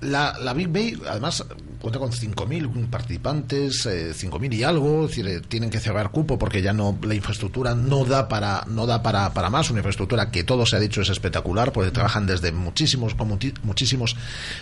la, 0.01 0.37
la 0.39 0.53
Big 0.53 0.67
Bay 0.67 0.97
además 1.07 1.45
cuenta 1.79 1.99
con 1.99 2.11
5.000 2.11 2.89
participantes, 2.89 3.85
5.000 3.85 4.53
eh, 4.53 4.55
y 4.55 4.63
algo, 4.63 5.03
es 5.03 5.09
decir, 5.09 5.27
eh, 5.27 5.41
tienen 5.47 5.69
que 5.69 5.79
cerrar 5.79 6.09
cupo 6.09 6.39
porque 6.39 6.61
ya 6.61 6.73
no 6.73 6.97
la 7.03 7.13
infraestructura 7.13 7.75
no 7.75 8.05
da 8.05 8.27
para 8.27 8.63
no 8.67 8.87
da 8.87 9.03
para, 9.03 9.33
para 9.33 9.49
más, 9.49 9.69
una 9.69 9.79
infraestructura 9.79 10.31
que 10.31 10.43
todo 10.43 10.65
se 10.65 10.75
ha 10.75 10.79
dicho 10.79 11.01
es 11.01 11.09
espectacular 11.09 11.71
porque 11.71 11.91
trabajan 11.91 12.25
desde 12.25 12.51
muchísimos 12.51 13.15
muchísimos 13.63 14.15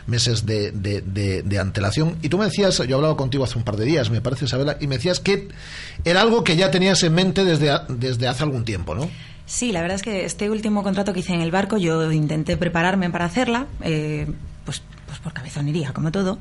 meses 0.06 0.46
de, 0.46 0.72
de, 0.72 1.60
antelación 1.60 2.18
y 2.22 2.30
tú 2.30 2.38
me 2.38 2.46
decías, 2.46 2.78
yo 2.80 2.84
he 2.84 2.94
hablado 2.94 3.16
contigo 3.16 3.44
hace 3.44 3.58
un 3.58 3.64
par 3.64 3.78
de 3.78 3.86
días, 3.86 4.10
me 4.10 4.20
parece 4.20 4.46
Isabela, 4.46 4.78
y 4.82 4.88
me 4.88 4.98
decías 4.98 5.20
que 5.20 5.48
era 6.04 6.22
algo 6.22 6.44
que 6.44 6.58
ya 6.58 6.72
tenías 6.72 7.04
en 7.04 7.14
mente 7.14 7.46
desde 7.46 7.72
desde 7.88 8.28
hace 8.28 8.44
algún 8.44 8.66
tiempo, 8.66 8.96
¿no? 8.96 9.10
Sí, 9.46 9.72
la 9.72 9.82
verdad 9.82 9.96
es 9.96 10.04
que 10.04 10.26
este 10.26 10.50
último 10.50 10.84
contrato 10.84 11.14
que 11.14 11.20
hice 11.20 11.34
en 11.34 11.42
el 11.42 11.52
barco, 11.52 11.78
yo 11.78 12.12
intenté 12.12 12.58
prepararme 12.58 13.10
para 13.10 13.26
hacerla, 13.26 13.68
eh, 13.82 14.28
pues 14.66 14.82
por 15.24 15.34
cabezonería, 15.34 15.94
como 15.94 16.12
todo. 16.12 16.40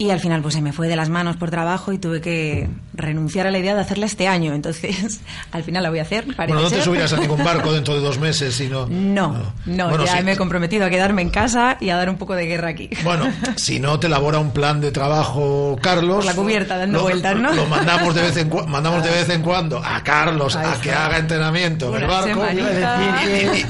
Y 0.00 0.10
al 0.10 0.18
final 0.18 0.40
pues 0.40 0.54
se 0.54 0.62
me 0.62 0.72
fue 0.72 0.88
de 0.88 0.96
las 0.96 1.10
manos 1.10 1.36
por 1.36 1.50
trabajo 1.50 1.92
y 1.92 1.98
tuve 1.98 2.22
que 2.22 2.70
renunciar 2.94 3.46
a 3.46 3.50
la 3.50 3.58
idea 3.58 3.74
de 3.74 3.82
hacerla 3.82 4.06
este 4.06 4.28
año. 4.28 4.54
Entonces, 4.54 5.20
al 5.52 5.62
final 5.62 5.82
la 5.82 5.90
voy 5.90 5.98
a 5.98 6.02
hacer. 6.02 6.24
Bueno, 6.36 6.54
no 6.54 6.70
te 6.70 6.80
subirás 6.80 7.12
a 7.12 7.16
ningún 7.20 7.44
barco 7.44 7.70
dentro 7.70 7.92
de 7.92 8.00
dos 8.00 8.18
meses, 8.18 8.54
sino... 8.54 8.86
No, 8.86 9.52
no, 9.66 10.02
ya 10.06 10.22
me 10.22 10.32
he 10.32 10.36
comprometido 10.38 10.86
a 10.86 10.88
quedarme 10.88 11.20
en 11.20 11.28
casa 11.28 11.76
y 11.80 11.90
a 11.90 11.96
dar 11.96 12.08
un 12.08 12.16
poco 12.16 12.34
de 12.34 12.46
guerra 12.46 12.70
aquí. 12.70 12.88
Bueno, 13.04 13.30
si 13.56 13.78
no 13.78 14.00
te 14.00 14.06
elabora 14.06 14.38
un 14.38 14.52
plan 14.52 14.80
de 14.80 14.90
trabajo, 14.90 15.78
Carlos... 15.82 16.16
Por 16.16 16.24
la 16.24 16.34
cubierta, 16.34 16.78
dando 16.78 17.02
vueltas, 17.02 17.36
¿no? 17.36 17.52
Lo 17.52 17.66
mandamos 17.66 18.14
de 18.14 18.22
vez 18.22 18.38
en, 18.38 18.50
mandamos 18.68 19.04
de 19.04 19.10
vez 19.10 19.28
en 19.28 19.42
cuando 19.42 19.84
a 19.84 20.02
Carlos 20.02 20.56
a 20.56 20.80
que 20.80 20.92
haga 20.92 21.18
entrenamiento 21.18 21.94
en 21.94 22.04
el 22.04 22.08
barco. 22.08 22.42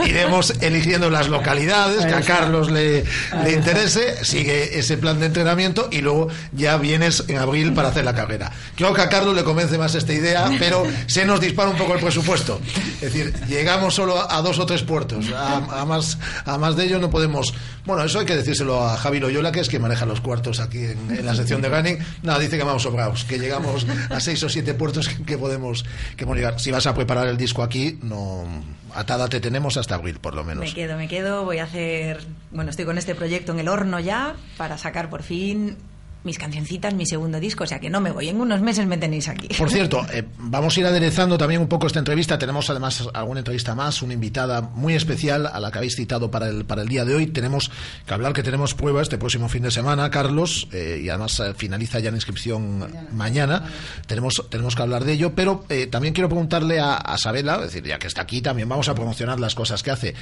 Y, 0.06 0.08
iremos 0.08 0.54
eligiendo 0.60 1.10
las 1.10 1.28
localidades 1.28 2.06
que 2.06 2.14
a 2.14 2.20
Carlos 2.20 2.70
le, 2.70 3.02
le 3.42 3.52
interese, 3.52 4.24
sigue 4.24 4.78
ese 4.78 4.96
plan 4.96 5.18
de 5.18 5.26
entrenamiento 5.26 5.88
y 5.90 6.02
luego 6.02 6.19
ya 6.52 6.76
vienes 6.76 7.24
en 7.28 7.38
abril 7.38 7.72
para 7.72 7.88
hacer 7.88 8.04
la 8.04 8.14
carrera. 8.14 8.50
Creo 8.76 8.92
que 8.94 9.02
a 9.02 9.08
Carlos 9.08 9.34
le 9.34 9.44
convence 9.44 9.78
más 9.78 9.94
esta 9.94 10.12
idea, 10.12 10.50
pero 10.58 10.84
se 11.06 11.24
nos 11.24 11.40
dispara 11.40 11.70
un 11.70 11.76
poco 11.76 11.94
el 11.94 12.00
presupuesto. 12.00 12.60
Es 12.94 13.12
decir, 13.12 13.32
llegamos 13.48 13.94
solo 13.94 14.30
a 14.30 14.42
dos 14.42 14.58
o 14.58 14.66
tres 14.66 14.82
puertos. 14.82 15.26
A, 15.32 15.84
más, 15.84 16.18
a 16.44 16.58
más 16.58 16.76
de 16.76 16.84
ello 16.84 16.98
no 16.98 17.10
podemos. 17.10 17.54
Bueno, 17.84 18.04
eso 18.04 18.20
hay 18.20 18.26
que 18.26 18.36
decírselo 18.36 18.84
a 18.84 18.96
Javi 18.96 19.20
Loyola, 19.20 19.52
que 19.52 19.60
es 19.60 19.68
quien 19.68 19.82
maneja 19.82 20.06
los 20.06 20.20
cuartos 20.20 20.60
aquí 20.60 20.84
en, 20.84 21.24
la 21.24 21.34
sección 21.34 21.62
de 21.62 21.68
running. 21.68 21.98
Nada, 22.22 22.38
dice 22.38 22.58
que 22.58 22.64
vamos 22.64 22.82
sobrados, 22.82 23.24
que 23.24 23.38
llegamos 23.38 23.86
a 24.10 24.20
seis 24.20 24.42
o 24.42 24.48
siete 24.48 24.74
puertos 24.74 25.08
que, 25.08 25.38
podemos, 25.38 25.84
que 26.16 26.26
podemos. 26.26 26.62
Si 26.62 26.70
vas 26.70 26.86
a 26.86 26.94
preparar 26.94 27.28
el 27.28 27.36
disco 27.36 27.62
aquí, 27.62 27.98
no 28.02 28.46
atada 28.94 29.28
te 29.28 29.40
tenemos 29.40 29.76
hasta 29.76 29.94
abril, 29.94 30.18
por 30.20 30.34
lo 30.34 30.44
menos. 30.44 30.64
Me 30.64 30.74
quedo, 30.74 30.96
me 30.96 31.08
quedo. 31.08 31.44
Voy 31.44 31.58
a 31.58 31.64
hacer. 31.64 32.20
Bueno, 32.50 32.70
estoy 32.70 32.84
con 32.84 32.98
este 32.98 33.14
proyecto 33.14 33.52
en 33.52 33.60
el 33.60 33.68
horno 33.68 34.00
ya 34.00 34.34
para 34.56 34.78
sacar 34.78 35.10
por 35.10 35.22
fin 35.22 35.76
mis 36.24 36.38
cancioncitas, 36.38 36.94
mi 36.94 37.06
segundo 37.06 37.40
disco, 37.40 37.64
o 37.64 37.66
sea 37.66 37.78
que 37.78 37.88
no 37.88 38.00
me 38.00 38.10
voy, 38.10 38.28
en 38.28 38.40
unos 38.40 38.60
meses 38.60 38.86
me 38.86 38.98
tenéis 38.98 39.28
aquí. 39.28 39.48
Por 39.56 39.70
cierto, 39.70 40.04
eh, 40.12 40.24
vamos 40.38 40.76
a 40.76 40.80
ir 40.80 40.86
aderezando 40.86 41.38
también 41.38 41.60
un 41.60 41.68
poco 41.68 41.86
esta 41.86 41.98
entrevista, 41.98 42.38
tenemos 42.38 42.68
además 42.68 43.08
alguna 43.14 43.40
entrevista 43.40 43.74
más, 43.74 44.02
una 44.02 44.14
invitada 44.14 44.60
muy 44.60 44.94
especial 44.94 45.46
a 45.46 45.58
la 45.60 45.70
que 45.70 45.78
habéis 45.78 45.96
citado 45.96 46.30
para 46.30 46.48
el, 46.48 46.64
para 46.64 46.82
el 46.82 46.88
día 46.88 47.04
de 47.04 47.14
hoy, 47.14 47.26
tenemos 47.28 47.70
que 48.06 48.14
hablar 48.14 48.32
que 48.32 48.42
tenemos 48.42 48.74
pruebas 48.74 49.02
este 49.04 49.18
próximo 49.18 49.48
fin 49.48 49.62
de 49.62 49.70
semana, 49.70 50.10
Carlos, 50.10 50.68
eh, 50.72 51.00
y 51.02 51.08
además 51.08 51.40
eh, 51.40 51.54
finaliza 51.54 52.00
ya 52.00 52.10
la 52.10 52.16
inscripción 52.16 52.86
mañana, 53.12 53.64
Tenemos, 54.06 54.44
tenemos 54.50 54.74
que 54.76 54.82
hablar 54.82 55.04
de 55.04 55.12
ello, 55.12 55.34
pero 55.34 55.64
también 55.90 56.12
quiero 56.14 56.28
preguntarle 56.28 56.80
a, 56.80 56.94
a 56.94 57.16
Sabela, 57.18 57.56
es 57.56 57.72
decir, 57.72 57.84
ya 57.84 57.98
que 57.98 58.06
está 58.06 58.22
aquí, 58.22 58.42
también 58.42 58.68
vamos 58.68 58.88
a 58.88 58.94
promocionar 58.94 59.40
las 59.40 59.54
cosas 59.54 59.82
que 59.82 59.90
hace. 59.90 60.14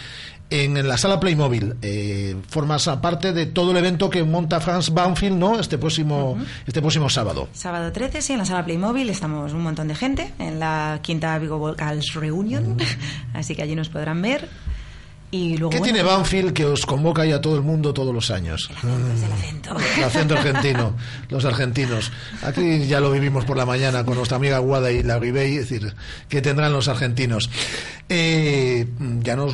En, 0.50 0.86
la 0.86 0.96
sala 0.96 1.20
Playmobil, 1.20 1.74
formas 2.48 2.88
parte 3.02 3.32
de 3.32 3.46
todo 3.46 3.72
el 3.72 3.76
evento 3.76 4.08
que 4.08 4.22
monta 4.22 4.60
Franz 4.60 4.90
Banfield, 4.90 5.36
¿no? 5.36 5.58
Este 5.58 5.78
próximo, 5.88 6.36
este 6.66 6.82
próximo 6.82 7.08
sábado. 7.08 7.48
Sábado 7.52 7.90
13, 7.92 8.20
sí, 8.20 8.32
en 8.34 8.40
la 8.40 8.44
sala 8.44 8.62
Playmobil 8.62 9.08
estamos 9.08 9.54
un 9.54 9.62
montón 9.62 9.88
de 9.88 9.94
gente, 9.94 10.34
en 10.38 10.60
la 10.60 11.00
quinta 11.02 11.38
Vigo 11.38 11.58
Vocals 11.58 12.12
Reunion, 12.12 12.76
así 13.32 13.56
que 13.56 13.62
allí 13.62 13.74
nos 13.74 13.88
podrán 13.88 14.20
ver. 14.20 14.48
¿Qué 15.30 15.80
tiene 15.82 16.02
Banfield 16.02 16.54
que 16.54 16.64
os 16.64 16.86
convoca 16.86 17.26
ya 17.26 17.36
a 17.36 17.40
todo 17.40 17.56
el 17.56 17.62
mundo 17.62 17.92
todos 17.92 18.14
los 18.14 18.30
años? 18.30 18.70
El 18.82 19.32
acento, 19.32 19.76
el 19.96 20.04
acento. 20.04 20.34
argentino, 20.34 20.94
los 21.28 21.44
argentinos. 21.44 22.10
Aquí 22.42 22.86
ya 22.86 22.98
lo 23.00 23.10
vivimos 23.10 23.44
por 23.44 23.58
la 23.58 23.66
mañana 23.66 24.04
con 24.04 24.16
nuestra 24.16 24.38
amiga 24.38 24.58
Guada 24.58 24.90
y 24.90 25.02
la 25.02 25.18
Ribey, 25.18 25.56
es 25.56 25.68
decir, 25.68 25.94
¿qué 26.30 26.40
tendrán 26.40 26.72
los 26.72 26.88
argentinos? 26.88 27.50
Eh, 28.08 28.86
ya 29.20 29.36
nos 29.36 29.52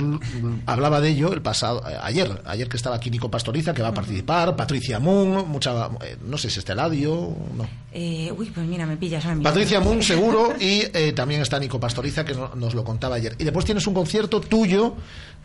hablaba 0.66 1.00
de 1.00 1.08
ello 1.08 1.32
el 1.32 1.42
pasado, 1.42 1.82
eh, 1.90 1.98
ayer, 2.00 2.40
ayer 2.44 2.68
que 2.68 2.76
estaba 2.76 2.94
aquí 2.94 3.10
Nico 3.10 3.28
Pastoriza, 3.28 3.74
que 3.74 3.82
va 3.82 3.88
a 3.88 3.94
participar, 3.94 4.54
Patricia 4.54 5.00
Moon, 5.00 5.48
mucha, 5.48 5.90
eh, 6.04 6.16
no 6.24 6.38
sé 6.38 6.50
si 6.50 6.60
es 6.60 6.68
Eladio, 6.68 7.34
no. 7.56 7.68
uy, 7.92 8.50
pues 8.54 8.66
mira, 8.66 8.86
me 8.86 8.96
pillas 8.96 9.24
Patricia 9.42 9.80
Moon, 9.80 10.04
seguro, 10.04 10.54
y 10.60 10.84
también 11.14 11.42
está 11.42 11.58
Nico 11.58 11.80
Pastoriza, 11.80 12.24
que 12.24 12.36
nos 12.54 12.74
lo 12.74 12.84
contaba 12.84 13.16
ayer. 13.16 13.34
Y 13.40 13.44
después 13.44 13.64
tienes 13.64 13.84
un 13.88 13.94
concierto 13.94 14.40
tuyo 14.40 14.94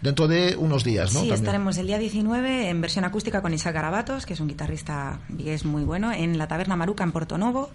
dentro 0.02 0.28
de 0.28 0.56
unos 0.58 0.84
días, 0.84 1.14
¿no? 1.14 1.22
Sí, 1.22 1.32
estaremos 1.32 1.78
el 1.78 1.88
día 1.88 1.98
19 1.98 2.70
en 2.70 2.82
versión 2.82 3.06
acústica 3.06 3.42
con 3.42 3.54
Isaac 3.54 3.76
Garabatos, 3.76 4.26
que 4.26 4.34
es 4.34 4.40
un 4.40 4.48
guitarrista 4.48 5.20
es 5.44 5.66
muy 5.66 5.84
bueno, 5.84 6.12
en 6.12 6.38
la 6.38 6.48
Taberna 6.48 6.76
Maruca 6.76 7.04
en 7.04 7.12
Porto 7.12 7.38
Novo. 7.38 7.70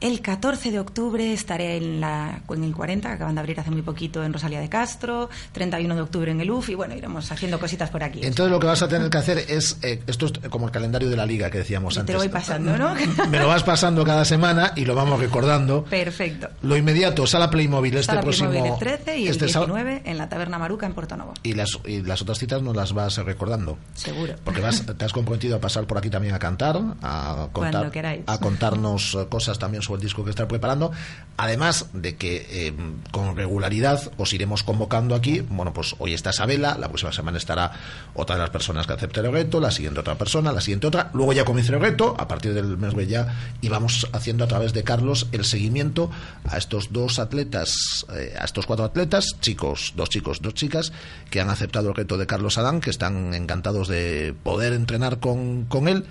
El 0.00 0.20
14 0.20 0.70
de 0.70 0.78
octubre 0.78 1.32
estaré 1.32 1.76
en, 1.76 2.00
la, 2.00 2.42
en 2.48 2.62
el 2.62 2.72
40, 2.72 3.08
que 3.08 3.14
acaban 3.14 3.34
de 3.34 3.40
abrir 3.40 3.58
hace 3.58 3.72
muy 3.72 3.82
poquito 3.82 4.22
en 4.22 4.32
Rosalía 4.32 4.60
de 4.60 4.68
Castro, 4.68 5.28
31 5.50 5.92
de 5.96 6.00
octubre 6.00 6.30
en 6.30 6.40
el 6.40 6.48
UF 6.52 6.68
y 6.68 6.76
bueno, 6.76 6.94
iremos 6.94 7.32
haciendo 7.32 7.58
cositas 7.58 7.90
por 7.90 8.04
aquí. 8.04 8.20
Entonces 8.22 8.52
lo 8.52 8.60
que 8.60 8.68
vas 8.68 8.80
a 8.80 8.86
tener 8.86 9.10
que 9.10 9.18
hacer 9.18 9.38
es, 9.48 9.76
eh, 9.82 10.00
esto 10.06 10.26
es 10.26 10.32
como 10.50 10.66
el 10.66 10.72
calendario 10.72 11.10
de 11.10 11.16
la 11.16 11.26
liga 11.26 11.50
que 11.50 11.58
decíamos 11.58 11.98
antes. 11.98 12.06
Te 12.06 12.12
lo 12.12 12.20
voy 12.20 12.28
pasando, 12.28 12.78
¿no? 12.78 12.94
Me 13.28 13.40
lo 13.40 13.48
vas 13.48 13.64
pasando 13.64 14.04
cada 14.04 14.24
semana 14.24 14.72
y 14.76 14.84
lo 14.84 14.94
vamos 14.94 15.18
recordando. 15.18 15.82
Perfecto. 15.84 16.48
Lo 16.62 16.76
inmediato, 16.76 17.26
Sala 17.26 17.50
Playmobil 17.50 17.94
este 17.94 18.06
Sala 18.06 18.20
próximo... 18.20 18.50
Playmobil 18.50 18.74
el 18.74 18.78
13 18.78 19.18
y 19.18 19.26
el 19.26 19.36
19 19.36 20.02
en 20.04 20.16
la 20.16 20.28
Taberna 20.28 20.58
Maruca 20.60 20.86
en 20.86 20.94
Porto 20.94 21.16
Novo. 21.16 21.34
Y 21.42 21.54
las, 21.54 21.76
y 21.84 22.02
las 22.02 22.22
otras 22.22 22.38
citas 22.38 22.62
nos 22.62 22.76
las 22.76 22.92
vas 22.92 23.16
recordando. 23.16 23.78
Seguro. 23.94 24.34
Porque 24.44 24.60
vas, 24.60 24.86
te 24.96 25.04
has 25.04 25.12
comprometido 25.12 25.56
a 25.56 25.60
pasar 25.60 25.86
por 25.86 25.98
aquí 25.98 26.08
también 26.08 26.36
a 26.36 26.38
cantar, 26.38 26.80
a, 27.02 27.48
contar, 27.52 27.90
a 28.26 28.38
contarnos 28.38 29.18
cosas 29.28 29.58
también 29.58 29.82
el 29.94 30.00
disco 30.00 30.24
que 30.24 30.30
está 30.30 30.46
preparando 30.48 30.92
además 31.38 31.86
de 31.92 32.16
que 32.16 32.46
eh, 32.50 32.74
con 33.12 33.36
regularidad 33.36 34.10
os 34.18 34.32
iremos 34.32 34.64
convocando 34.64 35.14
aquí, 35.14 35.40
bueno, 35.40 35.72
pues 35.72 35.94
hoy 36.00 36.12
está 36.12 36.30
Isabela, 36.30 36.76
la 36.76 36.88
próxima 36.88 37.12
semana 37.12 37.38
estará 37.38 37.72
otra 38.14 38.34
de 38.34 38.42
las 38.42 38.50
personas 38.50 38.88
que 38.88 38.94
acepte 38.94 39.20
el 39.20 39.30
reto, 39.30 39.60
la 39.60 39.70
siguiente 39.70 40.00
otra 40.00 40.18
persona, 40.18 40.52
la 40.52 40.60
siguiente 40.60 40.88
otra, 40.88 41.10
luego 41.14 41.32
ya 41.32 41.44
comienza 41.44 41.72
el 41.72 41.80
reto, 41.80 42.16
a 42.18 42.26
partir 42.26 42.54
del 42.54 42.76
mes 42.76 42.94
de 42.94 43.06
ya, 43.06 43.38
y 43.60 43.68
vamos 43.68 44.08
haciendo 44.12 44.42
a 44.42 44.48
través 44.48 44.72
de 44.72 44.82
Carlos 44.82 45.28
el 45.30 45.44
seguimiento 45.44 46.10
a 46.44 46.58
estos 46.58 46.92
dos 46.92 47.20
atletas, 47.20 48.04
eh, 48.12 48.34
a 48.36 48.44
estos 48.44 48.66
cuatro 48.66 48.84
atletas, 48.84 49.36
chicos, 49.40 49.92
dos 49.94 50.10
chicos, 50.10 50.42
dos 50.42 50.54
chicas, 50.54 50.92
que 51.30 51.40
han 51.40 51.50
aceptado 51.50 51.90
el 51.90 51.94
reto 51.94 52.18
de 52.18 52.26
Carlos 52.26 52.58
Adán, 52.58 52.80
que 52.80 52.90
están 52.90 53.32
encantados 53.32 53.86
de 53.86 54.34
poder 54.42 54.72
entrenar 54.72 55.20
con, 55.20 55.66
con 55.66 55.86
él. 55.86 56.04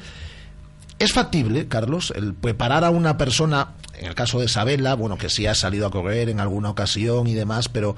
¿Es 0.99 1.13
factible, 1.13 1.67
Carlos, 1.67 2.11
el 2.15 2.33
preparar 2.33 2.83
a 2.83 2.89
una 2.89 3.17
persona, 3.17 3.73
en 3.99 4.07
el 4.07 4.15
caso 4.15 4.39
de 4.39 4.45
Isabela, 4.45 4.95
bueno, 4.95 5.15
que 5.15 5.29
sí 5.29 5.45
ha 5.45 5.53
salido 5.53 5.85
a 5.85 5.91
correr 5.91 6.29
en 6.29 6.39
alguna 6.39 6.71
ocasión 6.71 7.27
y 7.27 7.35
demás, 7.35 7.69
pero 7.69 7.95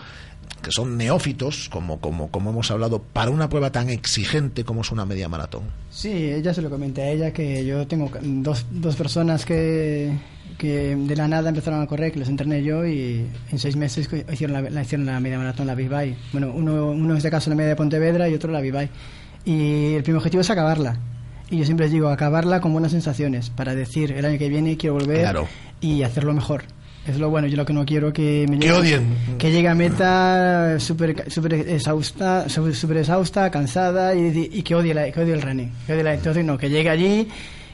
que 0.61 0.71
son 0.71 0.97
neófitos, 0.97 1.69
como, 1.69 2.01
como, 2.01 2.29
como 2.29 2.49
hemos 2.49 2.69
hablado, 2.71 3.01
para 3.01 3.31
una 3.31 3.47
prueba 3.47 3.71
tan 3.71 3.89
exigente 3.89 4.65
como 4.65 4.81
es 4.81 4.91
una 4.91 5.05
media 5.05 5.29
maratón? 5.29 5.63
Sí, 5.89 6.09
ella 6.09 6.53
se 6.53 6.61
lo 6.61 6.69
comenté 6.69 7.03
a 7.03 7.11
ella, 7.11 7.31
que 7.31 7.65
yo 7.65 7.87
tengo 7.87 8.11
dos, 8.21 8.65
dos 8.69 8.97
personas 8.97 9.45
que, 9.45 10.11
que 10.57 10.97
de 10.97 11.15
la 11.15 11.29
nada 11.29 11.47
empezaron 11.47 11.81
a 11.81 11.87
correr, 11.87 12.11
que 12.11 12.19
los 12.19 12.27
entrené 12.27 12.61
yo 12.63 12.85
y 12.85 13.25
en 13.49 13.59
seis 13.59 13.77
meses 13.77 14.09
hicieron 14.29 14.73
la, 14.73 14.81
hicieron 14.81 15.05
la 15.05 15.21
media 15.21 15.37
maratón, 15.37 15.67
la 15.67 15.75
Big 15.75 15.89
Bueno, 16.33 16.51
uno, 16.53 16.87
uno 16.87 17.11
en 17.11 17.17
este 17.17 17.31
caso 17.31 17.49
la 17.49 17.55
media 17.55 17.69
de 17.69 17.75
Pontevedra 17.77 18.27
y 18.27 18.33
otro 18.33 18.51
la 18.51 18.59
Big 18.59 18.73
Y 19.45 19.93
el 19.93 20.03
primer 20.03 20.17
objetivo 20.17 20.41
es 20.41 20.49
acabarla 20.49 20.99
y 21.49 21.57
yo 21.57 21.65
siempre 21.65 21.87
les 21.87 21.93
digo, 21.93 22.09
acabarla 22.09 22.61
con 22.61 22.73
buenas 22.73 22.91
sensaciones, 22.91 23.49
para 23.49 23.75
decir, 23.75 24.11
el 24.11 24.25
año 24.25 24.37
que 24.37 24.49
viene 24.49 24.77
quiero 24.77 24.95
volver 24.95 25.35
y 25.81 26.03
hacerlo 26.03 26.33
mejor. 26.33 26.63
Es 27.07 27.17
lo 27.17 27.29
bueno, 27.29 27.47
yo 27.47 27.57
lo 27.57 27.65
que 27.65 27.73
no 27.73 27.85
quiero 27.85 28.13
que 28.13 28.45
me 28.47 28.59
llegue, 28.59 29.01
que 29.39 29.51
llegue 29.51 29.67
a 29.67 29.73
meta 29.73 30.79
súper 30.79 31.31
super 31.31 31.53
exhausta, 31.53 32.47
super 32.49 32.97
exhausta, 32.97 33.49
cansada 33.49 34.13
y, 34.13 34.61
que, 34.61 34.75
odie 34.75 34.93
la, 34.93 35.09
que 35.11 35.19
odie 35.21 35.33
el 35.33 35.41
running. 35.41 35.71
Que 35.87 35.93
odie 35.93 36.03
la, 36.03 36.13
entonces 36.13 36.45
no, 36.45 36.57
que 36.57 36.69
llegue 36.69 36.89
allí 36.89 37.27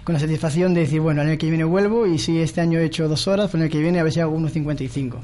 con 0.06 0.14
la 0.14 0.20
satisfacción 0.20 0.76
de 0.76 0.82
decir, 0.82 1.02
bueno, 1.02 1.24
el 1.24 1.30
año 1.30 1.38
que 1.38 1.50
viene 1.50 1.64
vuelvo 1.64 2.06
y 2.06 2.20
si 2.20 2.40
este 2.40 2.62
año 2.62 2.80
he 2.80 2.86
hecho 2.86 3.10
dos 3.10 3.28
horas, 3.28 3.50
pues 3.50 3.56
el 3.56 3.64
año 3.64 3.72
que 3.72 3.80
viene 3.80 4.00
a 4.00 4.04
ver 4.04 4.14
si 4.14 4.20
hago 4.20 4.38
1.55. 4.38 5.16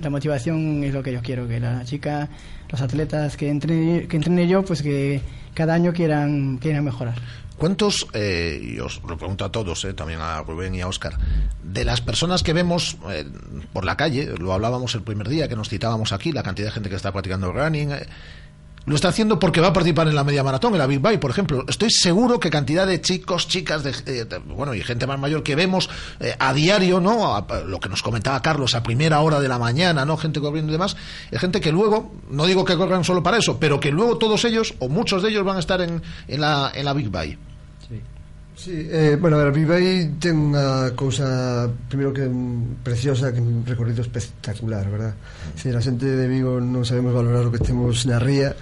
La 0.00 0.08
motivación 0.08 0.84
es 0.84 0.94
lo 0.94 1.02
que 1.02 1.12
yo 1.12 1.20
quiero, 1.20 1.48
que 1.48 1.58
la 1.58 1.84
chica, 1.84 2.28
los 2.70 2.80
atletas 2.80 3.36
que 3.36 3.50
entrene, 3.50 4.06
que 4.06 4.16
entrene 4.16 4.46
yo, 4.46 4.64
pues 4.64 4.80
que 4.80 5.20
cada 5.54 5.74
año 5.74 5.92
quieran, 5.92 6.58
quieran 6.58 6.84
mejorar. 6.84 7.16
¿Cuántos, 7.58 8.06
eh, 8.12 8.60
y 8.62 8.78
os 8.78 9.02
lo 9.02 9.18
pregunto 9.18 9.44
a 9.44 9.50
todos, 9.50 9.84
eh, 9.84 9.92
también 9.92 10.20
a 10.20 10.42
Rubén 10.42 10.76
y 10.76 10.80
a 10.80 10.86
Óscar, 10.86 11.18
de 11.60 11.84
las 11.84 12.00
personas 12.00 12.44
que 12.44 12.52
vemos 12.52 12.96
eh, 13.10 13.26
por 13.72 13.84
la 13.84 13.96
calle, 13.96 14.32
lo 14.38 14.52
hablábamos 14.52 14.94
el 14.94 15.02
primer 15.02 15.28
día 15.28 15.48
que 15.48 15.56
nos 15.56 15.68
citábamos 15.68 16.12
aquí, 16.12 16.30
la 16.30 16.44
cantidad 16.44 16.68
de 16.68 16.72
gente 16.72 16.88
que 16.88 16.94
está 16.94 17.10
practicando 17.10 17.52
running, 17.52 17.90
eh, 17.90 18.06
lo 18.86 18.94
está 18.94 19.08
haciendo 19.08 19.40
porque 19.40 19.60
va 19.60 19.68
a 19.68 19.72
participar 19.72 20.06
en 20.06 20.14
la 20.14 20.22
media 20.22 20.44
maratón, 20.44 20.72
en 20.72 20.78
la 20.78 20.86
Big 20.86 21.00
Bike, 21.00 21.20
por 21.20 21.32
ejemplo. 21.32 21.64
Estoy 21.68 21.90
seguro 21.90 22.38
que 22.38 22.48
cantidad 22.48 22.86
de 22.86 23.00
chicos, 23.00 23.48
chicas, 23.48 23.82
de, 23.82 24.38
bueno, 24.46 24.72
y 24.72 24.80
gente 24.80 25.06
más 25.06 25.18
mayor 25.18 25.42
que 25.42 25.54
vemos 25.54 25.90
a 26.38 26.54
diario, 26.54 26.98
¿no? 26.98 27.46
lo 27.66 27.80
que 27.80 27.90
nos 27.90 28.02
comentaba 28.02 28.40
Carlos 28.40 28.74
a 28.74 28.82
primera 28.82 29.20
hora 29.20 29.40
de 29.40 29.48
la 29.48 29.58
mañana, 29.58 30.06
¿no? 30.06 30.16
Gente 30.16 30.40
corriendo 30.40 30.70
y 30.70 30.72
demás, 30.72 30.96
es 31.30 31.38
gente 31.38 31.60
que 31.60 31.70
luego, 31.70 32.14
no 32.30 32.46
digo 32.46 32.64
que 32.64 32.78
corran 32.78 33.04
solo 33.04 33.22
para 33.22 33.36
eso, 33.36 33.58
pero 33.60 33.78
que 33.78 33.90
luego 33.90 34.16
todos 34.16 34.46
ellos, 34.46 34.72
o 34.78 34.88
muchos 34.88 35.22
de 35.22 35.28
ellos, 35.30 35.44
van 35.44 35.56
a 35.56 35.60
estar 35.60 35.82
en, 35.82 36.00
en, 36.26 36.40
la, 36.40 36.72
en 36.74 36.86
la 36.86 36.94
Big 36.94 37.10
Bike. 37.10 37.47
Sí, 38.58 38.88
eh, 38.90 39.16
bueno, 39.20 39.36
a 39.38 39.44
ver, 39.44 39.54
Vivei 39.54 40.18
ten 40.18 40.50
unha 40.50 40.90
cousa 40.98 41.70
primeiro 41.86 42.10
que 42.10 42.26
preciosa, 42.82 43.30
que 43.30 43.38
un 43.38 43.62
recorrido 43.62 44.02
espectacular, 44.02 44.82
verdad? 44.90 45.14
Se 45.54 45.70
sí, 45.70 45.76
a 45.76 45.78
xente 45.78 46.10
de 46.10 46.26
Vigo 46.26 46.58
non 46.58 46.82
sabemos 46.82 47.14
valorar 47.14 47.46
o 47.46 47.54
que 47.54 47.62
temos 47.62 48.02
na 48.10 48.18
ría 48.18 48.58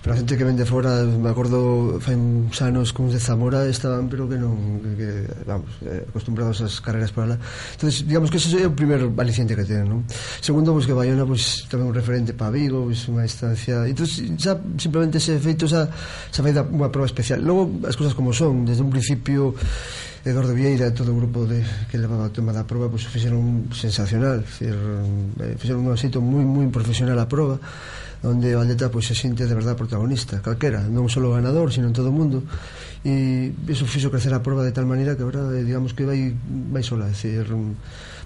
Pero 0.00 0.16
a 0.16 0.18
xente 0.18 0.32
que 0.40 0.48
vende 0.48 0.64
fora, 0.64 1.04
me 1.04 1.28
acordo, 1.28 2.00
fai 2.00 2.16
uns 2.16 2.56
anos 2.64 2.96
con 2.96 3.12
de 3.12 3.20
Zamora 3.20 3.68
estaban, 3.68 4.08
pero 4.08 4.24
que 4.24 4.40
non, 4.40 4.80
que, 4.80 4.96
que 4.96 5.10
vamos, 5.44 5.68
eh, 5.84 6.08
acostumbrados 6.08 6.64
ás 6.64 6.80
carreras 6.80 7.12
para 7.12 7.34
lá. 7.34 7.36
entonces 7.76 8.08
digamos 8.08 8.32
que 8.32 8.40
ese 8.40 8.64
é 8.64 8.66
o 8.66 8.72
primer 8.72 9.04
aliciente 9.20 9.52
que 9.52 9.68
ten, 9.68 9.84
non? 9.84 10.08
Segundo, 10.40 10.72
pues, 10.72 10.88
que 10.88 10.96
Bayona, 10.96 11.28
pois, 11.28 11.44
pues, 11.44 11.68
tamén 11.68 11.92
un 11.92 11.96
referente 11.96 12.32
para 12.32 12.48
Vigo, 12.48 12.88
pues, 12.88 13.04
unha 13.12 13.28
estancia 13.28 13.84
entonces 13.84 14.24
xa 14.40 14.56
simplemente 14.80 15.20
ese 15.20 15.36
efeito 15.36 15.68
xa, 15.68 15.92
xa 16.32 16.40
fai 16.40 16.56
unha 16.56 16.88
prova 16.88 17.04
especial. 17.04 17.44
Logo, 17.44 17.68
as 17.84 17.92
cousas 17.92 18.16
como 18.16 18.32
son, 18.32 18.64
desde 18.64 18.80
un 18.80 18.88
principio 18.88 19.52
Eduardo 20.24 20.52
Vieira 20.52 20.88
e 20.88 20.92
todo 20.92 21.12
o 21.12 21.16
grupo 21.16 21.48
de, 21.48 21.64
que 21.88 21.96
levaba 21.96 22.28
o 22.28 22.34
tema 22.34 22.52
da 22.52 22.68
prova 22.68 22.92
pois, 22.92 23.08
fixeron 23.08 23.72
sensacional 23.72 24.44
sensacional 24.44 24.44
fixer, 24.44 24.76
eh, 25.40 25.56
fixeron 25.56 25.88
un 25.88 25.96
xeito 25.96 26.20
moi 26.20 26.44
moi 26.44 26.68
profesional 26.68 27.16
a 27.16 27.24
prova 27.24 27.56
onde 28.22 28.52
o 28.52 28.60
atleta 28.60 28.92
pois, 28.92 29.08
se 29.08 29.16
sinte 29.16 29.48
de 29.48 29.54
verdade 29.56 29.80
protagonista 29.80 30.44
calquera, 30.44 30.84
non 30.84 31.08
só 31.08 31.24
o 31.24 31.32
ganador, 31.32 31.72
sino 31.72 31.88
en 31.88 31.96
todo 31.96 32.12
o 32.12 32.16
mundo. 32.16 32.44
E 33.00 33.48
iso 33.64 33.88
fixo 33.88 34.12
crecer 34.12 34.36
a 34.36 34.44
prova 34.44 34.60
de 34.60 34.76
tal 34.76 34.84
maneira 34.84 35.16
que 35.16 35.24
agora 35.24 35.48
digamos 35.56 35.96
que 35.96 36.04
vai, 36.04 36.36
vai 36.68 36.84
sola 36.84 37.08
é 37.08 37.16
dicir, 37.16 37.48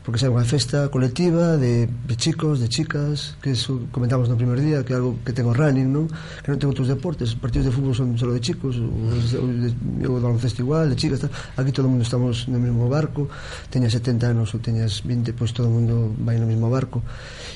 porque 0.04 0.20
é 0.20 0.28
unha 0.28 0.44
festa 0.44 0.92
colectiva 0.92 1.56
de, 1.56 1.88
de 1.88 2.14
chicos, 2.20 2.60
de 2.60 2.68
chicas, 2.68 3.40
que 3.40 3.56
eso 3.56 3.88
comentamos 3.88 4.28
no 4.28 4.36
primer 4.36 4.60
día, 4.60 4.84
que 4.84 4.92
é 4.92 5.00
algo 5.00 5.16
que 5.24 5.32
ten 5.32 5.48
o 5.48 5.56
running, 5.56 5.88
non? 5.88 6.12
Que 6.44 6.52
non 6.52 6.60
ten 6.60 6.68
outros 6.68 6.92
deportes, 6.92 7.32
os 7.32 7.40
partidos 7.40 7.66
de 7.66 7.72
fútbol 7.72 7.96
son 7.96 8.12
só 8.20 8.28
de 8.28 8.36
chicos, 8.44 8.76
os 8.76 9.32
de, 9.32 9.72
o 10.04 10.20
baloncesto 10.20 10.60
igual, 10.60 10.92
de 10.92 10.96
chicas, 11.00 11.24
tal. 11.24 11.32
aquí 11.56 11.72
todo 11.72 11.88
o 11.88 11.90
mundo 11.90 12.04
estamos 12.04 12.44
no 12.52 12.60
mesmo 12.60 12.84
barco, 12.92 13.32
teñas 13.72 13.96
70 13.96 14.36
anos 14.36 14.52
ou 14.52 14.60
teñas 14.60 15.00
20, 15.00 15.32
pois 15.32 15.56
todo 15.56 15.72
o 15.72 15.74
mundo 15.74 16.12
vai 16.20 16.36
no 16.36 16.44
mesmo 16.44 16.68
barco, 16.68 17.00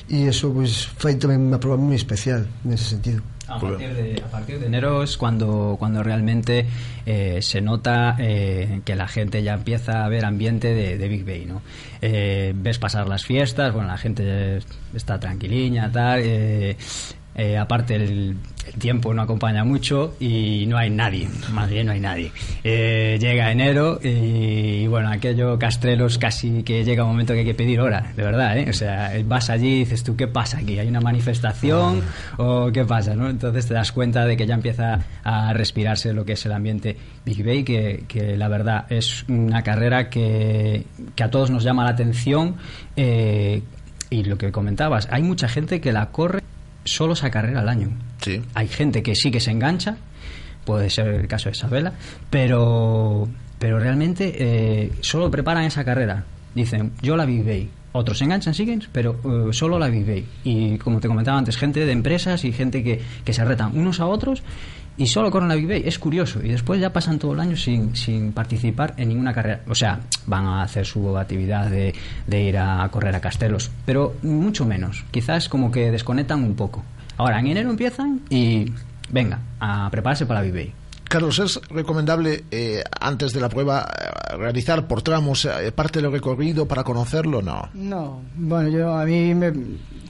e 0.09 0.25
eso 0.25 0.49
pois, 0.49 0.89
fai 0.97 1.21
tamén 1.21 1.53
unha 1.53 1.61
prova 1.61 1.77
moi 1.77 1.93
especial 1.93 2.49
nese 2.65 2.97
sentido. 2.97 3.21
A 3.49 3.59
partir, 3.59 3.93
de, 3.93 4.21
a 4.23 4.27
partir 4.27 4.59
de 4.59 4.67
enero 4.67 5.03
es 5.03 5.17
cuando, 5.17 5.75
cuando 5.79 6.03
realmente 6.03 6.65
eh, 7.05 7.41
se 7.41 7.61
nota 7.61 8.15
eh, 8.19 8.81
que 8.85 8.95
la 8.95 9.07
gente 9.07 9.41
ya 9.43 9.55
empieza 9.55 10.05
a 10.05 10.09
ver 10.09 10.25
ambiente 10.25 10.73
de, 10.73 10.97
de 10.97 11.07
Big 11.07 11.25
Bay, 11.25 11.45
¿no? 11.45 11.61
Eh, 12.01 12.53
ves 12.55 12.77
pasar 12.77 13.07
las 13.07 13.25
fiestas, 13.25 13.73
bueno, 13.73 13.87
la 13.89 13.97
gente 13.97 14.59
está 14.93 15.19
tranquiliña, 15.19 15.91
tal, 15.91 16.21
eh, 17.39 17.57
aparte 17.57 17.95
el, 17.95 18.35
tiempo 18.77 19.13
no 19.13 19.21
acompaña 19.21 19.63
mucho 19.63 20.15
y 20.19 20.65
no 20.67 20.77
hay 20.77 20.89
nadie, 20.89 21.27
más 21.53 21.69
bien 21.69 21.87
no 21.87 21.93
hay 21.93 22.01
nadie. 22.01 22.31
Eh, 22.63 23.17
llega 23.19 23.51
enero 23.51 23.99
y, 24.03 24.83
y, 24.83 24.87
bueno, 24.87 25.09
aquello 25.09 25.57
castrelos 25.57 26.17
casi 26.17 26.63
que 26.63 26.83
llega 26.83 27.03
un 27.03 27.11
momento 27.11 27.33
que 27.33 27.39
hay 27.39 27.45
que 27.45 27.53
pedir 27.53 27.79
hora, 27.79 28.11
de 28.15 28.23
verdad, 28.23 28.57
¿eh? 28.57 28.69
O 28.69 28.73
sea, 28.73 29.13
vas 29.25 29.49
allí 29.49 29.75
y 29.75 29.79
dices 29.79 30.03
tú, 30.03 30.17
¿qué 30.17 30.27
pasa 30.27 30.59
aquí? 30.59 30.77
¿Hay 30.77 30.87
una 30.87 30.99
manifestación 30.99 32.01
o 32.37 32.71
qué 32.73 32.83
pasa? 32.83 33.15
¿no? 33.15 33.29
Entonces 33.29 33.65
te 33.67 33.73
das 33.73 33.93
cuenta 33.93 34.25
de 34.25 34.35
que 34.35 34.45
ya 34.45 34.55
empieza 34.55 34.99
a 35.23 35.53
respirarse 35.53 36.13
lo 36.13 36.25
que 36.25 36.33
es 36.33 36.45
el 36.45 36.51
ambiente 36.51 36.97
Big 37.25 37.43
Bay, 37.43 37.63
que, 37.63 38.35
la 38.37 38.49
verdad 38.49 38.85
es 38.89 39.23
una 39.29 39.63
carrera 39.63 40.09
que, 40.09 40.85
a 41.19 41.29
todos 41.29 41.49
nos 41.49 41.63
llama 41.63 41.85
la 41.85 41.91
atención 41.91 42.57
y 42.97 44.23
lo 44.23 44.37
que 44.37 44.51
comentabas, 44.51 45.07
hay 45.11 45.23
mucha 45.23 45.47
gente 45.47 45.79
que 45.81 45.91
la 45.91 46.07
corre 46.07 46.41
solo 46.89 47.13
esa 47.13 47.29
carrera 47.29 47.61
al 47.61 47.69
año. 47.69 47.89
Sí. 48.21 48.41
Hay 48.53 48.67
gente 48.67 49.03
que 49.03 49.15
sí 49.15 49.31
que 49.31 49.39
se 49.39 49.51
engancha, 49.51 49.97
puede 50.65 50.89
ser 50.89 51.07
el 51.07 51.27
caso 51.27 51.49
de 51.49 51.55
Isabela, 51.55 51.93
pero, 52.29 53.27
pero 53.57 53.79
realmente 53.79 54.35
eh, 54.37 54.91
solo 55.01 55.29
preparan 55.29 55.63
esa 55.63 55.83
carrera. 55.83 56.25
Dicen, 56.53 56.91
yo 57.01 57.15
la 57.15 57.25
Bay. 57.25 57.69
Otros 57.91 58.19
se 58.19 58.25
enganchan, 58.25 58.53
siguen, 58.53 58.83
pero 58.91 59.19
uh, 59.23 59.51
solo 59.51 59.79
la 59.79 59.87
Bay. 59.89 60.25
Y 60.43 60.77
como 60.77 60.99
te 60.99 61.07
comentaba 61.07 61.37
antes, 61.37 61.57
gente 61.57 61.85
de 61.85 61.91
empresas 61.91 62.43
y 62.43 62.51
gente 62.51 62.83
que, 62.83 63.01
que 63.23 63.33
se 63.33 63.43
retan 63.45 63.77
unos 63.77 63.99
a 63.99 64.05
otros 64.05 64.43
y 64.99 65.07
solo 65.07 65.31
corren 65.31 65.47
la 65.47 65.55
Big 65.55 65.67
Bay. 65.67 65.81
Es 65.85 65.97
curioso. 65.97 66.43
Y 66.43 66.49
después 66.49 66.79
ya 66.81 66.91
pasan 66.91 67.17
todo 67.17 67.33
el 67.33 67.39
año 67.39 67.55
sin, 67.55 67.95
sin 67.95 68.33
participar 68.33 68.93
en 68.97 69.07
ninguna 69.07 69.33
carrera. 69.33 69.61
O 69.69 69.73
sea, 69.73 70.01
van 70.27 70.45
a 70.45 70.61
hacer 70.61 70.85
su 70.85 71.17
actividad 71.17 71.69
de, 71.69 71.95
de 72.27 72.43
ir 72.43 72.57
a 72.57 72.87
correr 72.91 73.15
a 73.15 73.21
Castelos, 73.21 73.71
pero 73.85 74.17
mucho 74.23 74.65
menos. 74.65 75.05
Quizás 75.09 75.47
como 75.47 75.71
que 75.71 75.89
desconectan 75.89 76.43
un 76.43 76.53
poco. 76.55 76.83
Ahora, 77.15 77.39
en 77.39 77.47
enero 77.47 77.69
empiezan 77.69 78.19
y 78.29 78.73
venga, 79.09 79.39
a 79.61 79.89
prepararse 79.89 80.25
para 80.25 80.41
la 80.41 80.45
Big 80.45 80.53
Bay. 80.53 80.73
Carlos, 81.09 81.39
¿es 81.39 81.59
recomendable 81.69 82.43
eh, 82.51 82.83
antes 82.99 83.33
de 83.33 83.39
la 83.39 83.49
prueba 83.49 83.87
eh, 83.89 84.37
realizar 84.37 84.85
por 84.85 85.01
tramos 85.01 85.45
eh, 85.45 85.71
parte 85.71 86.01
del 86.01 86.11
recorrido 86.11 86.67
para 86.67 86.83
conocerlo? 86.83 87.41
No. 87.41 87.69
No, 87.73 88.21
bueno, 88.35 88.69
yo 88.69 88.93
a 88.95 89.05
mí 89.05 89.33
me, 89.33 89.51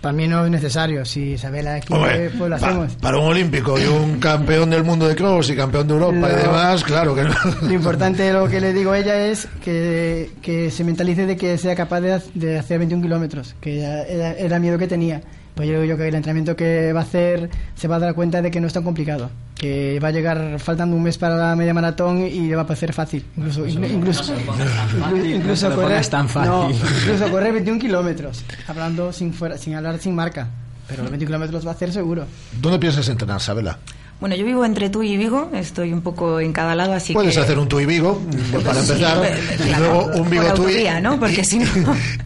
para 0.01 0.13
mí 0.13 0.27
no 0.27 0.45
es 0.45 0.51
necesario. 0.51 1.03
Si 1.05 1.31
Isabela 1.31 1.75
aquí 1.75 1.93
Hombre, 1.93 2.29
pues 2.37 2.49
lo 2.49 2.55
hacemos. 2.55 2.93
Pa, 2.95 3.01
para 3.01 3.17
un 3.17 3.25
olímpico 3.25 3.79
y 3.79 3.85
un 3.85 4.19
campeón 4.19 4.69
del 4.69 4.83
mundo 4.83 5.07
de 5.07 5.15
cross 5.15 5.49
y 5.49 5.55
campeón 5.55 5.87
de 5.87 5.93
Europa 5.93 6.27
lo, 6.27 6.29
y 6.29 6.41
demás, 6.41 6.83
claro 6.83 7.15
que 7.15 7.23
no. 7.23 7.33
Lo 7.61 7.73
importante, 7.73 8.31
lo 8.31 8.47
que 8.47 8.61
le 8.61 8.73
digo 8.73 8.91
a 8.91 8.99
ella 8.99 9.27
es 9.27 9.47
que, 9.63 10.31
que 10.41 10.71
se 10.71 10.83
mentalice 10.83 11.25
de 11.25 11.35
que 11.35 11.57
sea 11.57 11.75
capaz 11.75 12.01
de, 12.01 12.21
de 12.33 12.59
hacer 12.59 12.79
21 12.79 13.03
kilómetros, 13.03 13.55
que 13.59 13.81
era, 13.81 14.33
era 14.33 14.55
el 14.55 14.61
miedo 14.61 14.77
que 14.77 14.87
tenía. 14.87 15.21
Pues 15.55 15.67
yo 15.67 15.81
creo 15.81 15.97
que 15.97 16.07
el 16.07 16.15
entrenamiento 16.15 16.55
que 16.55 16.93
va 16.93 17.01
a 17.01 17.03
hacer 17.03 17.49
se 17.75 17.87
va 17.89 17.97
a 17.97 17.99
dar 17.99 18.13
cuenta 18.13 18.41
de 18.41 18.49
que 18.49 18.61
no 18.61 18.67
es 18.67 18.73
tan 18.73 18.83
complicado, 18.83 19.29
que 19.60 19.99
va 19.99 20.07
a 20.07 20.12
llegar 20.12 20.57
faltando 20.57 20.95
un 20.95 21.03
mes 21.03 21.18
para 21.18 21.36
la 21.36 21.53
media 21.53 21.74
maratón 21.74 22.22
y 22.26 22.47
le 22.47 22.55
va 22.55 22.62
a 22.62 22.66
parecer 22.66 22.93
fácil. 22.93 23.26
Incluso, 23.36 23.68
incluso, 23.68 24.34
no 24.34 24.53
fácil, 24.53 25.36
incluso, 25.36 25.70
no 25.70 25.76
correr, 25.76 26.07
tan 26.07 26.30
fácil. 26.30 26.49
No, 26.49 26.72
incluso 26.72 27.30
correr 27.30 27.51
21 27.51 27.80
kilómetros, 27.80 28.45
hablando 28.68 29.12
sin, 29.12 29.34
fuera, 29.34 29.57
sin 29.57 29.76
hablar 29.76 29.99
sin 29.99 30.16
marca. 30.16 30.47
Pero 30.88 31.03
los 31.03 31.12
21 31.12 31.28
kilómetros 31.28 31.66
va 31.68 31.72
a 31.72 31.74
hacer 31.74 31.91
seguro. 31.91 32.26
¿Dónde 32.60 32.80
piensas 32.80 33.07
entrenar, 33.10 33.41
Sabela? 33.41 33.78
Bueno, 34.22 34.36
yo 34.36 34.43
vivo 34.45 34.66
entre 34.66 34.89
tú 34.89 35.01
y 35.03 35.16
Vigo, 35.16 35.49
estoy 35.53 35.93
un 35.93 36.01
poco 36.01 36.41
en 36.41 36.51
cada 36.51 36.76
lado, 36.76 36.93
así 36.93 37.14
Puedes 37.14 37.36
que... 37.36 37.41
hacer 37.41 37.57
un 37.57 37.70
tú 37.70 37.80
y 37.80 37.86
Vigo, 37.86 38.22
pues 38.51 38.64
para 38.66 38.82
sí, 38.82 38.91
empezar, 38.91 39.18
pues, 39.18 39.39
y 39.60 39.64
claro, 39.64 39.84
luego 39.84 40.22
un 40.22 40.30
Vigo 40.30 40.53
tú 40.55 40.70
y... 40.70 40.88
¿no? 41.01 41.18
Porque 41.18 41.43
si 41.43 41.60
no... 41.60 41.68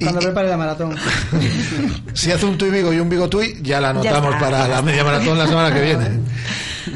Cuando 0.02 0.20
prepare 0.20 0.50
la 0.50 0.58
maratón. 0.58 0.96
si 2.14 2.32
hace 2.32 2.46
un 2.46 2.58
tú 2.58 2.66
y 2.66 2.72
Vigo 2.72 2.92
y 2.94 3.00
un 3.00 3.10
Vigo 3.10 3.30
tú 3.30 3.44
y, 3.44 3.62
ya 3.62 3.80
la 3.80 3.94
Ya 4.02 4.10
anotamos 4.10 4.34
está. 4.36 4.50
para 4.50 4.68
la 4.68 4.82
media 4.82 5.04
maratón 5.04 5.38
la 5.38 5.46
semana 5.46 5.74
que 5.74 5.82
viene. 5.82 6.10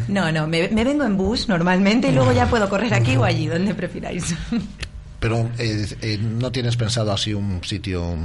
No, 0.07 0.31
no, 0.31 0.47
me, 0.47 0.69
me 0.69 0.83
vengo 0.83 1.03
en 1.03 1.17
bus 1.17 1.47
normalmente 1.49 2.09
y 2.09 2.11
luego 2.13 2.31
ya 2.31 2.49
puedo 2.49 2.69
correr 2.69 2.93
aquí 2.93 3.15
o 3.15 3.23
allí, 3.23 3.47
donde 3.47 3.73
prefiráis. 3.73 4.35
Pero 5.19 5.49
eh, 5.57 5.87
eh, 6.01 6.17
no 6.17 6.51
tienes 6.51 6.77
pensado 6.77 7.11
así 7.11 7.33
un 7.33 7.63
sitio... 7.63 8.15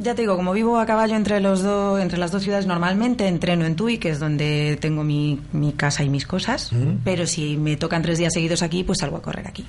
Ya 0.00 0.14
te 0.14 0.22
digo, 0.22 0.36
como 0.36 0.52
vivo 0.52 0.78
a 0.78 0.86
caballo 0.86 1.14
entre 1.14 1.40
los 1.40 1.62
dos, 1.62 2.00
entre 2.00 2.18
las 2.18 2.32
dos 2.32 2.42
ciudades 2.42 2.66
normalmente, 2.66 3.28
entreno 3.28 3.66
en 3.66 3.76
Tui, 3.76 3.98
que 3.98 4.10
es 4.10 4.18
donde 4.18 4.78
tengo 4.80 5.04
mi, 5.04 5.40
mi 5.52 5.72
casa 5.72 6.02
y 6.02 6.08
mis 6.08 6.26
cosas. 6.26 6.72
Mm. 6.72 7.00
Pero 7.04 7.26
si 7.26 7.58
me 7.58 7.76
tocan 7.76 8.00
tres 8.00 8.16
días 8.16 8.32
seguidos 8.32 8.62
aquí, 8.62 8.82
pues 8.82 9.00
salgo 9.00 9.18
a 9.18 9.22
correr 9.22 9.46
aquí. 9.46 9.66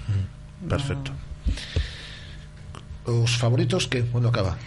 Perfecto. 0.69 1.11
¿Los 3.05 3.38
favoritos 3.38 3.88
qué? 3.88 4.03
¿Cuándo 4.03 4.29
acaba? 4.29 4.57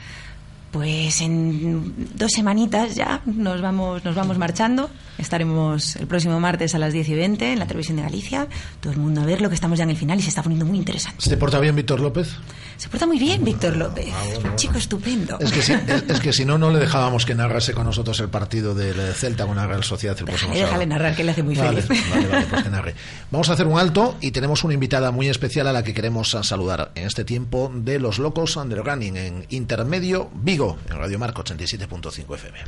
Pues 0.71 1.23
en 1.23 1.95
dos 2.15 2.33
semanitas 2.33 2.95
ya 2.95 3.23
nos 3.25 3.63
vamos, 3.63 4.05
nos 4.05 4.15
vamos 4.15 4.37
marchando. 4.37 4.91
Estaremos 5.17 5.97
el 5.97 6.07
próximo 6.07 6.39
martes 6.41 6.75
a 6.75 6.79
las 6.79 6.93
10 6.93 7.09
y 7.09 7.15
20 7.15 7.53
en 7.53 7.59
la 7.59 7.67
televisión 7.67 7.97
de 7.97 8.03
Galicia. 8.03 8.49
Todo 8.81 8.93
el 8.93 8.99
mundo 8.99 9.23
a 9.23 9.25
ver 9.25 9.41
lo 9.41 9.49
que 9.49 9.55
estamos 9.55 9.79
ya 9.79 9.85
en 9.85 9.91
el 9.91 9.97
final 9.97 10.19
y 10.19 10.23
se 10.23 10.29
está 10.29 10.43
poniendo 10.43 10.67
muy 10.67 10.79
interesante. 10.79 11.23
¿Se 11.23 11.37
porta 11.37 11.59
bien 11.59 11.75
Víctor 11.75 12.01
López? 12.01 12.37
Se 12.79 12.89
porta 12.89 13.07
muy 13.09 13.19
bien 13.19 13.45
Víctor 13.45 13.77
López. 13.77 14.07
Un 14.45 14.55
chico 14.55 14.79
estupendo. 14.79 15.37
Es 15.41 15.51
que, 15.51 15.63
si, 15.63 15.73
es, 15.73 15.83
es 16.09 16.21
que 16.21 16.33
si 16.33 16.45
no, 16.45 16.59
no 16.59 16.71
le 16.71 16.79
dejábamos 16.79 17.27
que 17.27 17.35
narrase 17.35 17.75
con 17.75 17.85
nosotros 17.85 18.21
el 18.21 18.29
partido 18.29 18.73
del 18.73 18.95
Celta 19.15 19.47
con 19.47 19.57
la 19.57 19.67
Real 19.67 19.83
Sociedad 19.83 20.17
el 20.17 20.27
próximo 20.27 20.53
Déjale, 20.55 20.71
sábado. 20.71 20.87
narrar, 20.87 21.17
que 21.17 21.25
le 21.25 21.33
hace 21.33 21.43
muy 21.43 21.57
Vale, 21.57 21.83
feliz. 21.83 22.09
vale, 22.09 22.29
vale, 22.29 22.47
pues 22.49 22.63
que 22.63 22.71
narre. 22.71 22.95
Vamos 23.33 23.51
a 23.51 23.55
hacer 23.55 23.67
un 23.67 23.81
alto 23.81 24.17
y 24.21 24.31
tenemos 24.31 24.63
una 24.63 24.75
invitada 24.75 25.11
muy 25.11 25.29
especial 25.29 25.67
a 25.67 25.73
la 25.73 25.83
que 25.83 25.93
queremos 25.93 26.31
saludar 26.43 26.93
en 26.95 27.07
este 27.09 27.25
tiempo 27.25 27.69
de 27.75 27.99
los 27.99 28.21
locos 28.21 28.55
under 28.57 28.85
running 28.85 29.17
en 29.17 29.45
Intermedio 29.49 30.31
Vigo, 30.35 30.79
en 30.89 30.99
Radio 30.99 31.19
Marco 31.19 31.43
87.5 31.43 32.35
FM. 32.37 32.59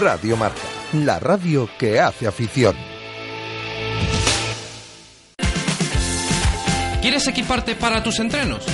Radio 0.00 0.36
Marca, 0.36 0.60
la 0.92 1.18
radio 1.18 1.68
que 1.78 1.98
hace 2.00 2.28
afición. 2.28 2.76
¿Quieres 7.06 7.28
equiparte 7.28 7.76
para 7.76 8.02
tus 8.02 8.18
entrenos? 8.18 8.64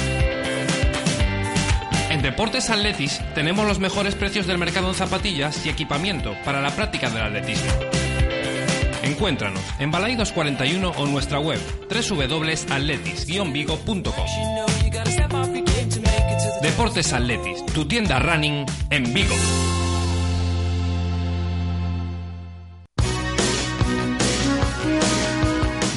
En 2.08 2.22
Deportes 2.22 2.70
Atletis 2.70 3.20
tenemos 3.34 3.66
los 3.66 3.78
mejores 3.78 4.14
precios 4.14 4.46
del 4.46 4.56
mercado 4.56 4.88
en 4.88 4.94
zapatillas 4.94 5.66
y 5.66 5.68
equipamiento 5.68 6.34
para 6.42 6.62
la 6.62 6.74
práctica 6.74 7.10
del 7.10 7.24
atletismo. 7.24 7.70
Encuéntranos 9.02 9.62
en 9.78 9.90
Balaidos 9.90 10.32
41 10.32 10.92
o 10.96 11.06
nuestra 11.06 11.40
web 11.40 11.60
www.atletis-vigo.com. 11.90 14.26
Deportes 16.62 17.12
Atletis, 17.12 17.66
tu 17.66 17.86
tienda 17.86 18.18
running 18.18 18.64
en 18.88 19.12
Vigo. 19.12 19.36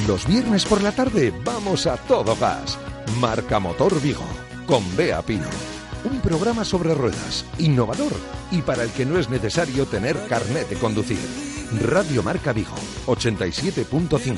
Los 0.07 0.27
viernes 0.27 0.65
por 0.65 0.83
la 0.83 0.91
tarde 0.91 1.33
vamos 1.43 1.87
a 1.87 1.97
todo 1.97 2.35
gas. 2.35 2.77
Marca 3.19 3.59
Motor 3.59 3.99
Vigo, 3.99 4.23
con 4.67 4.83
Bea 4.95 5.23
Pino. 5.23 5.47
Un 6.03 6.21
programa 6.21 6.63
sobre 6.63 6.93
ruedas, 6.93 7.43
innovador 7.57 8.11
y 8.51 8.61
para 8.61 8.83
el 8.83 8.91
que 8.91 9.03
no 9.03 9.17
es 9.17 9.29
necesario 9.29 9.87
tener 9.87 10.15
carnet 10.27 10.69
de 10.69 10.75
conducir. 10.75 11.17
Radio 11.81 12.21
Marca 12.21 12.53
Vigo, 12.53 12.75
87.5. 13.07 14.37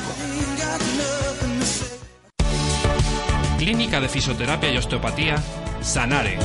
Clínica 3.57 3.99
de 3.99 4.07
Fisioterapia 4.07 4.72
y 4.72 4.78
Osteopatía, 4.78 5.36
Sanare. 5.82 6.39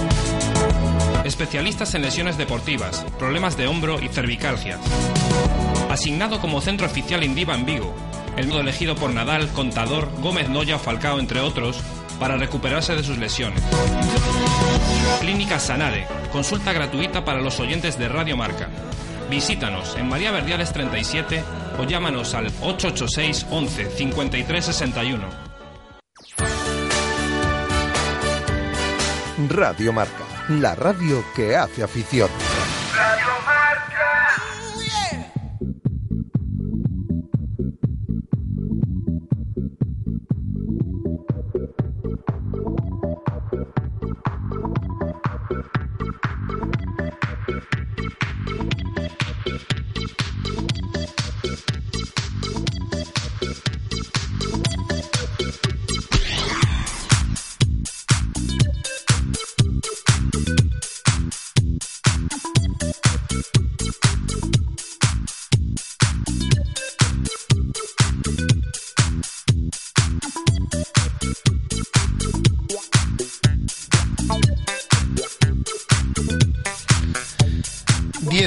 Especialistas 1.25 1.95
en 1.95 2.03
lesiones 2.03 2.37
deportivas, 2.37 3.07
problemas 3.21 3.57
de 3.57 3.69
hombro 3.69 4.03
y 4.03 4.09
cervicalgia. 4.09 4.81
Asignado 5.89 6.41
como 6.41 6.61
centro 6.61 6.89
oficial 6.89 7.23
Indiva 7.23 7.55
en 7.55 7.65
Vigo, 7.67 7.95
el 8.37 8.49
modo 8.49 8.61
elegido 8.61 8.95
por 8.95 9.13
Nadal, 9.13 9.49
Contador, 9.49 10.11
Gómez 10.21 10.49
Noya 10.49 10.79
Falcao, 10.79 11.19
entre 11.19 11.41
otros, 11.41 11.81
para 12.19 12.37
recuperarse 12.37 12.95
de 12.95 13.03
sus 13.03 13.19
lesiones. 13.19 13.63
Clínica 15.21 15.59
Sanare, 15.59 16.07
consulta 16.31 16.73
gratuita 16.73 17.25
para 17.25 17.41
los 17.41 17.59
oyentes 17.61 17.99
de 17.99 18.09
Radio 18.09 18.37
Marca. 18.37 18.69
Visítanos 19.31 19.97
en 19.97 20.09
María 20.09 20.31
Verdiales 20.31 20.73
37 20.73 21.43
o 21.79 21.85
llámanos 21.85 22.35
al 22.35 22.47
886 22.61 23.47
11 23.51 23.91
53 23.91 24.65
61. 24.65 25.53
Radio 29.49 29.93
Marca, 29.93 30.25
la 30.49 30.75
radio 30.75 31.25
que 31.35 31.57
hace 31.57 31.83
afición. 31.83 32.29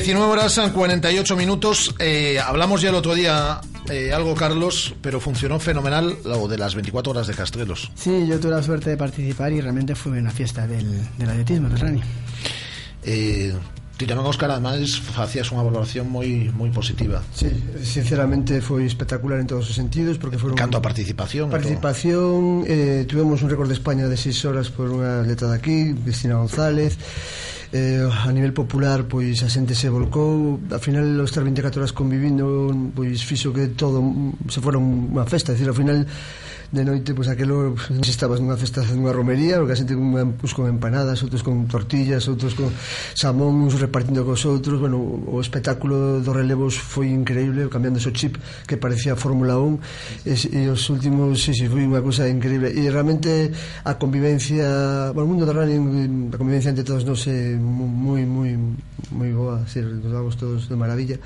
19 0.06 0.32
horas, 0.32 0.62
48 0.72 1.36
minutos. 1.36 1.96
Eh, 1.98 2.38
hablamos 2.40 2.80
ya 2.80 2.90
el 2.90 2.96
otro 2.96 3.16
día 3.16 3.60
eh, 3.90 4.14
algo, 4.14 4.36
Carlos, 4.36 4.94
pero 5.02 5.20
funcionó 5.20 5.60
fenomenal 5.60 6.16
lo 6.24 6.48
de 6.48 6.60
las 6.60 6.76
24 6.76 7.10
horas 7.10 7.26
de 7.26 7.34
Castrelos. 7.34 7.92
Sí, 7.96 8.28
yo 8.28 8.40
tuve 8.40 8.52
la 8.52 8.62
suerte 8.62 8.92
de 8.92 8.98
participar 8.98 9.52
y 9.52 9.62
realmente 9.62 9.96
fue 9.96 10.20
una 10.20 10.30
fiesta 10.30 10.68
del, 10.68 11.02
del 11.18 11.28
atletismo, 11.28 11.70
del 11.70 11.80
running. 11.80 12.04
Eh, 13.02 13.52
tamén, 13.98 14.30
Óscar, 14.30 14.52
además, 14.54 15.02
hacías 15.18 15.50
unha 15.50 15.66
valoración 15.66 16.06
moi 16.06 16.54
moi 16.54 16.70
positiva. 16.70 17.26
Sí, 17.34 17.50
sinceramente 17.82 18.62
foi 18.62 18.86
espectacular 18.86 19.42
en 19.42 19.50
todos 19.50 19.66
os 19.66 19.74
sentidos 19.74 20.22
porque 20.22 20.38
foron 20.38 20.54
Canto 20.54 20.78
a 20.78 20.86
participación. 20.86 21.50
Participación, 21.50 22.62
eh, 22.70 23.10
tuvemos 23.10 23.42
un 23.42 23.50
récord 23.50 23.74
de 23.74 23.74
España 23.74 24.06
de 24.06 24.22
6 24.22 24.54
horas 24.54 24.70
por 24.70 24.86
unha 24.86 25.26
atleta 25.26 25.50
de 25.50 25.56
aquí, 25.58 25.98
Cristina 26.06 26.38
González. 26.38 26.94
eh, 27.76 28.08
a 28.08 28.32
nivel 28.32 28.56
popular 28.56 29.04
pois 29.04 29.44
a 29.44 29.50
xente 29.52 29.76
se 29.76 29.92
volcou. 29.92 30.64
Al 30.72 30.80
final 30.80 31.20
os 31.20 31.30
estar 31.30 31.44
24 31.44 31.84
horas 31.84 31.92
convivindo 31.92 32.72
pois 32.96 33.20
fixo 33.28 33.52
que 33.52 33.76
todo 33.76 34.00
se 34.48 34.64
fora 34.64 34.80
unha 34.80 35.28
festa. 35.28 35.52
É 35.52 35.60
dicir, 35.60 35.68
ao 35.68 35.76
final 35.76 36.08
de 36.76 36.84
noite, 36.84 37.16
pois 37.16 37.32
aquelo 37.32 37.80
se 38.04 38.12
estabas 38.12 38.44
nunha 38.44 38.60
festa 38.60 38.84
nunha 38.84 39.16
romería, 39.16 39.56
porque 39.64 39.74
a 39.74 39.80
xente 39.80 39.96
con, 39.96 40.12
pues, 40.36 40.52
con 40.52 40.68
empanadas, 40.68 41.24
outros 41.24 41.40
con 41.40 41.64
tortillas, 41.72 42.28
outros 42.28 42.52
con 42.52 42.68
samón, 43.16 43.64
uns 43.64 43.80
repartindo 43.80 44.28
cos 44.28 44.44
outros, 44.44 44.84
bueno, 44.84 45.00
o 45.00 45.40
espectáculo 45.40 46.20
dos 46.20 46.36
relevos 46.36 46.76
foi 46.76 47.16
increíble, 47.16 47.72
cambiando 47.72 48.04
o 48.04 48.12
chip 48.12 48.36
que 48.68 48.76
parecía 48.76 49.16
Fórmula 49.16 49.56
1 49.56 50.28
e, 50.28 50.36
e 50.36 50.62
os 50.68 50.84
últimos, 50.92 51.40
si, 51.40 51.56
sí, 51.56 51.64
si, 51.64 51.66
sí, 51.66 51.72
foi 51.72 51.88
unha 51.88 52.04
cousa 52.04 52.28
increíble. 52.28 52.76
E 52.76 52.84
realmente 52.92 53.56
a 53.88 53.96
convivencia 53.96 55.16
bueno, 55.16 55.26
o 55.26 55.32
mundo 55.32 55.48
do 55.48 55.56
running, 55.56 56.36
a 56.36 56.38
convivencia 56.38 56.76
entre 56.76 56.84
todos 56.84 57.08
non 57.08 57.16
é 57.16 57.56
moi, 57.56 58.28
moi, 58.28 58.52
moi 59.16 59.32
boa, 59.32 59.64
sí, 59.72 59.80
nos 59.80 60.12
damos 60.12 60.36
todos 60.36 60.68
de 60.68 60.76
maravilla 60.76 61.18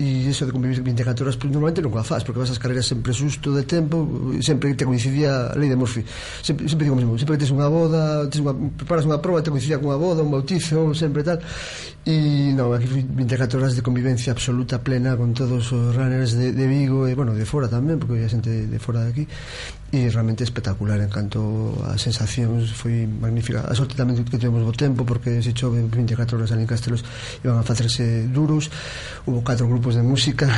e 0.00 0.28
iso 0.30 0.46
de 0.46 0.52
convivir 0.52 0.80
24 0.80 1.24
horas 1.24 1.36
normalmente 1.44 1.82
nunca 1.82 2.00
faz 2.02 2.24
porque 2.24 2.40
vas 2.40 2.50
as 2.50 2.56
carreras 2.56 2.86
sempre 2.86 3.12
susto 3.12 3.52
de 3.52 3.64
tempo 3.68 4.32
sempre 4.40 4.72
te 4.72 4.84
coincidía 4.84 5.52
a 5.52 5.56
lei 5.56 5.68
de 5.68 5.76
Murphy. 5.76 6.04
Sempre, 6.40 6.68
sempre 6.68 6.88
digo 6.88 6.96
mesmo 6.96 7.18
sempre 7.18 7.36
que 7.36 7.44
tens 7.44 7.52
unha 7.52 7.68
boda 7.68 8.24
tens 8.32 8.40
unha, 8.40 8.56
preparas 8.56 9.04
unha 9.04 9.20
prova 9.20 9.44
te 9.44 9.52
coincidía 9.52 9.76
cunha 9.76 10.00
boda 10.00 10.24
un 10.24 10.32
bautizo 10.32 10.96
sempre 10.96 11.20
tal. 11.20 11.40
E 12.02 12.50
non 12.56 12.72
aquí 12.72 12.88
24 12.88 13.60
horas 13.60 13.76
de 13.76 13.82
convivencia 13.84 14.32
absoluta 14.32 14.80
plena 14.80 15.14
con 15.14 15.36
todos 15.36 15.70
os 15.70 15.92
runners 15.92 16.34
de, 16.34 16.56
de 16.56 16.66
Vigo 16.66 17.04
e 17.06 17.12
bueno 17.12 17.36
de 17.36 17.44
fora 17.44 17.68
tamén 17.68 18.00
porque 18.00 18.16
había 18.16 18.32
xente 18.32 18.48
de, 18.48 18.64
de 18.66 18.78
fora 18.80 19.04
de 19.04 19.10
aquí. 19.12 19.24
E 19.92 20.08
realmente 20.08 20.40
espectacular 20.40 20.96
en 21.04 21.12
canto 21.12 21.76
a 21.84 22.00
sensacións 22.00 22.72
foi 22.72 23.04
magnífica. 23.04 23.60
A 23.68 23.76
sorte 23.76 23.92
tamén 23.92 24.16
que 24.24 24.40
tivemos 24.40 24.64
o 24.64 24.72
tempo 24.72 25.04
porque 25.04 25.44
se 25.44 25.52
chove 25.52 25.84
24 25.84 26.40
horas 26.40 26.48
ali 26.48 26.64
en 26.64 26.70
Castelos 26.72 27.04
iban 27.44 27.60
a 27.60 27.64
facerse 27.64 28.24
duros. 28.32 28.72
Hubo 29.28 29.44
catro 29.44 29.68
grupos 29.68 29.92
de 29.92 30.00
música 30.00 30.48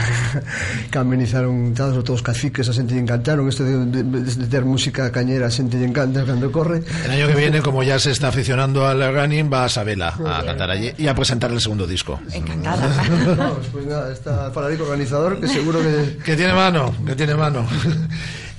que 0.90 0.98
amenizaron 1.02 1.74
todos, 1.74 1.98
todos 2.06 2.22
os 2.22 2.24
caciques 2.24 2.70
a 2.70 2.72
xente 2.72 2.94
encantaron 2.94 3.50
isto 3.50 3.66
de, 3.66 3.74
de, 3.90 4.06
de, 4.06 4.46
ter 4.46 4.62
música 4.62 5.10
cañera 5.10 5.50
a 5.50 5.52
xente 5.52 5.82
lle 5.82 5.90
encanta 5.90 6.22
cando 6.22 6.54
corre. 6.54 6.86
El 6.86 7.18
año 7.18 7.26
que 7.26 7.34
viene 7.34 7.58
como 7.58 7.82
ya 7.82 7.98
se 7.98 8.14
está 8.14 8.30
aficionando 8.30 8.86
al 8.86 9.02
running 9.02 9.50
va 9.50 9.66
a 9.66 9.68
Sabela 9.68 10.14
a 10.14 10.46
cantar 10.46 10.70
allí 10.70 10.94
y 10.94 11.10
a 11.10 11.14
presentar 11.18 11.50
el 11.50 11.58
segundo 11.58 11.90
disco. 11.90 12.22
Encantada. 12.30 12.86
Pues 13.74 13.86
nada, 13.86 14.12
está 14.12 14.50
Falarico 14.52 14.84
organizador 14.84 15.40
que 15.40 15.48
seguro 15.48 15.80
que 15.82 16.18
que 16.22 16.36
tiene 16.36 16.52
mano 16.52 16.94
que 17.04 17.16
tiene 17.16 17.34
mano 17.34 17.66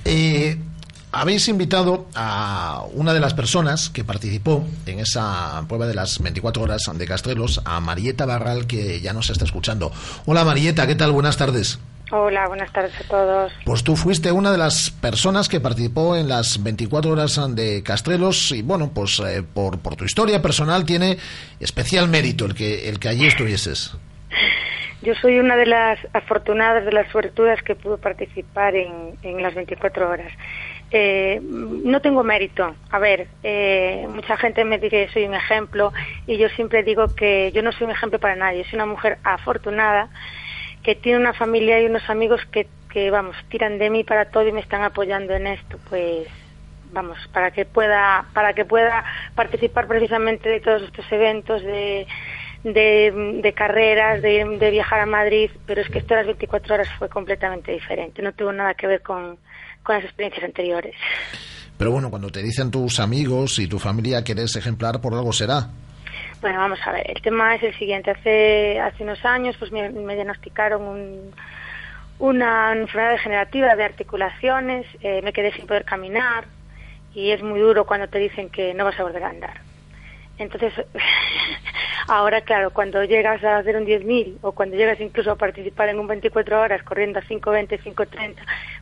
eh, 0.06 0.58
habéis 1.12 1.48
invitado 1.48 2.06
a 2.14 2.84
una 2.92 3.12
de 3.12 3.20
las 3.20 3.34
personas 3.34 3.90
que 3.90 4.04
participó 4.04 4.64
en 4.86 5.00
esa 5.00 5.64
prueba 5.66 5.86
de 5.86 5.94
las 5.94 6.20
24 6.20 6.62
horas 6.62 6.82
de 6.92 7.06
Castrelos, 7.06 7.60
a 7.64 7.80
Marieta 7.80 8.26
Barral, 8.26 8.66
que 8.66 9.00
ya 9.00 9.12
nos 9.12 9.30
está 9.30 9.44
escuchando. 9.44 9.92
Hola 10.26 10.44
Marieta, 10.44 10.86
¿qué 10.86 10.94
tal? 10.94 11.12
Buenas 11.12 11.36
tardes. 11.36 11.78
Hola, 12.12 12.46
buenas 12.46 12.72
tardes 12.72 12.92
a 13.00 13.08
todos. 13.08 13.52
Pues 13.64 13.82
tú 13.82 13.96
fuiste 13.96 14.30
una 14.30 14.52
de 14.52 14.58
las 14.58 14.90
personas 14.90 15.48
que 15.48 15.58
participó 15.58 16.14
en 16.14 16.28
las 16.28 16.62
24 16.62 17.10
horas 17.10 17.40
de 17.56 17.82
Castrelos 17.82 18.52
y 18.52 18.62
bueno, 18.62 18.92
pues 18.94 19.18
eh, 19.20 19.42
por, 19.42 19.80
por 19.80 19.96
tu 19.96 20.04
historia 20.04 20.40
personal 20.40 20.84
tiene 20.84 21.18
especial 21.58 22.08
mérito 22.08 22.44
el 22.44 22.54
que, 22.54 22.88
el 22.88 23.00
que 23.00 23.08
allí 23.08 23.26
estuvieses. 23.26 23.96
Yo 25.02 25.14
soy 25.14 25.38
una 25.38 25.56
de 25.56 25.66
las 25.66 25.98
afortunadas, 26.14 26.84
de 26.84 26.92
las 26.92 27.08
suertudas 27.10 27.62
que 27.62 27.74
pudo 27.74 27.98
participar 27.98 28.74
en, 28.74 29.16
en 29.22 29.42
las 29.42 29.54
24 29.54 30.08
horas. 30.08 30.32
Eh, 30.90 31.40
no 31.42 32.00
tengo 32.00 32.22
mérito. 32.22 32.74
A 32.90 32.98
ver, 32.98 33.26
eh, 33.42 34.06
mucha 34.08 34.36
gente 34.36 34.64
me 34.64 34.78
dice 34.78 35.06
que 35.06 35.12
soy 35.12 35.24
un 35.24 35.34
ejemplo 35.34 35.92
y 36.26 36.38
yo 36.38 36.48
siempre 36.50 36.82
digo 36.82 37.14
que 37.14 37.50
yo 37.52 37.62
no 37.62 37.72
soy 37.72 37.86
un 37.86 37.90
ejemplo 37.90 38.18
para 38.18 38.36
nadie. 38.36 38.64
Soy 38.64 38.76
una 38.76 38.86
mujer 38.86 39.18
afortunada 39.24 40.08
que 40.82 40.94
tiene 40.94 41.18
una 41.18 41.32
familia 41.32 41.80
y 41.80 41.86
unos 41.86 42.08
amigos 42.08 42.40
que, 42.46 42.68
que 42.90 43.10
vamos, 43.10 43.36
tiran 43.48 43.78
de 43.78 43.90
mí 43.90 44.04
para 44.04 44.26
todo 44.26 44.46
y 44.46 44.52
me 44.52 44.60
están 44.60 44.82
apoyando 44.82 45.34
en 45.34 45.48
esto. 45.48 45.78
Pues 45.88 46.28
vamos, 46.92 47.18
para 47.32 47.50
que 47.50 47.64
pueda, 47.64 48.26
para 48.32 48.54
que 48.54 48.64
pueda 48.64 49.04
participar 49.34 49.88
precisamente 49.88 50.48
de 50.48 50.60
todos 50.60 50.82
estos 50.82 51.10
eventos 51.10 51.62
de 51.62 52.06
de, 52.72 53.40
de 53.42 53.52
carreras, 53.52 54.20
de, 54.22 54.44
de, 54.58 54.70
viajar 54.70 55.00
a 55.00 55.06
Madrid, 55.06 55.50
pero 55.66 55.80
es 55.80 55.88
que 55.88 55.98
esto 55.98 56.14
de 56.14 56.20
las 56.20 56.26
24 56.26 56.74
horas 56.74 56.88
fue 56.98 57.08
completamente 57.08 57.70
diferente, 57.70 58.22
no 58.22 58.32
tuvo 58.32 58.52
nada 58.52 58.74
que 58.74 58.86
ver 58.86 59.02
con, 59.02 59.38
con 59.82 59.94
las 59.94 60.04
experiencias 60.04 60.44
anteriores. 60.44 60.94
Pero 61.78 61.92
bueno, 61.92 62.10
cuando 62.10 62.30
te 62.30 62.42
dicen 62.42 62.70
tus 62.70 62.98
amigos 62.98 63.58
y 63.58 63.68
tu 63.68 63.78
familia 63.78 64.24
que 64.24 64.32
eres 64.32 64.56
ejemplar, 64.56 65.00
por 65.00 65.14
algo 65.14 65.32
será. 65.32 65.68
Bueno, 66.40 66.58
vamos 66.58 66.80
a 66.84 66.92
ver, 66.92 67.10
el 67.10 67.22
tema 67.22 67.54
es 67.54 67.62
el 67.62 67.74
siguiente. 67.78 68.10
Hace, 68.10 68.80
hace 68.80 69.02
unos 69.04 69.24
años 69.24 69.56
pues 69.58 69.70
me, 69.70 69.88
me 69.90 70.14
diagnosticaron 70.14 70.82
un, 70.82 71.34
una 72.18 72.72
enfermedad 72.72 73.12
degenerativa 73.12 73.76
de 73.76 73.84
articulaciones, 73.84 74.86
eh, 75.02 75.20
me 75.22 75.32
quedé 75.32 75.52
sin 75.52 75.66
poder 75.66 75.84
caminar 75.84 76.46
y 77.14 77.30
es 77.30 77.42
muy 77.42 77.60
duro 77.60 77.86
cuando 77.86 78.08
te 78.08 78.18
dicen 78.18 78.50
que 78.50 78.74
no 78.74 78.84
vas 78.84 78.98
a 78.98 79.04
volver 79.04 79.22
a 79.22 79.30
andar. 79.30 79.60
Entonces, 80.38 80.72
Ahora, 82.08 82.40
claro, 82.42 82.70
cuando 82.70 83.02
llegas 83.02 83.42
a 83.42 83.58
hacer 83.58 83.76
un 83.76 83.84
10.000 83.84 84.38
o 84.42 84.52
cuando 84.52 84.76
llegas 84.76 85.00
incluso 85.00 85.32
a 85.32 85.36
participar 85.36 85.88
en 85.88 85.98
un 85.98 86.06
24 86.06 86.60
horas 86.60 86.82
corriendo 86.84 87.18
a 87.18 87.22
5.20, 87.22 87.82
5.30, 87.82 88.36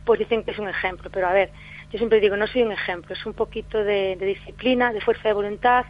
pues 0.05 0.19
dicen 0.19 0.43
que 0.43 0.51
es 0.51 0.59
un 0.59 0.69
ejemplo. 0.69 1.09
Pero 1.11 1.27
a 1.27 1.33
ver, 1.33 1.49
yo 1.91 1.97
siempre 1.97 2.19
digo, 2.19 2.37
no 2.37 2.45
soy 2.45 2.61
un 2.61 2.71
ejemplo, 2.71 3.15
es 3.15 3.25
un 3.25 3.33
poquito 3.33 3.83
de, 3.83 4.15
disciplina, 4.15 4.93
de 4.93 5.01
fuerza 5.01 5.29
de 5.29 5.33
voluntad 5.33 5.85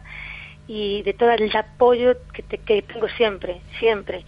y 0.66 1.02
de 1.02 1.12
todo 1.12 1.30
el 1.32 1.54
apoyo 1.54 2.16
que, 2.32 2.42
que 2.42 2.82
tengo 2.82 3.08
siempre, 3.08 3.60
siempre 3.78 4.24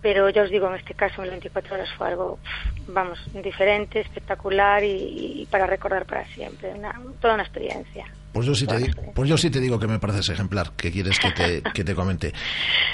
pero 0.00 0.28
ya 0.30 0.42
os 0.42 0.50
digo, 0.50 0.66
en 0.68 0.74
este 0.74 0.94
caso, 0.94 1.20
en 1.20 1.26
el 1.26 1.30
24 1.30 1.76
horas 1.76 1.88
fue 1.96 2.08
algo, 2.08 2.40
vamos, 2.88 3.20
diferente, 3.34 4.00
espectacular 4.00 4.82
y, 4.82 5.46
para 5.48 5.64
recordar 5.64 6.06
para 6.06 6.26
siempre, 6.26 6.72
toda 7.20 7.34
una 7.34 7.44
experiencia. 7.44 8.06
Pues 8.32 8.46
yo 8.46 8.54
sí 8.54 8.66
te 8.66 8.78
digo, 8.78 9.12
pues 9.14 9.28
yo 9.28 9.36
sí 9.36 9.50
te 9.50 9.60
digo 9.60 9.78
que 9.78 9.86
me 9.86 9.98
pareces 9.98 10.30
ejemplar, 10.30 10.72
que 10.76 10.90
quieres 10.90 11.18
que 11.18 11.30
te, 11.32 11.62
que 11.74 11.84
te 11.84 11.94
comente. 11.94 12.32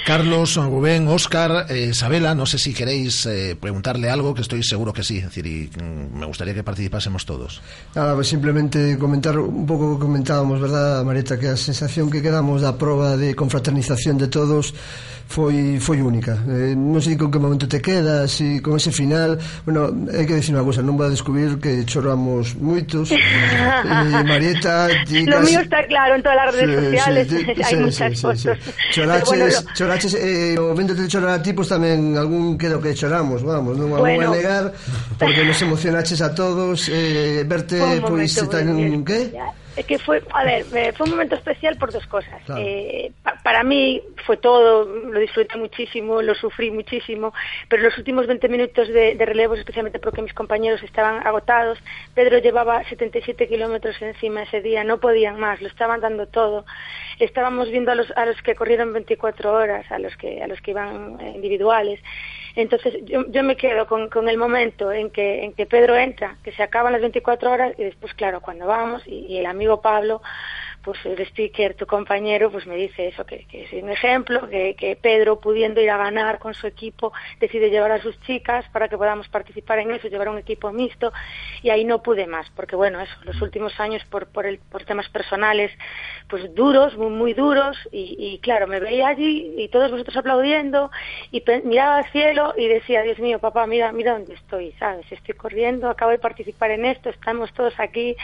Carlos, 0.05 0.55
Rubén, 0.55 1.07
Óscar, 1.07 1.65
eh, 1.69 1.87
Isabela, 1.91 2.35
no 2.35 2.45
sé 2.45 2.57
si 2.57 2.73
queréis 2.73 3.25
eh, 3.25 3.55
preguntarle 3.59 4.09
algo, 4.09 4.33
que 4.33 4.41
estoy 4.41 4.63
seguro 4.63 4.91
que 4.91 5.03
sí, 5.03 5.19
es 5.19 5.25
decir, 5.25 5.47
y, 5.47 5.69
mm, 5.81 6.19
me 6.19 6.25
gustaría 6.25 6.53
que 6.53 6.63
participásemos 6.63 7.25
todos. 7.25 7.61
Nada, 7.95 8.15
pues 8.15 8.27
simplemente 8.27 8.97
comentar 8.97 9.37
un 9.37 9.65
pouco 9.65 9.95
que 9.95 10.01
comentábamos, 10.01 10.59
verdad, 10.59 11.03
Marieta, 11.05 11.39
que 11.39 11.47
a 11.47 11.57
sensación 11.57 12.09
que 12.09 12.21
quedamos 12.21 12.61
da 12.61 12.77
proba 12.77 13.15
de 13.15 13.33
confraternización 13.33 14.17
de 14.17 14.27
todos 14.27 14.73
foi 15.29 15.77
foi 15.77 16.01
única. 16.01 16.41
Eh, 16.49 16.73
non 16.73 16.97
sei 17.05 17.13
con 17.13 17.29
que 17.29 17.37
momento 17.37 17.69
te 17.69 17.77
quedas, 17.77 18.41
e 18.41 18.65
con 18.65 18.81
ese 18.81 18.89
final, 18.89 19.37
bueno, 19.61 19.93
hai 20.09 20.25
que 20.25 20.33
decir 20.33 20.57
unha 20.57 20.65
cosa, 20.65 20.81
non 20.81 20.97
vai 20.97 21.07
a 21.07 21.13
descubrir 21.13 21.61
que 21.61 21.85
choramos 21.85 22.57
moitos. 22.57 23.13
e 23.13 24.21
Marieta, 24.25 24.89
ti 25.05 25.28
Lo 25.29 25.41
mío 25.41 25.59
está 25.59 25.83
claro 25.85 26.15
en 26.15 26.23
todas 26.23 26.37
las 26.37 26.55
redes 26.55 26.79
sí, 26.79 26.85
sociales, 26.85 27.27
sí, 27.29 27.39
hai 27.63 27.73
sí, 27.73 27.75
muchas 27.77 28.11
sí, 28.13 28.21
fotos. 28.21 28.41
Sí, 28.41 28.49
sí. 28.65 28.71
Choraches, 28.91 29.29
bueno, 29.29 29.45
lo... 29.45 29.73
choraches 29.73 30.13
eh, 30.15 30.57
o 30.57 30.73
véndote 30.73 31.01
de 31.03 31.07
chorar 31.07 31.31
a 31.37 31.41
ti, 31.41 31.53
pues, 31.53 31.67
tamén 31.69 32.17
algún 32.17 32.57
quedo 32.57 32.81
que 32.81 32.95
choramos, 32.97 33.45
vamos, 33.45 33.77
non 33.77 33.93
bueno. 33.93 34.01
vou 34.01 34.07
a 34.07 34.33
negar, 34.33 34.65
porque 35.21 35.45
nos 35.45 35.59
emocionaches 35.61 36.19
a 36.25 36.33
todos, 36.33 36.89
eh, 36.89 37.45
verte, 37.45 38.01
pois, 38.01 38.33
pues, 38.33 38.49
tan, 38.49 39.05
que? 39.05 39.35
Que 39.87 39.99
fue, 39.99 40.21
a 40.33 40.43
ver, 40.43 40.65
fue 40.95 41.05
un 41.05 41.11
momento 41.11 41.35
especial 41.35 41.77
por 41.77 41.91
dos 41.91 42.05
cosas. 42.07 42.41
Eh, 42.57 43.11
para 43.43 43.63
mí 43.63 44.01
fue 44.25 44.37
todo, 44.37 44.85
lo 44.85 45.19
disfruté 45.19 45.57
muchísimo, 45.57 46.21
lo 46.21 46.35
sufrí 46.35 46.71
muchísimo, 46.71 47.33
pero 47.67 47.83
los 47.83 47.97
últimos 47.97 48.27
20 48.27 48.49
minutos 48.49 48.87
de, 48.89 49.15
de 49.15 49.25
relevos, 49.25 49.59
especialmente 49.59 49.99
porque 49.99 50.21
mis 50.21 50.33
compañeros 50.33 50.83
estaban 50.83 51.25
agotados, 51.25 51.79
Pedro 52.13 52.39
llevaba 52.39 52.83
77 52.83 53.47
kilómetros 53.47 54.01
encima 54.01 54.43
ese 54.43 54.61
día, 54.61 54.83
no 54.83 54.99
podían 54.99 55.39
más, 55.39 55.61
lo 55.61 55.67
estaban 55.67 56.01
dando 56.01 56.27
todo. 56.27 56.65
Estábamos 57.19 57.69
viendo 57.69 57.91
a 57.91 57.95
los, 57.95 58.11
a 58.17 58.25
los 58.25 58.41
que 58.41 58.55
corrieron 58.55 58.93
24 58.93 59.53
horas, 59.53 59.89
a 59.91 59.99
los 59.99 60.15
que, 60.17 60.41
a 60.41 60.47
los 60.47 60.61
que 60.61 60.71
iban 60.71 61.19
eh, 61.19 61.31
individuales, 61.35 61.99
entonces 62.55 62.95
yo, 63.05 63.25
yo 63.29 63.43
me 63.43 63.55
quedo 63.55 63.87
con, 63.87 64.09
con, 64.09 64.29
el 64.29 64.37
momento 64.37 64.91
en 64.91 65.09
que, 65.09 65.43
en 65.43 65.53
que 65.53 65.65
Pedro 65.65 65.95
entra, 65.95 66.37
que 66.43 66.51
se 66.51 66.63
acaban 66.63 66.93
las 66.93 67.01
24 67.01 67.51
horas 67.51 67.73
y 67.77 67.83
después, 67.83 68.13
claro, 68.13 68.41
cuando 68.41 68.65
vamos 68.67 69.03
y, 69.05 69.25
y 69.27 69.37
el 69.37 69.45
amigo 69.45 69.81
Pablo 69.81 70.21
pues 70.89 71.05
el 71.05 71.19
speaker, 71.27 71.75
tu 71.75 71.85
compañero, 71.85 72.49
pues 72.49 72.65
me 72.65 72.75
dice 72.75 73.09
eso, 73.09 73.23
que, 73.23 73.45
que 73.45 73.65
es 73.65 73.73
un 73.73 73.91
ejemplo, 73.91 74.49
que, 74.49 74.97
Pedro, 74.99 75.39
pudiendo 75.39 75.79
ir 75.81 75.91
a 75.91 75.97
ganar 75.97 76.39
con 76.39 76.55
su 76.55 76.65
equipo, 76.65 77.13
decide 77.39 77.69
llevar 77.69 77.91
a 77.91 78.01
sus 78.01 78.19
chicas 78.21 78.65
para 78.73 78.87
que 78.87 78.97
podamos 78.97 79.27
participar 79.29 79.77
en 79.77 79.91
eso, 79.91 80.07
llevar 80.07 80.29
un 80.29 80.39
equipo 80.39 80.71
mixto, 80.71 81.13
y 81.61 81.69
ahí 81.69 81.85
no 81.85 82.01
pude 82.01 82.25
más, 82.25 82.49
porque 82.55 82.75
bueno, 82.75 82.99
eso, 83.01 83.13
los 83.21 83.39
últimos 83.39 83.79
años 83.79 84.03
por, 84.05 84.25
por, 84.29 84.47
el, 84.47 84.57
por 84.57 84.83
temas 84.83 85.07
personales, 85.09 85.71
pues 86.27 86.55
duros, 86.55 86.97
muy, 86.97 87.11
muy 87.11 87.33
duros, 87.35 87.77
y, 87.91 88.15
y 88.17 88.39
claro, 88.39 88.65
me 88.65 88.79
veía 88.79 89.09
allí 89.09 89.53
y 89.57 89.67
todos 89.67 89.91
vosotros 89.91 90.17
aplaudiendo, 90.17 90.89
y 91.31 91.43
miraba 91.65 91.97
al 91.97 92.11
cielo 92.11 92.55
y 92.57 92.67
decía, 92.67 93.03
Dios 93.03 93.19
mío, 93.19 93.37
papá, 93.37 93.67
mira, 93.67 93.91
mira 93.91 94.13
dónde 94.13 94.33
estoy, 94.33 94.71
¿sabes? 94.79 95.05
Estoy 95.11 95.35
corriendo, 95.35 95.87
acabo 95.87 96.09
de 96.09 96.17
participar 96.17 96.71
en 96.71 96.85
esto, 96.85 97.11
estamos 97.11 97.53
todos 97.53 97.79
aquí, 97.79 98.15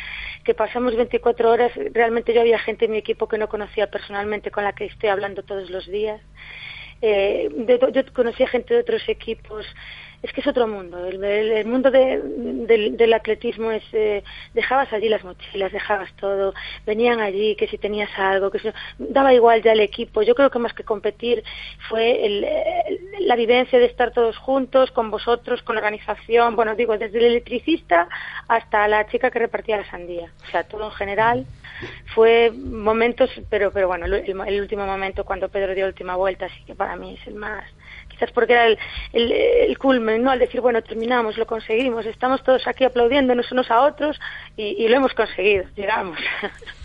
que 0.44 0.56
pasamos 0.56 0.96
24 0.96 1.52
horas, 1.52 1.72
realmente 1.94 2.34
yo 2.34 2.42
había 2.42 2.55
gente 2.60 2.86
en 2.86 2.92
mi 2.92 2.98
equipo 2.98 3.28
que 3.28 3.38
no 3.38 3.50
conocía 3.50 3.90
personalmente, 3.90 4.52
con 4.52 4.64
la 4.64 4.74
que 4.74 4.86
estoy 4.86 5.10
hablando 5.10 5.44
todos 5.44 5.70
los 5.70 5.86
días. 5.88 6.22
Eh, 7.02 7.50
yo 7.94 8.14
conocía 8.14 8.48
gente 8.48 8.74
de 8.74 8.80
otros 8.80 9.08
equipos 9.10 9.66
es 10.26 10.34
que 10.34 10.42
es 10.42 10.48
otro 10.48 10.68
mundo. 10.68 11.06
El, 11.06 11.66
mundo 11.68 11.92
del, 11.92 13.14
atletismo 13.14 13.70
es, 13.70 13.84
eh, 13.94 14.24
dejabas 14.56 14.92
allí 14.92 15.08
las 15.08 15.24
mochilas, 15.24 15.72
dejabas 15.72 16.12
todo, 16.16 16.56
venían 16.84 17.20
allí, 17.20 17.56
que 17.56 17.68
si 17.68 17.78
tenías 17.78 18.10
algo, 18.18 18.50
que 18.50 18.58
si 18.58 18.70
daba 18.98 19.36
igual 19.36 19.62
ya 19.62 19.74
el 19.74 19.82
equipo. 19.82 20.24
Yo 20.24 20.34
creo 20.34 20.50
que 20.50 20.58
más 20.58 20.74
que 20.74 20.84
competir 20.84 21.44
fue 21.90 22.42
la 23.20 23.36
vivencia 23.36 23.78
de 23.78 23.86
estar 23.86 24.12
todos 24.12 24.36
juntos, 24.38 24.90
con 24.92 25.12
vosotros, 25.12 25.62
con 25.62 25.76
la 25.76 25.82
organización, 25.82 26.56
bueno, 26.56 26.74
digo, 26.76 26.98
desde 26.98 27.20
el 27.20 27.26
electricista 27.26 28.10
hasta 28.48 28.88
la 28.88 29.06
chica 29.06 29.30
que 29.30 29.38
repartía 29.38 29.78
la 29.78 29.90
sandía. 29.92 30.34
O 30.48 30.50
sea, 30.50 30.64
todo 30.64 30.86
en 30.86 30.92
general 30.92 31.46
fue 32.16 32.52
momentos, 32.52 33.30
pero, 33.52 33.72
pero 33.72 33.88
bueno, 33.88 34.08
el, 34.08 34.14
el 34.14 34.62
último 34.62 34.88
momento 34.88 35.24
cuando 35.24 35.50
Pedro 35.50 35.76
dio 35.76 35.86
la 35.86 35.90
última 35.90 36.16
vuelta, 36.16 36.50
sí 36.50 36.64
que 36.66 36.74
para 36.74 36.96
mí 36.96 37.16
es 37.22 37.28
el 37.28 37.36
más 37.36 37.64
quizás 38.16 38.32
porque 38.32 38.54
era 38.54 38.68
el, 38.68 38.78
el, 39.14 39.78
culmen, 39.78 40.24
¿no? 40.24 40.32
Al 40.32 40.40
decir, 40.40 40.62
bueno, 40.62 40.82
terminamos, 40.82 41.38
lo 41.38 41.46
conseguimos, 41.46 42.06
estamos 42.06 42.44
todos 42.44 42.66
aquí 42.68 42.86
aplaudiéndonos 42.86 43.52
unos 43.52 43.70
a 43.70 43.82
otros 43.82 44.20
y, 44.56 44.84
y 44.84 44.88
lo 44.88 44.96
hemos 44.98 45.14
conseguido, 45.14 45.66
llegamos. 45.76 46.18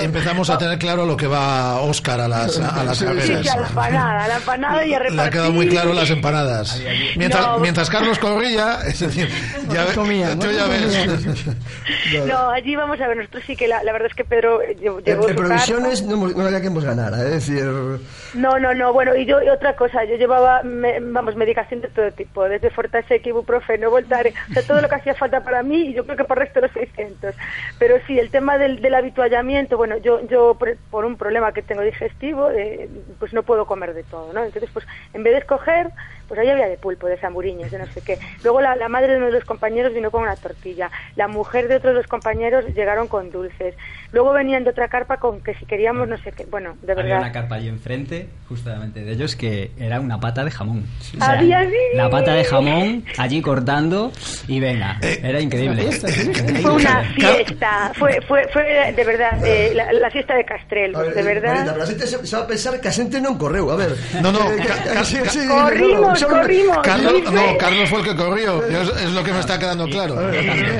Empezamos 0.00 0.50
a 0.50 0.58
tener 0.58 0.78
claro 0.78 1.06
lo 1.06 1.16
que 1.16 1.26
va 1.26 1.80
Oscar 1.80 2.20
a 2.20 2.28
las, 2.28 2.58
a 2.58 2.84
las 2.84 3.02
carreras. 3.02 3.42
Sí, 3.42 3.48
a 3.48 3.56
la 3.56 3.66
empanada, 3.68 4.28
la 4.28 4.36
empanada 4.36 4.86
y 4.86 4.94
a 4.94 4.98
repartir. 4.98 5.16
Le 5.16 5.22
ha 5.22 5.30
quedado 5.30 5.52
muy 5.52 5.68
claro 5.68 5.92
las 5.92 6.10
empanadas. 6.10 6.82
Mientras, 7.16 7.46
no. 7.46 7.58
mientras 7.58 7.90
Carlos 7.90 8.18
corría, 8.18 8.78
es 8.86 9.00
decir, 9.00 9.28
ya, 9.68 9.86
comía, 9.94 10.34
¿no? 10.34 10.50
ya 10.50 10.66
ves. 10.66 11.46
No, 12.26 12.50
allí 12.50 12.76
vamos 12.76 13.00
a 13.00 13.08
ver, 13.08 13.16
nosotros 13.16 13.42
sí 13.46 13.56
que 13.56 13.66
la, 13.66 13.82
la 13.82 13.92
verdad 13.92 14.08
es 14.08 14.14
que 14.14 14.24
Pedro 14.24 14.60
llevó 14.78 15.00
En 15.04 15.34
provisiones 15.34 16.02
no, 16.02 16.28
no 16.28 16.44
había 16.44 16.60
que 16.60 16.66
hemos 16.66 16.84
ganara, 16.84 17.22
¿eh? 17.22 17.36
es 17.36 17.46
decir... 17.46 17.64
No, 18.34 18.58
no, 18.58 18.74
no, 18.74 18.92
bueno, 18.92 19.14
y 19.14 19.24
yo 19.24 19.42
y 19.42 19.48
otra 19.48 19.76
cosa, 19.76 20.04
yo 20.04 20.16
llevaba, 20.16 20.62
me, 20.62 21.00
vamos, 21.00 21.36
medicación 21.36 21.80
de 21.80 21.88
todo 21.88 22.10
tipo, 22.12 22.44
desde 22.48 22.70
Fortasec, 22.70 23.26
ibuprofeno, 23.26 23.90
Voltare, 23.90 24.34
o 24.50 24.52
sea, 24.54 24.62
todo 24.62 24.80
lo 24.80 24.88
que 24.88 24.94
hacía 24.94 25.14
falta 25.14 25.42
para 25.42 25.62
mí 25.62 25.88
y 25.88 25.94
yo 25.94 26.04
creo 26.04 26.16
que 26.16 26.24
por 26.24 26.38
el 26.38 26.44
resto 26.44 26.60
los 26.60 26.70
600. 26.72 27.34
Pero 27.78 27.96
sí, 28.06 28.18
el 28.18 28.30
tema 28.30 28.58
del, 28.58 28.80
del 28.80 28.94
bueno, 29.76 29.96
yo, 29.98 30.20
yo 30.26 30.56
por, 30.90 31.04
un 31.04 31.16
problema 31.16 31.52
que 31.52 31.62
tengo 31.62 31.82
digestivo, 31.82 32.50
eh, 32.50 32.88
pues 33.18 33.32
no 33.32 33.42
puedo 33.42 33.66
comer 33.66 33.94
de 33.94 34.04
todo, 34.04 34.32
¿no? 34.32 34.44
Entonces, 34.44 34.70
pues 34.72 34.86
en 35.12 35.22
vez 35.22 35.32
de 35.32 35.38
escoger, 35.40 35.90
pues 36.32 36.40
ahí 36.40 36.48
había 36.48 36.66
de 36.66 36.78
pulpo, 36.78 37.08
de 37.08 37.18
zamburiños, 37.18 37.70
de 37.70 37.78
no 37.78 37.84
sé 37.88 38.00
qué. 38.00 38.18
Luego 38.42 38.62
la, 38.62 38.74
la, 38.74 38.88
madre 38.88 39.12
de 39.12 39.16
uno 39.18 39.26
de 39.26 39.32
los 39.32 39.44
compañeros 39.44 39.92
vino 39.92 40.10
con 40.10 40.22
una 40.22 40.34
tortilla, 40.34 40.90
la 41.14 41.28
mujer 41.28 41.68
de 41.68 41.76
otro 41.76 41.90
de 41.90 41.96
los 41.96 42.06
compañeros 42.06 42.64
llegaron 42.74 43.06
con 43.06 43.30
dulces. 43.30 43.74
Luego 44.12 44.32
venían 44.32 44.64
de 44.64 44.70
otra 44.70 44.88
carpa 44.88 45.18
con 45.18 45.42
que 45.42 45.52
si 45.56 45.66
queríamos 45.66 46.08
no 46.08 46.16
sé 46.16 46.32
qué, 46.32 46.46
bueno, 46.46 46.74
de 46.80 46.94
verdad. 46.94 47.16
Había 47.16 47.18
una 47.18 47.32
carpa 47.32 47.56
allí 47.56 47.68
enfrente, 47.68 48.30
justamente 48.48 49.04
de 49.04 49.12
ellos, 49.12 49.36
que 49.36 49.72
era 49.78 50.00
una 50.00 50.20
pata 50.20 50.42
de 50.42 50.50
jamón. 50.50 50.86
O 51.00 51.02
sea, 51.02 51.32
había 51.32 51.68
La 51.94 52.08
pata 52.08 52.32
de 52.32 52.44
jamón 52.44 53.04
allí 53.18 53.42
cortando 53.42 54.10
y 54.48 54.58
venga, 54.58 54.98
eh, 55.02 55.20
era 55.22 55.38
increíble. 55.38 55.92
Fue 56.62 56.72
una 56.72 57.04
fiesta, 57.14 57.92
fue, 57.94 58.20
fue, 58.22 58.48
fue 58.48 58.92
de 58.96 59.04
verdad 59.04 59.38
eh, 59.44 59.72
la, 59.74 59.92
la, 59.92 60.10
fiesta 60.10 60.34
de 60.34 60.44
Castrel, 60.44 60.92
ver, 60.94 61.14
de 61.14 61.22
verdad. 61.22 61.54
Marita, 61.56 61.76
la 61.76 61.86
gente 61.86 62.06
se, 62.06 62.26
se, 62.26 62.36
va 62.36 62.42
a 62.42 62.46
pensar 62.46 62.80
que 62.80 62.88
a 62.88 62.92
gente 62.92 63.20
non 63.20 63.36
correu, 63.36 63.70
a 63.70 63.76
ver. 63.76 63.92
No, 64.22 64.32
no, 64.32 64.50
eh, 64.50 64.62
corrimos, 65.48 66.21
no, 66.28 66.40
corrimos. 66.40 66.78
Carlos, 66.78 67.32
no, 67.32 67.58
Carlos 67.58 67.90
fue 67.90 68.00
el 68.00 68.04
que 68.04 68.16
corrió, 68.16 68.64
es, 68.64 68.88
es, 68.88 69.12
lo 69.12 69.22
que 69.22 69.32
me 69.32 69.40
está 69.40 69.58
quedando 69.58 69.86
claro. 69.86 70.16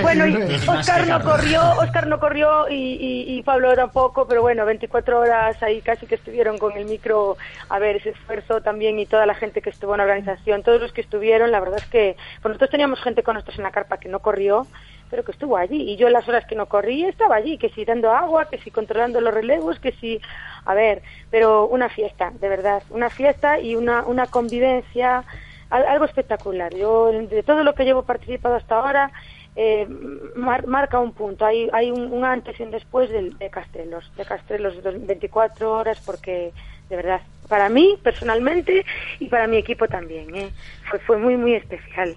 Bueno, 0.02 0.26
y 0.26 0.68
Oscar 0.68 1.06
no 1.06 1.22
corrió, 1.22 1.62
Oscar 1.78 2.06
no 2.06 2.18
corrió 2.18 2.68
y, 2.68 2.74
y, 2.74 3.38
y 3.38 3.42
Pablo 3.42 3.74
tampoco, 3.74 4.26
pero 4.26 4.42
bueno, 4.42 4.64
24 4.64 5.18
horas 5.18 5.62
ahí 5.62 5.80
casi 5.80 6.06
que 6.06 6.14
estuvieron 6.14 6.58
con 6.58 6.76
el 6.76 6.84
micro 6.84 7.36
a 7.68 7.78
ver 7.78 7.96
ese 7.96 8.10
esfuerzo 8.10 8.60
también 8.60 8.98
y 8.98 9.06
toda 9.06 9.26
la 9.26 9.34
gente 9.34 9.62
que 9.62 9.70
estuvo 9.70 9.94
en 9.94 9.98
la 9.98 10.04
organización, 10.04 10.62
todos 10.62 10.80
los 10.80 10.92
que 10.92 11.00
estuvieron, 11.00 11.50
la 11.50 11.60
verdad 11.60 11.78
es 11.78 11.86
que 11.86 12.16
pues 12.40 12.50
nosotros 12.50 12.70
teníamos 12.70 13.00
gente 13.00 13.22
con 13.22 13.34
nosotros 13.34 13.58
en 13.58 13.64
la 13.64 13.70
carpa 13.70 13.98
que 13.98 14.08
no 14.08 14.20
corrió, 14.20 14.66
pero 15.12 15.24
que 15.24 15.32
estuvo 15.32 15.58
allí. 15.58 15.90
Y 15.90 15.96
yo 15.96 16.08
las 16.08 16.26
horas 16.26 16.46
que 16.46 16.54
no 16.54 16.64
corrí 16.64 17.04
estaba 17.04 17.36
allí, 17.36 17.58
que 17.58 17.68
si 17.68 17.84
dando 17.84 18.10
agua, 18.12 18.48
que 18.48 18.56
si 18.56 18.70
controlando 18.70 19.20
los 19.20 19.34
relevos, 19.34 19.78
que 19.78 19.92
si... 19.92 20.18
A 20.64 20.72
ver, 20.72 21.02
pero 21.30 21.66
una 21.66 21.90
fiesta, 21.90 22.32
de 22.40 22.48
verdad, 22.48 22.82
una 22.88 23.10
fiesta 23.10 23.60
y 23.60 23.76
una, 23.76 24.04
una 24.06 24.26
convivencia, 24.26 25.22
algo 25.68 26.06
espectacular. 26.06 26.74
Yo, 26.74 27.12
de 27.12 27.42
todo 27.42 27.62
lo 27.62 27.74
que 27.74 27.84
llevo 27.84 28.04
participado 28.04 28.54
hasta 28.54 28.76
ahora, 28.76 29.10
eh, 29.54 29.86
marca 30.34 30.98
un 30.98 31.12
punto. 31.12 31.44
Hay, 31.44 31.68
hay 31.74 31.90
un, 31.90 32.24
antes 32.24 32.58
y 32.58 32.62
un 32.62 32.70
después 32.70 33.10
de, 33.10 33.32
de 33.38 33.50
Castelos, 33.50 34.10
de 34.16 34.24
Castelos 34.24 34.82
24 34.82 35.72
horas, 35.72 36.00
porque 36.06 36.52
de 36.88 36.96
verdad, 36.96 37.20
para 37.48 37.68
mí 37.68 37.98
personalmente 38.02 38.86
y 39.18 39.26
para 39.26 39.46
mi 39.46 39.58
equipo 39.58 39.88
también. 39.88 40.34
¿eh? 40.34 40.48
Fue, 40.88 40.98
fue 41.00 41.18
muy, 41.18 41.36
muy 41.36 41.54
especial. 41.54 42.14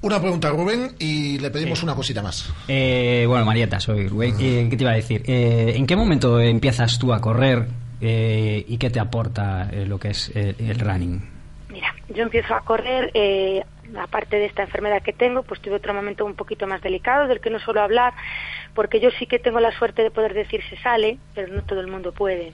Una 0.00 0.20
pregunta, 0.20 0.50
Rubén, 0.50 0.92
y 1.00 1.40
le 1.40 1.50
pedimos 1.50 1.82
una 1.82 1.96
cosita 1.96 2.22
más. 2.22 2.54
Eh, 2.68 3.24
bueno, 3.26 3.44
Marieta, 3.44 3.80
soy 3.80 4.06
Rubén. 4.06 4.36
Eh, 4.38 4.68
¿Qué 4.70 4.76
te 4.76 4.84
iba 4.84 4.92
a 4.92 4.96
decir? 4.96 5.22
Eh, 5.26 5.74
¿En 5.76 5.88
qué 5.88 5.96
momento 5.96 6.38
empiezas 6.38 7.00
tú 7.00 7.12
a 7.12 7.20
correr 7.20 7.66
y 8.00 8.78
qué 8.78 8.90
te 8.90 9.00
aporta 9.00 9.68
lo 9.86 9.98
que 9.98 10.10
es 10.10 10.30
el 10.36 10.78
running? 10.78 11.20
Mira, 11.68 11.92
yo 12.14 12.22
empiezo 12.22 12.54
a 12.54 12.60
correr, 12.60 13.12
aparte 14.00 14.36
de 14.36 14.46
esta 14.46 14.62
enfermedad 14.62 15.02
que 15.02 15.12
tengo, 15.12 15.42
pues 15.42 15.60
tuve 15.60 15.74
otro 15.74 15.92
momento 15.94 16.24
un 16.24 16.34
poquito 16.34 16.68
más 16.68 16.80
delicado 16.80 17.26
del 17.26 17.40
que 17.40 17.50
no 17.50 17.58
suelo 17.58 17.80
hablar, 17.80 18.14
porque 18.74 19.00
yo 19.00 19.10
sí 19.18 19.26
que 19.26 19.40
tengo 19.40 19.58
la 19.58 19.76
suerte 19.76 20.02
de 20.02 20.12
poder 20.12 20.32
decir 20.32 20.60
se 20.70 20.76
sale, 20.76 21.18
pero 21.34 21.52
no 21.52 21.62
todo 21.62 21.80
el 21.80 21.88
mundo 21.88 22.12
puede. 22.12 22.52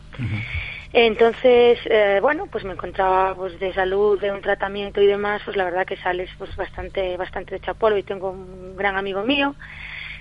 Entonces, 0.97 1.81
eh, 1.87 2.21
bueno, 2.23 2.47
pues 2.47 2.63
me 2.63 2.73
encontraba 2.73 3.35
pues 3.35 3.59
de 3.59 3.75
salud, 3.75 4.21
de 4.21 4.31
un 4.31 4.41
tratamiento 4.41 5.03
y 5.03 5.09
demás, 5.09 5.43
pues 5.45 5.57
la 5.57 5.65
verdad 5.65 5.85
que 5.85 5.97
sales 5.97 6.31
pues 6.39 6.55
bastante, 6.55 7.17
bastante 7.17 7.57
de 7.57 7.61
chapolo 7.61 7.99
y 7.99 8.05
tengo 8.05 8.31
un 8.31 8.77
gran 8.77 8.97
amigo 8.97 9.25
mío 9.25 9.57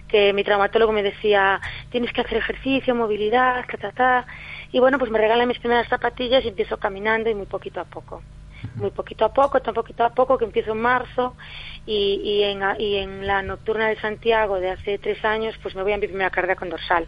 que 0.07 0.33
mi 0.33 0.43
traumatólogo 0.43 0.91
me 0.91 1.03
decía, 1.03 1.61
tienes 1.91 2.11
que 2.11 2.21
hacer 2.21 2.39
ejercicio, 2.39 2.95
movilidad, 2.95 3.63
ta, 3.67 3.77
ta, 3.77 3.91
ta. 3.91 4.25
Y 4.71 4.79
bueno, 4.79 4.97
pues 4.97 5.11
me 5.11 5.19
regala 5.19 5.45
mis 5.45 5.59
primeras 5.59 5.87
zapatillas 5.89 6.43
y 6.43 6.47
empiezo 6.47 6.77
caminando 6.77 7.29
y 7.29 7.35
muy 7.35 7.45
poquito 7.45 7.79
a 7.79 7.85
poco. 7.85 8.23
Muy 8.73 8.89
poquito 8.89 9.25
a 9.25 9.33
poco, 9.33 9.61
tan 9.61 9.75
poquito 9.75 10.03
a 10.03 10.09
poco 10.09 10.39
que 10.39 10.45
empiezo 10.45 10.71
en 10.71 10.81
marzo 10.81 11.35
y, 11.85 12.19
y, 12.23 12.43
en, 12.43 12.63
y 12.79 12.95
en 12.95 13.27
la 13.27 13.43
nocturna 13.43 13.89
de 13.89 13.99
Santiago 13.99 14.59
de 14.59 14.71
hace 14.71 14.97
tres 14.97 15.23
años, 15.23 15.55
pues 15.61 15.75
me 15.75 15.83
voy 15.83 15.93
a 15.93 15.97
mi 15.97 16.07
primera 16.07 16.31
carga 16.31 16.55
con 16.55 16.69
dorsal. 16.69 17.05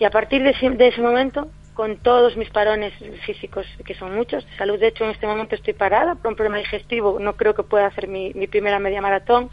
Y 0.00 0.04
a 0.04 0.10
partir 0.10 0.42
de 0.42 0.88
ese 0.88 1.00
momento 1.00 1.48
con 1.78 1.96
todos 1.98 2.36
mis 2.36 2.50
parones 2.50 2.92
físicos, 3.24 3.64
que 3.84 3.94
son 3.94 4.12
muchos. 4.12 4.44
De 4.44 4.56
salud, 4.56 4.80
de 4.80 4.88
hecho, 4.88 5.04
en 5.04 5.10
este 5.10 5.28
momento 5.28 5.54
estoy 5.54 5.74
parada 5.74 6.16
por 6.16 6.32
un 6.32 6.34
problema 6.34 6.58
digestivo. 6.58 7.20
No 7.20 7.36
creo 7.36 7.54
que 7.54 7.62
pueda 7.62 7.86
hacer 7.86 8.08
mi, 8.08 8.32
primera 8.48 8.80
media 8.80 9.00
maratón. 9.00 9.48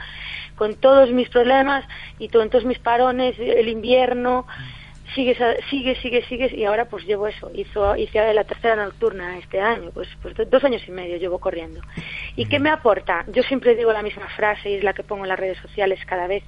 Con 0.56 0.74
todos 0.74 1.12
mis 1.12 1.30
problemas 1.30 1.86
y 2.18 2.30
con 2.30 2.50
todos 2.50 2.66
mis 2.66 2.80
parones, 2.80 3.38
el 3.38 3.68
invierno, 3.68 4.48
sigue, 5.14 5.38
sigue, 5.70 5.96
sigue, 6.02 6.26
sigue. 6.26 6.56
Y 6.56 6.66
ahora 6.66 6.86
pues 6.86 7.06
llevo 7.06 7.28
eso. 7.28 7.52
Hizo, 7.54 7.96
hice 7.96 8.34
la 8.34 8.44
tercera 8.44 8.76
nocturna 8.76 9.38
este 9.38 9.62
año. 9.62 9.92
Pues, 9.94 10.08
pues 10.24 10.34
dos 10.50 10.64
años 10.64 10.82
y 10.88 10.92
medio 10.92 11.18
llevo 11.18 11.38
corriendo. 11.38 11.82
¿Y 12.36 12.48
qué 12.48 12.58
me 12.58 12.72
aporta? 12.72 13.24
Yo 13.28 13.44
siempre 13.44 13.76
digo 13.76 13.94
la 13.94 14.02
misma 14.02 14.30
frase 14.30 14.72
y 14.72 14.74
es 14.78 14.84
la 14.84 14.94
que 14.94 15.04
pongo 15.04 15.26
en 15.26 15.30
las 15.30 15.40
redes 15.40 15.60
sociales 15.60 16.00
cada 16.08 16.26
vez 16.26 16.44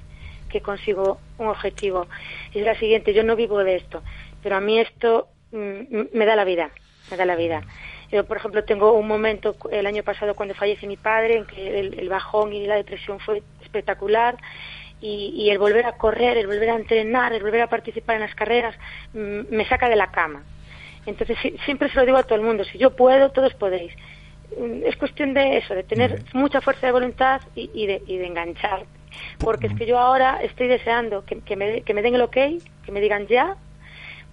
que 0.50 0.60
consigo 0.60 1.20
un 1.38 1.46
objetivo. 1.46 2.08
Es 2.52 2.64
la 2.64 2.74
siguiente, 2.74 3.14
yo 3.14 3.22
no 3.22 3.36
vivo 3.36 3.62
de 3.62 3.76
esto, 3.76 4.02
pero 4.42 4.56
a 4.56 4.60
mí 4.60 4.80
esto 4.80 5.28
me 5.52 6.26
da 6.26 6.36
la 6.36 6.44
vida, 6.44 6.70
me 7.10 7.16
da 7.16 7.24
la 7.24 7.36
vida. 7.36 7.62
Yo, 8.10 8.24
por 8.24 8.38
ejemplo, 8.38 8.64
tengo 8.64 8.92
un 8.92 9.06
momento 9.06 9.56
el 9.70 9.86
año 9.86 10.02
pasado 10.02 10.34
cuando 10.34 10.54
fallece 10.54 10.86
mi 10.86 10.96
padre 10.96 11.38
en 11.38 11.46
que 11.46 11.78
el, 11.78 12.08
bajón 12.08 12.52
y 12.54 12.66
la 12.66 12.76
depresión 12.76 13.20
fue 13.20 13.42
espectacular 13.60 14.36
y, 15.00 15.48
el 15.50 15.58
volver 15.58 15.86
a 15.86 15.92
correr, 15.92 16.38
el 16.38 16.46
volver 16.46 16.70
a 16.70 16.76
entrenar, 16.76 17.32
el 17.32 17.42
volver 17.42 17.62
a 17.62 17.66
participar 17.68 18.16
en 18.16 18.22
las 18.22 18.34
carreras 18.34 18.74
mm, 19.12 19.54
me 19.54 19.68
saca 19.68 19.88
de 19.88 19.96
la 19.96 20.10
cama. 20.10 20.42
Entonces 21.04 21.36
siempre 21.64 21.90
se 21.90 21.96
lo 21.96 22.06
digo 22.06 22.18
a 22.18 22.22
todo 22.22 22.36
el 22.36 22.44
mundo, 22.44 22.64
si 22.64 22.78
yo 22.78 22.96
puedo, 22.96 23.30
todos 23.30 23.52
podéis. 23.54 23.92
Mm, 24.58 24.84
es 24.86 24.96
cuestión 24.96 25.34
de 25.34 25.58
eso, 25.58 25.74
de 25.74 25.82
tener 25.82 26.22
mucha 26.32 26.62
fuerza 26.62 26.86
de 26.86 26.92
voluntad 26.92 27.42
y, 27.54 27.86
de, 27.86 28.02
y 28.06 28.16
de 28.16 28.26
enganchar. 28.26 28.86
Porque 29.38 29.66
es 29.66 29.74
que 29.74 29.84
yo 29.84 29.98
ahora 29.98 30.40
estoy 30.42 30.68
deseando 30.68 31.24
que, 31.26 31.40
que, 31.40 31.56
me, 31.56 31.82
que 31.82 31.92
me 31.92 32.02
den 32.02 32.14
el 32.14 32.22
ok, 32.22 32.36
que 32.84 32.92
me 32.92 33.00
digan 33.00 33.26
ya, 33.26 33.56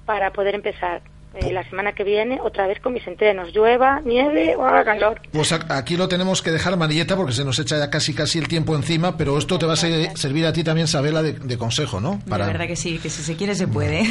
para 0.05 0.31
poder 0.31 0.55
empezar 0.55 1.01
eh, 1.35 1.51
la 1.51 1.67
semana 1.69 1.93
que 1.93 2.05
viene 2.05 2.39
otra 2.41 2.65
vez 2.65 2.79
con 2.79 2.93
mis 2.93 3.05
entrenos, 3.07 3.51
llueva, 3.53 3.99
nieve 4.05 4.55
o 4.55 4.65
haga 4.65 4.85
calor. 4.85 5.21
Pues 5.33 5.51
aquí 5.51 5.97
lo 5.97 6.07
tenemos 6.07 6.41
que 6.41 6.51
dejar, 6.51 6.77
Marieta, 6.77 7.17
porque 7.17 7.33
se 7.33 7.43
nos 7.43 7.59
echa 7.59 7.77
ya 7.77 7.89
casi 7.89 8.13
casi 8.13 8.39
el 8.39 8.47
tiempo 8.47 8.73
encima, 8.73 9.17
pero 9.17 9.37
esto 9.37 9.59
te 9.59 9.65
va 9.65 9.73
a 9.73 9.75
servir 9.75 10.45
a 10.45 10.53
ti 10.53 10.63
también, 10.63 10.87
Sabela, 10.87 11.21
de, 11.21 11.57
consejo, 11.57 11.99
¿no? 11.99 12.21
Para... 12.29 12.45
La 12.45 12.53
verdad 12.53 12.67
que 12.67 12.77
sí, 12.77 12.99
que 12.99 13.09
si 13.09 13.21
se 13.21 13.35
quiere 13.35 13.53
se 13.53 13.67
puede. 13.67 14.05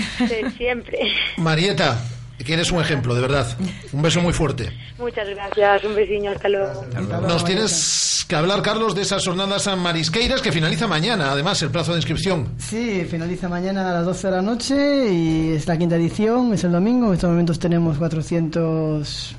siempre. 0.59 0.99
Marieta, 1.39 1.99
que 2.43 2.53
eres 2.53 2.73
un 2.73 2.81
ejemplo, 2.81 3.15
de 3.15 3.21
verdad. 3.21 3.47
Un 3.93 4.03
beso 4.03 4.21
muy 4.21 4.33
fuerte. 4.33 4.71
Muchas 4.99 5.29
gracias, 5.29 5.85
un 5.85 5.95
besiño, 5.95 6.33
hasta 6.33 6.49
luego. 6.49 6.85
Nos 7.29 7.45
tienes 7.45 8.25
que 8.29 8.37
hablar, 8.37 8.63
Carlos, 8.63 8.95
de 8.95 9.03
esas 9.03 9.25
jornadas 9.25 9.69
marisqueiras 9.77 10.41
que 10.41 10.51
finaliza 10.51 10.87
mañana, 10.87 11.31
además, 11.31 11.63
el 11.63 11.71
plazo 11.71 11.93
de 11.93 11.99
inscripción. 11.99 12.49
Sí, 12.59 13.07
finaliza 13.09 13.49
mañana 13.49 13.91
a 13.91 13.95
las 13.95 14.05
12 14.07 14.27
de 14.27 14.33
la 14.33 14.43
noche 14.43 15.13
y 15.13 15.53
es 15.53 15.67
la 15.67 15.77
quinta 15.77 15.97
edición, 15.97 16.53
es 16.53 16.65
el 16.65 16.73
domingo. 16.73 17.09
En 17.09 17.15
estos 17.15 17.31
momentos 17.31 17.59
tenemos 17.59 17.99
412, 17.99 19.37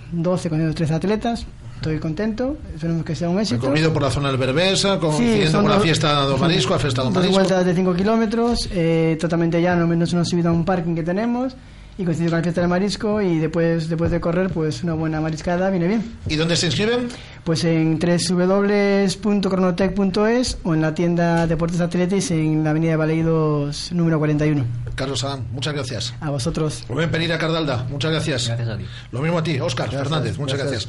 413 0.50 0.93
atletas. 0.93 1.46
Estoy 1.76 2.00
contento, 2.00 2.58
esperemos 2.74 3.06
que 3.06 3.16
sea 3.16 3.30
un 3.30 3.39
éxito. 3.39 3.62
Recorrido 3.62 3.93
por 3.93 4.02
la 4.02 4.10
zona 4.10 4.30
del 4.30 4.38
Berbesa, 4.38 4.98
coincidiendo 4.98 5.62
con 5.62 5.70
la 5.70 5.80
fiesta 5.80 6.26
de 6.26 6.38
Marisco, 6.38 6.74
la 6.74 6.80
fiesta 6.80 7.04
de 7.04 7.10
Marisco. 7.10 7.28
Dos 7.28 7.48
vueltas 7.48 7.66
de 7.66 7.76
5 7.76 7.93
kilómetros, 7.93 8.70
eh, 8.72 9.18
totalmente 9.20 9.62
llano, 9.62 9.86
menos 9.86 10.12
una 10.14 10.26
subida 10.26 10.50
a 10.50 10.52
un 10.54 10.66
parking 10.66 10.96
que 10.96 11.04
tenemos 11.04 11.56
y 11.98 12.04
coincidir 12.04 12.30
con 12.30 12.39
la 12.39 12.43
fiesta 12.43 12.62
del 12.62 12.70
marisco 12.70 13.22
y 13.22 13.39
después 13.39 13.89
después 13.89 14.12
de 14.12 14.20
correr 14.20 14.50
pues 14.50 14.84
una 14.84 14.93
buena 14.93 15.22
mariscada 15.22 15.70
viene 15.70 15.88
bien. 15.88 16.18
¿Y 16.28 16.36
dónde 16.36 16.56
se 16.56 16.68
inscriben? 16.68 17.08
Pues 17.43 17.64
en 17.64 18.00
www.cronotec.es 18.00 20.58
o 20.64 20.74
en 20.74 20.82
la 20.82 20.93
tienda 20.93 21.48
Deportes 21.48 21.80
Atletis 21.80 22.32
en 22.32 22.64
la 22.64 22.72
avenida 22.72 22.91
de 22.91 22.98
Baleidos 22.98 23.91
número 23.91 24.20
41. 24.20 24.66
Carlos 24.96 25.24
Adán, 25.24 25.46
muchas 25.52 25.74
gracias. 25.74 26.14
A 26.22 26.30
vosotros. 26.30 26.86
Rubén 26.88 27.12
Penira 27.12 27.38
Cardalda, 27.38 27.86
muchas 27.89 28.12
gracias. 28.12 28.48
Gracias 28.48 28.70
a 28.70 28.78
ti. 28.78 28.86
Lo 29.12 29.22
mismo 29.22 29.38
a 29.38 29.43
ti, 29.43 29.60
Óscar 29.60 29.89
Fernández, 29.89 30.38
muchas 30.38 30.60
gracias. 30.60 30.88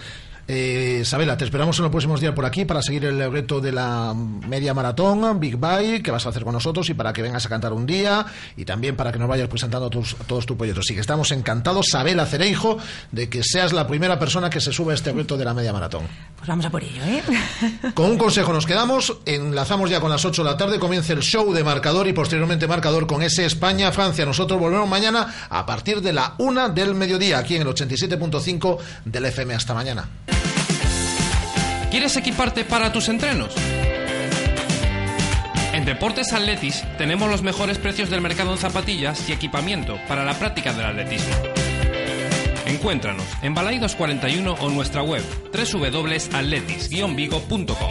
Eh, 0.49 1.03
Sabela, 1.05 1.37
te 1.37 1.45
esperamos 1.45 1.77
en 1.79 1.83
los 1.83 1.91
próximos 1.91 2.21
días 2.21 2.33
por 2.33 2.45
aquí 2.45 2.65
para 2.65 2.81
seguir 2.81 3.05
el 3.05 3.33
reto 3.33 3.61
de 3.61 3.73
la 3.73 4.15
media 4.15 4.75
maratón, 4.75 5.41
Big 5.41 5.57
Bye, 5.57 6.03
que 6.03 6.13
vas 6.13 6.25
a 6.25 6.29
hacer 6.29 6.45
con 6.45 6.53
nosotros 6.53 6.89
y 6.89 6.95
para 6.95 7.13
que 7.13 7.21
vengas 7.21 7.45
a 7.47 7.49
cantar 7.49 7.73
un 7.73 7.85
día 7.85 8.25
y 8.57 8.65
también 8.65 8.95
para 8.95 9.11
que 9.11 9.19
nos 9.19 9.29
vayas 9.29 9.49
presentando 9.49 9.91
tus, 9.91 10.15
todos 10.27 10.47
tus 10.47 10.57
proyectos. 10.57 10.87
Así 10.87 10.95
que 10.95 11.01
estamos 11.01 11.33
encantados, 11.33 11.89
Sabela 11.91 12.27
Cereijo, 12.27 12.79
de 13.11 13.29
que 13.29 13.43
seas 13.43 13.73
la 13.73 13.89
primera 13.89 14.21
persona 14.21 14.49
que 14.49 14.61
se 14.61 14.73
sube 14.73 14.93
a 14.93 14.95
este 14.95 15.13
reto 15.13 15.37
de 15.37 15.45
la 15.45 15.53
media 15.53 15.73
maratón. 15.73 16.03
Pues 16.37 16.47
vamos 16.47 16.65
a 16.65 16.71
por 16.71 16.85
ello, 16.85 17.03
¿eh? 17.05 17.23
Con 17.95 18.13
un 18.13 18.19
consejo 18.19 18.53
nos 18.53 18.67
quedamos, 18.67 19.19
enlazamos 19.27 19.91
ya 19.91 20.01
con 20.01 20.11
las 20.11 20.25
8 20.25 20.45
de 20.45 20.51
la 20.51 20.57
tarde, 20.57 20.79
comienza 20.79 21.13
el 21.13 21.23
show 21.23 21.53
de 21.53 21.65
marcador 21.65 22.07
y 22.07 22.13
posteriormente 22.13 22.69
marcador 22.69 23.07
con 23.07 23.23
ese 23.23 23.47
España-Francia. 23.47 24.25
Nosotros 24.25 24.61
volvemos 24.61 24.89
mañana 24.89 25.35
a 25.49 25.67
partir 25.67 26.01
de 26.01 26.13
la 26.13 26.35
1 26.39 26.69
del 26.69 26.95
mediodía, 26.95 27.39
aquí 27.39 27.57
en 27.57 27.63
el 27.63 27.69
87.5 27.69 28.79
del 29.05 29.25
FM. 29.25 29.55
Hasta 29.55 29.75
mañana. 29.75 30.09
¿Quieres 31.91 32.17
equiparte 32.17 32.65
para 32.65 32.93
tus 32.93 33.09
entrenos? 33.09 33.55
En 35.73 35.85
Deportes 35.85 36.33
Atletis 36.33 36.85
tenemos 36.97 37.29
los 37.31 37.43
mejores 37.43 37.79
precios 37.79 38.11
del 38.11 38.21
mercado 38.21 38.51
en 38.53 38.59
zapatillas 38.59 39.29
y 39.29 39.33
equipamiento 39.33 39.99
para 40.09 40.25
la 40.25 40.39
práctica 40.39 40.73
del 40.73 40.87
atletismo. 40.87 41.35
Encuéntranos 42.67 43.27
en 43.43 43.55
Balaidos 43.55 43.95
41 43.95 44.57
o 44.59 44.71
nuestra 44.71 45.03
web 45.03 45.23
www.atletis-vigo.com. 45.53 47.91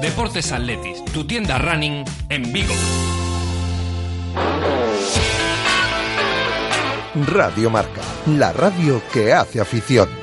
Deportes 0.00 0.52
Atletis, 0.52 1.04
tu 1.12 1.24
tienda 1.24 1.58
running 1.58 2.04
en 2.28 2.52
Vigo. 2.52 2.74
Radio 7.26 7.70
Marca, 7.70 8.00
la 8.26 8.52
radio 8.52 9.00
que 9.12 9.32
hace 9.32 9.60
afición. 9.60 10.21